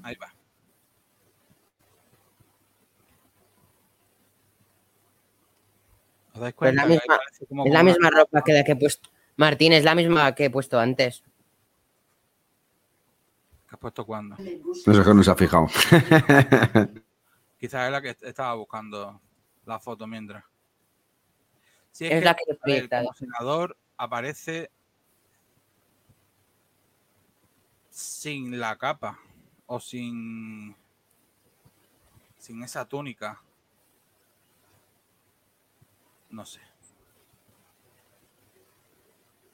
Ahí 0.04 0.16
va. 0.16 0.34
¿Os 6.34 6.40
dais 6.42 6.54
Pues 6.54 6.74
la 6.76 6.84
cuenta? 6.84 6.88
que 6.88 6.94
ahí 6.94 7.00
misma- 7.00 7.48
como 7.48 7.66
Es 7.66 7.74
la 7.74 7.84
misma 7.84 8.10
capa? 8.10 8.20
ropa 8.22 8.44
que 8.44 8.54
la 8.54 8.64
que 8.64 8.72
he 8.74 8.76
puesto. 8.76 9.10
Martín, 9.38 9.74
es 9.74 9.84
la 9.84 9.96
misma 9.96 10.34
que 10.36 10.46
he 10.46 10.50
puesto 10.50 10.80
antes. 10.80 11.24
¿Qué 13.70 13.76
has 13.76 13.80
puesto 13.80 14.06
cuándo? 14.06 14.36
No 14.86 14.94
sé 14.94 15.04
que 15.04 15.14
no 15.14 15.24
se 15.24 15.32
ha 15.32 15.36
fijado. 15.36 15.68
Quizás 17.60 17.86
es 17.86 17.92
la 17.92 18.02
que 18.02 18.16
estaba 18.22 18.54
buscando 18.56 19.22
la 19.66 19.80
foto 19.80 20.08
mientras. 20.08 20.44
Sí, 21.92 22.06
Es 22.08 22.24
la 22.24 22.34
que 22.36 22.44
he 22.48 22.56
proyectado. 22.56 23.06
como 23.06 23.14
senador 23.16 23.78
aparece 23.98 24.70
sin 27.90 28.60
la 28.60 28.76
capa 28.78 29.18
o 29.68 29.80
sin 29.80 30.76
sin 32.38 32.62
esa 32.64 32.86
túnica. 32.86 33.42
No 36.30 36.46
sé. 36.46 36.62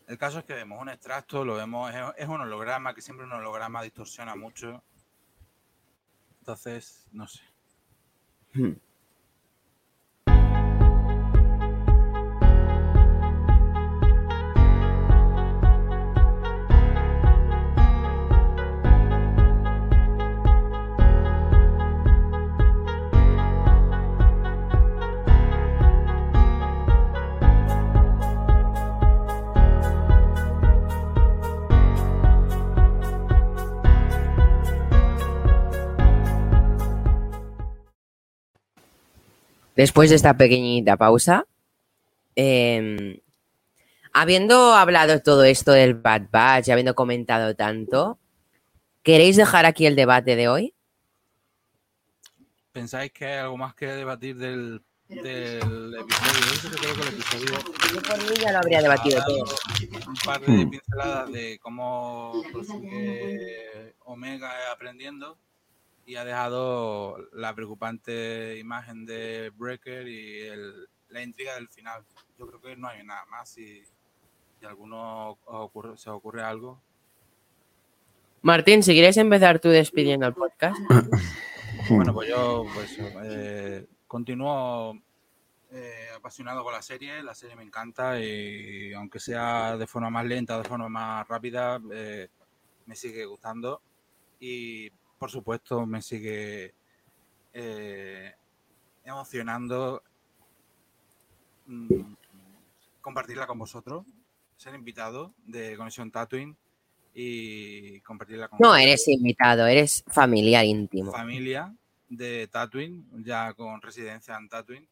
El 0.08 0.18
caso 0.18 0.40
es 0.40 0.46
que 0.46 0.54
vemos 0.54 0.82
un 0.82 0.90
extracto, 0.90 1.46
lo 1.46 1.56
vemos, 1.56 1.94
es, 1.94 2.02
es 2.18 2.28
un 2.28 2.42
holograma, 2.42 2.94
que 2.94 3.02
siempre 3.02 3.26
un 3.26 3.32
holograma 3.32 3.82
distorsiona 3.82 4.36
mucho. 4.36 4.84
Entonces, 6.40 7.08
no 7.14 7.28
sé. 7.28 7.44
Hmm. 8.54 8.74
Después 39.82 40.12
de 40.12 40.16
esta 40.16 40.38
pequeñita 40.38 40.96
pausa, 40.96 41.48
em, 42.36 43.18
habiendo 44.14 44.74
hablado 44.76 45.20
todo 45.22 45.44
esto 45.44 45.72
del 45.72 45.96
Bad 45.96 46.28
Batch 46.32 46.68
y 46.68 46.72
habiendo 46.72 46.94
comentado 46.94 47.56
tanto, 47.56 48.20
¿queréis 49.02 49.38
dejar 49.38 49.66
aquí 49.66 49.88
el 49.88 49.96
debate 49.96 50.36
de 50.36 50.48
hoy? 50.50 50.74
¿Pensáis 52.72 53.12
que 53.12 53.26
hay 53.26 53.40
algo 53.40 53.58
más 53.58 53.74
que 53.74 53.88
debatir 53.88 54.38
del, 54.38 54.82
del 55.10 55.96
episodio? 56.00 56.54
Yo 56.64 56.70
creo 56.80 56.96
que 56.96 57.02
el 57.02 57.08
episodio 57.08 57.60
Yo 57.96 58.02
por 58.04 58.18
mí 58.20 58.36
ya 58.40 58.52
lo 58.52 58.58
habría 58.60 58.82
debatido 58.84 59.20
todo. 59.26 59.44
un 60.08 60.16
par 60.24 60.42
de 60.42 60.48
Hmm. 60.48 60.70
pinceladas 60.70 61.32
de 61.32 61.60
cómo 61.60 62.32
Omega 64.06 64.52
aprendiendo 64.72 65.38
y 66.12 66.16
ha 66.18 66.26
dejado 66.26 67.16
la 67.32 67.56
preocupante 67.56 68.58
imagen 68.60 69.06
de 69.06 69.50
Breaker 69.56 70.06
y 70.10 70.42
el- 70.42 70.90
la 71.08 71.24
intriga 71.24 71.56
del 71.56 71.70
final. 71.70 72.04
Yo 72.38 72.48
creo 72.48 72.60
que 72.60 72.76
no 72.76 72.90
hay 72.90 73.02
nada 73.06 73.26
más. 73.28 73.48
Si, 73.50 73.82
si 74.60 74.66
a 74.66 74.70
alguno 74.70 75.38
ocurre- 75.46 75.96
se 75.98 76.10
os 76.10 76.18
ocurre 76.18 76.44
algo, 76.44 76.82
Martín, 78.42 78.84
si 78.84 78.94
quieres 78.94 79.16
empezar 79.18 79.60
tú 79.60 79.70
despidiendo 79.70 80.28
el 80.28 80.34
podcast. 80.34 80.78
Bueno, 81.90 82.14
pues 82.14 82.30
yo 82.30 82.66
pues, 82.74 82.96
eh, 83.24 83.88
continúo 84.06 84.94
eh, 85.72 86.10
apasionado 86.16 86.64
con 86.64 86.74
la 86.74 86.82
serie. 86.82 87.24
La 87.24 87.34
serie 87.34 87.56
me 87.56 87.64
encanta 87.64 88.20
y 88.20 88.94
aunque 88.94 89.20
sea 89.20 89.78
de 89.78 89.88
forma 89.88 90.10
más 90.10 90.26
lenta, 90.26 90.58
de 90.62 90.68
forma 90.68 90.88
más 90.90 91.28
rápida, 91.28 91.82
eh, 91.92 92.28
me 92.86 92.96
sigue 92.96 93.26
gustando. 93.26 93.82
Y 94.40 94.92
por 95.22 95.30
supuesto 95.30 95.86
me 95.86 96.02
sigue 96.02 96.74
eh, 97.54 98.34
emocionando 99.06 100.02
mm, 101.68 102.14
compartirla 103.02 103.46
con 103.46 103.60
vosotros, 103.60 104.04
ser 104.58 104.74
invitado 104.74 105.36
de 105.46 105.78
Conexión 105.78 106.10
Tatooine 106.10 106.58
y 107.14 108.00
compartirla 108.02 108.48
con 108.48 108.58
No 108.58 108.70
vosotros 108.70 108.84
eres 108.84 109.08
invitado, 109.10 109.68
eres 109.68 110.04
familiar 110.08 110.66
íntimo. 110.66 111.12
familia 111.12 111.72
de 112.10 112.48
Tatooine, 112.48 113.06
ya 113.24 113.54
con 113.54 113.80
residencia 113.80 114.36
en 114.38 114.50
Tatooine. 114.50 114.88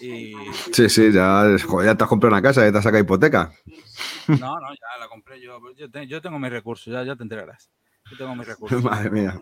Y 0.00 0.34
Sí, 0.72 0.88
sí, 0.88 1.12
ya, 1.12 1.44
joder, 1.68 1.86
ya 1.86 1.94
te 1.94 2.02
has 2.02 2.08
comprado 2.10 2.34
una 2.34 2.42
casa, 2.42 2.64
ya 2.64 2.72
te 2.72 2.78
has 2.78 2.84
sacado 2.84 3.04
hipoteca. 3.04 3.52
no, 4.26 4.58
no, 4.58 4.70
ya 4.74 4.98
la 4.98 5.06
compré 5.08 5.40
yo. 5.40 5.60
Yo, 5.76 5.88
te- 5.88 6.08
yo 6.08 6.20
tengo 6.20 6.40
mis 6.40 6.50
recursos, 6.50 6.92
ya, 6.92 7.04
ya 7.04 7.14
te 7.14 7.22
enterarás. 7.22 7.70
Yo 8.12 8.16
tengo 8.18 8.36
mis 8.36 8.46
recursos. 8.46 8.82
Madre 8.84 9.10
mía. 9.10 9.40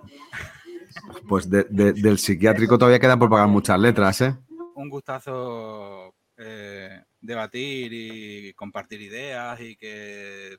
Pues 1.28 1.48
de- 1.50 1.64
de- 1.68 1.92
del 1.92 2.18
psiquiátrico 2.18 2.78
todavía 2.78 2.98
quedan 2.98 3.18
por 3.18 3.28
pagar 3.30 3.48
muchas 3.48 3.78
letras, 3.78 4.20
¿eh? 4.22 4.36
Un 4.74 4.88
gustazo 4.88 6.14
eh, 6.36 7.02
debatir 7.20 7.92
y 7.92 8.52
compartir 8.54 9.00
ideas 9.02 9.60
y 9.60 9.76
que 9.76 10.58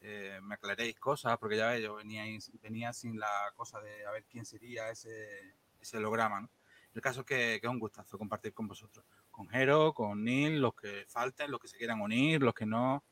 eh, 0.00 0.38
me 0.42 0.54
aclaréis 0.54 0.96
cosas, 0.98 1.36
porque 1.38 1.56
ya 1.56 1.68
ves, 1.68 1.82
yo 1.82 1.96
venía, 1.96 2.24
venía 2.62 2.92
sin 2.92 3.18
la 3.18 3.28
cosa 3.56 3.80
de 3.80 4.06
a 4.06 4.10
ver 4.12 4.24
quién 4.30 4.44
sería 4.44 4.88
ese, 4.90 5.54
ese 5.80 5.96
holograma, 5.96 6.40
¿no? 6.42 6.50
El 6.94 7.02
caso 7.02 7.20
es 7.20 7.26
que, 7.26 7.58
que 7.60 7.66
es 7.66 7.70
un 7.70 7.78
gustazo 7.80 8.16
compartir 8.16 8.54
con 8.54 8.68
vosotros, 8.68 9.04
con 9.30 9.48
Jero, 9.48 9.92
con 9.92 10.22
Neil, 10.24 10.60
los 10.60 10.74
que 10.74 11.04
falten, 11.08 11.50
los 11.50 11.60
que 11.60 11.68
se 11.68 11.76
quieran 11.76 12.00
unir, 12.00 12.42
los 12.42 12.54
que 12.54 12.64
no. 12.64 13.02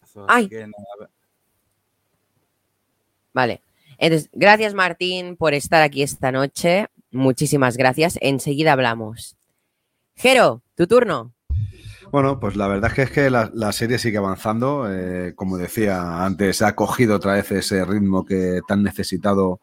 Así 0.00 0.18
Ay. 0.26 0.48
que 0.48 0.60
nada, 0.66 1.10
Vale. 3.38 3.62
Entonces, 3.98 4.30
gracias 4.32 4.74
Martín 4.74 5.36
por 5.36 5.54
estar 5.54 5.80
aquí 5.80 6.02
esta 6.02 6.32
noche. 6.32 6.88
Muchísimas 7.12 7.76
gracias. 7.76 8.18
Enseguida 8.20 8.72
hablamos. 8.72 9.36
Jero, 10.16 10.64
tu 10.74 10.88
turno. 10.88 11.32
Bueno, 12.10 12.40
pues 12.40 12.56
la 12.56 12.66
verdad 12.66 12.90
es 12.90 12.94
que 12.96 13.02
es 13.02 13.10
que 13.12 13.30
la, 13.30 13.48
la 13.54 13.70
serie 13.70 13.98
sigue 14.00 14.18
avanzando. 14.18 14.92
eh, 14.92 15.34
como 15.36 15.56
decía 15.56 16.24
antes, 16.24 16.62
ha 16.62 16.74
cogido 16.74 17.14
otra 17.14 17.34
vez 17.34 17.52
ese 17.52 17.84
ritmo 17.84 18.24
que 18.24 18.58
tan 18.66 18.82
necesitado 18.82 19.60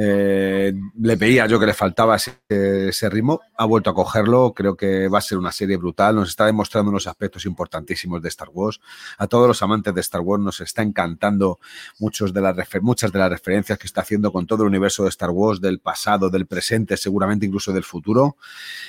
eh, 0.00 0.72
le 1.00 1.16
veía 1.16 1.46
yo 1.46 1.58
que 1.58 1.66
le 1.66 1.74
faltaba 1.74 2.16
ese, 2.16 3.10
ritmo. 3.10 3.40
Ha 3.56 3.64
vuelto 3.64 3.90
a 3.90 3.94
cogerlo. 3.94 4.52
Creo 4.54 4.76
que 4.76 5.08
va 5.08 5.18
a 5.18 5.20
ser 5.20 5.38
una 5.38 5.50
serie 5.50 5.76
brutal. 5.76 6.14
Nos 6.14 6.28
está 6.28 6.46
demostrando 6.46 6.90
unos 6.90 7.08
aspectos 7.08 7.44
importantísimos 7.46 8.22
de 8.22 8.28
Star 8.28 8.48
Wars. 8.52 8.80
A 9.18 9.26
todos 9.26 9.48
los 9.48 9.60
amantes 9.60 9.92
de 9.92 10.00
Star 10.00 10.20
Wars 10.20 10.40
nos 10.42 10.60
está 10.60 10.82
encantando 10.82 11.58
muchos 11.98 12.32
de 12.32 12.40
las 12.40 12.56
muchas 12.80 13.10
de 13.10 13.18
las 13.18 13.28
referencias 13.28 13.76
que 13.76 13.88
está 13.88 14.02
haciendo 14.02 14.30
con 14.30 14.46
todo 14.46 14.62
el 14.62 14.68
universo 14.68 15.02
de 15.02 15.08
Star 15.08 15.30
Wars, 15.30 15.60
del 15.60 15.80
pasado, 15.80 16.30
del 16.30 16.46
presente, 16.46 16.96
seguramente 16.96 17.46
incluso 17.46 17.72
del 17.72 17.82
futuro. 17.84 18.36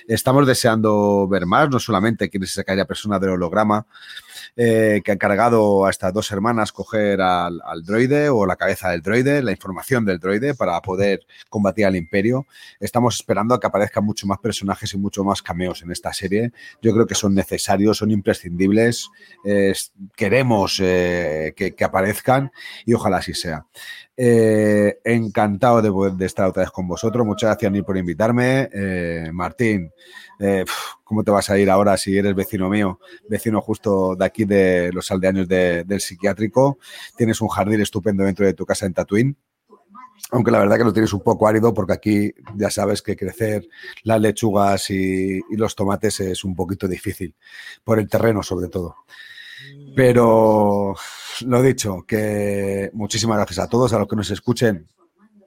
Estamos 0.08 0.46
deseando 0.46 1.28
ver 1.28 1.48
más, 1.48 1.70
no 1.70 1.80
solamente 1.80 2.30
quién 2.30 2.44
es 2.44 2.52
esa 2.52 2.62
aquella 2.62 2.86
persona 2.86 3.18
del 3.18 3.32
holograma 3.32 3.88
eh, 4.56 5.02
que 5.04 5.12
ha 5.12 5.14
encargado 5.14 5.86
a 5.86 5.90
estas 5.90 6.14
dos 6.14 6.32
hermanas 6.32 6.72
coger 6.72 7.22
al, 7.22 7.62
droide 7.84 8.30
o 8.30 8.46
la 8.46 8.56
cabeza 8.56 8.90
del 8.90 9.02
droide, 9.02 9.42
la 9.42 9.52
información 9.52 10.06
del 10.06 10.20
droide 10.20 10.54
para 10.56 10.82
poder 10.82 11.26
combatir 11.50 11.86
al 11.86 11.96
imperio. 11.96 12.46
Estamos 12.80 13.16
esperando 13.16 13.56
a 13.56 13.60
que 13.60 13.68
aparezcan 13.68 14.04
mucho 14.04 14.28
más 14.28 14.40
personajes 14.40 14.94
y 14.94 14.98
mucho 14.98 15.24
más 15.24 15.42
cameos 15.42 15.82
en 15.82 15.92
esta 15.92 16.14
serie. 16.14 16.52
Yo 16.82 16.94
creo 16.94 17.06
que 17.06 17.16
son 17.16 17.34
necesarios, 17.34 17.98
son 17.98 18.12
imprescindibles. 18.12 19.10
queremos 20.16 20.80
eh, 20.82 21.54
que, 21.56 21.76
que 21.76 21.84
aparezcan 21.84 22.52
y 22.86 22.94
ojalá 22.94 23.18
así 23.18 23.34
sea. 23.34 23.66
Eh, 24.22 25.00
encantado 25.06 25.82
de, 25.82 26.12
de 26.18 26.26
estar 26.26 26.46
otra 26.50 26.64
vez 26.64 26.72
con 26.72 26.86
vosotros. 26.86 27.26
Muchas 27.26 27.52
gracias, 27.52 27.72
Neil, 27.72 27.86
por 27.86 27.96
invitarme. 27.96 28.70
Eh, 28.74 29.30
Martín, 29.32 29.90
eh, 30.40 30.66
¿cómo 31.06 31.24
te 31.24 31.32
vas 31.32 31.50
a 31.50 31.58
ir 31.58 31.70
ahora 31.70 31.96
si 31.96 32.18
eres 32.18 32.36
vecino 32.36 32.68
mío? 32.70 33.00
Vecino 33.30 33.62
justo 33.62 34.18
de 34.18 34.26
aquí 34.26 34.44
de 34.44 34.92
los 34.92 35.10
aldeanos 35.10 35.48
de- 35.48 35.86
del 35.86 36.02
psiquiátrico. 36.02 36.80
Tienes 37.16 37.40
un 37.40 37.48
jardín 37.48 37.80
estupendo 37.80 38.26
dentro 38.26 38.46
de 38.46 38.54
tu 38.54 38.66
casa 38.66 38.86
en 38.86 38.94
Tatuín. 38.94 39.38
Aunque 40.32 40.52
la 40.52 40.60
verdad 40.60 40.78
que 40.78 40.84
lo 40.84 40.92
tienes 40.92 41.14
un 41.14 41.22
poco 41.22 41.48
árido 41.48 41.74
porque 41.74 41.94
aquí 41.94 42.34
ya 42.58 42.70
sabes 42.70 43.02
que 43.02 43.16
crecer 43.16 43.70
las 44.04 44.20
lechugas 44.20 44.90
y, 44.90 45.40
y 45.50 45.56
los 45.56 45.76
tomates 45.76 46.20
es 46.20 46.44
un 46.44 46.56
poquito 46.58 46.90
difícil, 46.90 47.34
por 47.86 48.00
el 48.00 48.10
terreno 48.10 48.44
sobre 48.44 48.68
todo. 48.68 48.98
Pero 49.96 50.94
lo 51.42 51.62
dicho, 51.62 52.04
que 52.08 52.90
muchísimas 52.94 53.38
gracias 53.38 53.60
a 53.60 53.68
todos, 53.68 53.94
a 53.94 54.00
los 54.00 54.08
que 54.08 54.16
nos 54.16 54.32
escuchen, 54.32 54.88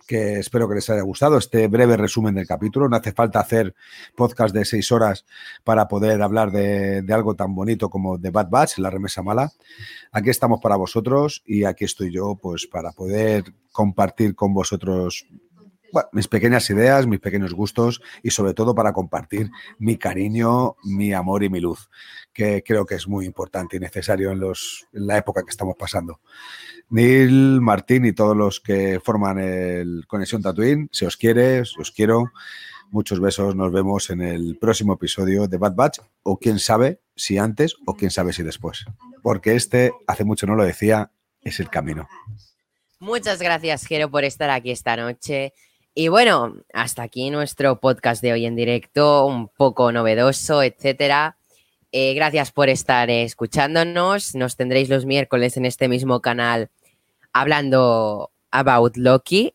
que 0.06 0.38
espero 0.38 0.68
que 0.68 0.74
les 0.74 0.90
haya 0.90 1.02
gustado 1.02 1.38
este 1.38 1.68
breve 1.68 1.96
resumen 1.96 2.34
del 2.34 2.46
capítulo. 2.46 2.88
No 2.88 2.96
hace 2.96 3.12
falta 3.12 3.40
hacer 3.40 3.74
podcast 4.16 4.54
de 4.54 4.64
seis 4.64 4.90
horas 4.92 5.24
para 5.64 5.88
poder 5.88 6.20
hablar 6.22 6.50
de, 6.50 7.02
de 7.02 7.14
algo 7.14 7.34
tan 7.34 7.54
bonito 7.54 7.88
como 7.88 8.20
The 8.20 8.30
Bad 8.30 8.50
Batch, 8.50 8.78
la 8.78 8.90
remesa 8.90 9.22
mala. 9.22 9.52
Aquí 10.10 10.30
estamos 10.30 10.60
para 10.60 10.76
vosotros 10.76 11.42
y 11.46 11.64
aquí 11.64 11.84
estoy 11.84 12.12
yo 12.12 12.36
pues 12.40 12.66
para 12.66 12.92
poder 12.92 13.44
compartir 13.70 14.34
con 14.34 14.52
vosotros 14.52 15.26
mis 16.12 16.28
pequeñas 16.28 16.68
ideas, 16.70 17.06
mis 17.06 17.20
pequeños 17.20 17.54
gustos 17.54 18.00
y 18.22 18.30
sobre 18.30 18.54
todo 18.54 18.74
para 18.74 18.92
compartir 18.92 19.50
mi 19.78 19.96
cariño, 19.96 20.76
mi 20.84 21.12
amor 21.12 21.44
y 21.44 21.50
mi 21.50 21.60
luz, 21.60 21.88
que 22.32 22.62
creo 22.62 22.86
que 22.86 22.94
es 22.94 23.06
muy 23.08 23.26
importante 23.26 23.76
y 23.76 23.80
necesario 23.80 24.30
en, 24.30 24.40
los, 24.40 24.86
en 24.92 25.06
la 25.06 25.18
época 25.18 25.42
que 25.42 25.50
estamos 25.50 25.76
pasando. 25.78 26.20
Neil, 26.90 27.60
Martín 27.60 28.04
y 28.04 28.12
todos 28.12 28.36
los 28.36 28.60
que 28.60 29.00
forman 29.02 29.38
el 29.38 30.04
Conexión 30.06 30.42
Tatooine, 30.42 30.88
se 30.92 31.06
os 31.06 31.16
quiere, 31.16 31.64
se 31.64 31.80
os 31.80 31.90
quiero. 31.90 32.32
Muchos 32.90 33.20
besos, 33.20 33.56
nos 33.56 33.72
vemos 33.72 34.10
en 34.10 34.20
el 34.20 34.58
próximo 34.58 34.92
episodio 34.92 35.48
de 35.48 35.56
Bad 35.56 35.74
Batch 35.74 36.00
o 36.22 36.38
quién 36.38 36.58
sabe 36.58 37.00
si 37.16 37.38
antes 37.38 37.76
o 37.86 37.94
quién 37.94 38.10
sabe 38.10 38.34
si 38.34 38.42
después. 38.42 38.84
Porque 39.22 39.54
este, 39.54 39.92
hace 40.06 40.24
mucho 40.24 40.46
no 40.46 40.56
lo 40.56 40.64
decía, 40.64 41.10
es 41.40 41.60
el 41.60 41.70
camino. 41.70 42.06
Muchas 42.98 43.40
gracias, 43.40 43.86
Jero, 43.86 44.10
por 44.10 44.24
estar 44.24 44.50
aquí 44.50 44.70
esta 44.70 44.96
noche. 44.96 45.54
Y 45.94 46.08
bueno, 46.08 46.56
hasta 46.72 47.02
aquí 47.02 47.28
nuestro 47.30 47.78
podcast 47.78 48.22
de 48.22 48.32
hoy 48.32 48.46
en 48.46 48.56
directo, 48.56 49.26
un 49.26 49.48
poco 49.48 49.92
novedoso, 49.92 50.62
etcétera. 50.62 51.36
Eh, 51.92 52.14
gracias 52.14 52.50
por 52.50 52.70
estar 52.70 53.10
escuchándonos. 53.10 54.34
Nos 54.34 54.56
tendréis 54.56 54.88
los 54.88 55.04
miércoles 55.04 55.58
en 55.58 55.66
este 55.66 55.88
mismo 55.88 56.22
canal 56.22 56.70
hablando 57.34 58.32
about 58.50 58.96
Loki. 58.96 59.54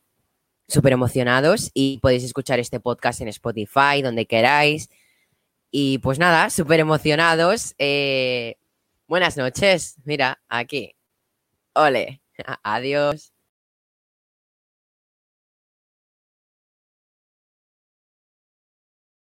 Súper 0.67 0.93
emocionados 0.93 1.71
y 1.73 1.97
podéis 1.99 2.23
escuchar 2.23 2.59
este 2.59 2.79
podcast 2.79 3.21
en 3.21 3.29
Spotify, 3.29 4.03
donde 4.03 4.27
queráis. 4.27 4.89
Y 5.71 5.97
pues 5.99 6.19
nada, 6.19 6.51
súper 6.51 6.79
emocionados. 6.79 7.73
Eh, 7.79 8.57
buenas 9.07 9.37
noches. 9.37 9.95
Mira, 10.03 10.39
aquí. 10.49 10.93
Ole. 11.73 12.21
Adiós. 12.63 13.36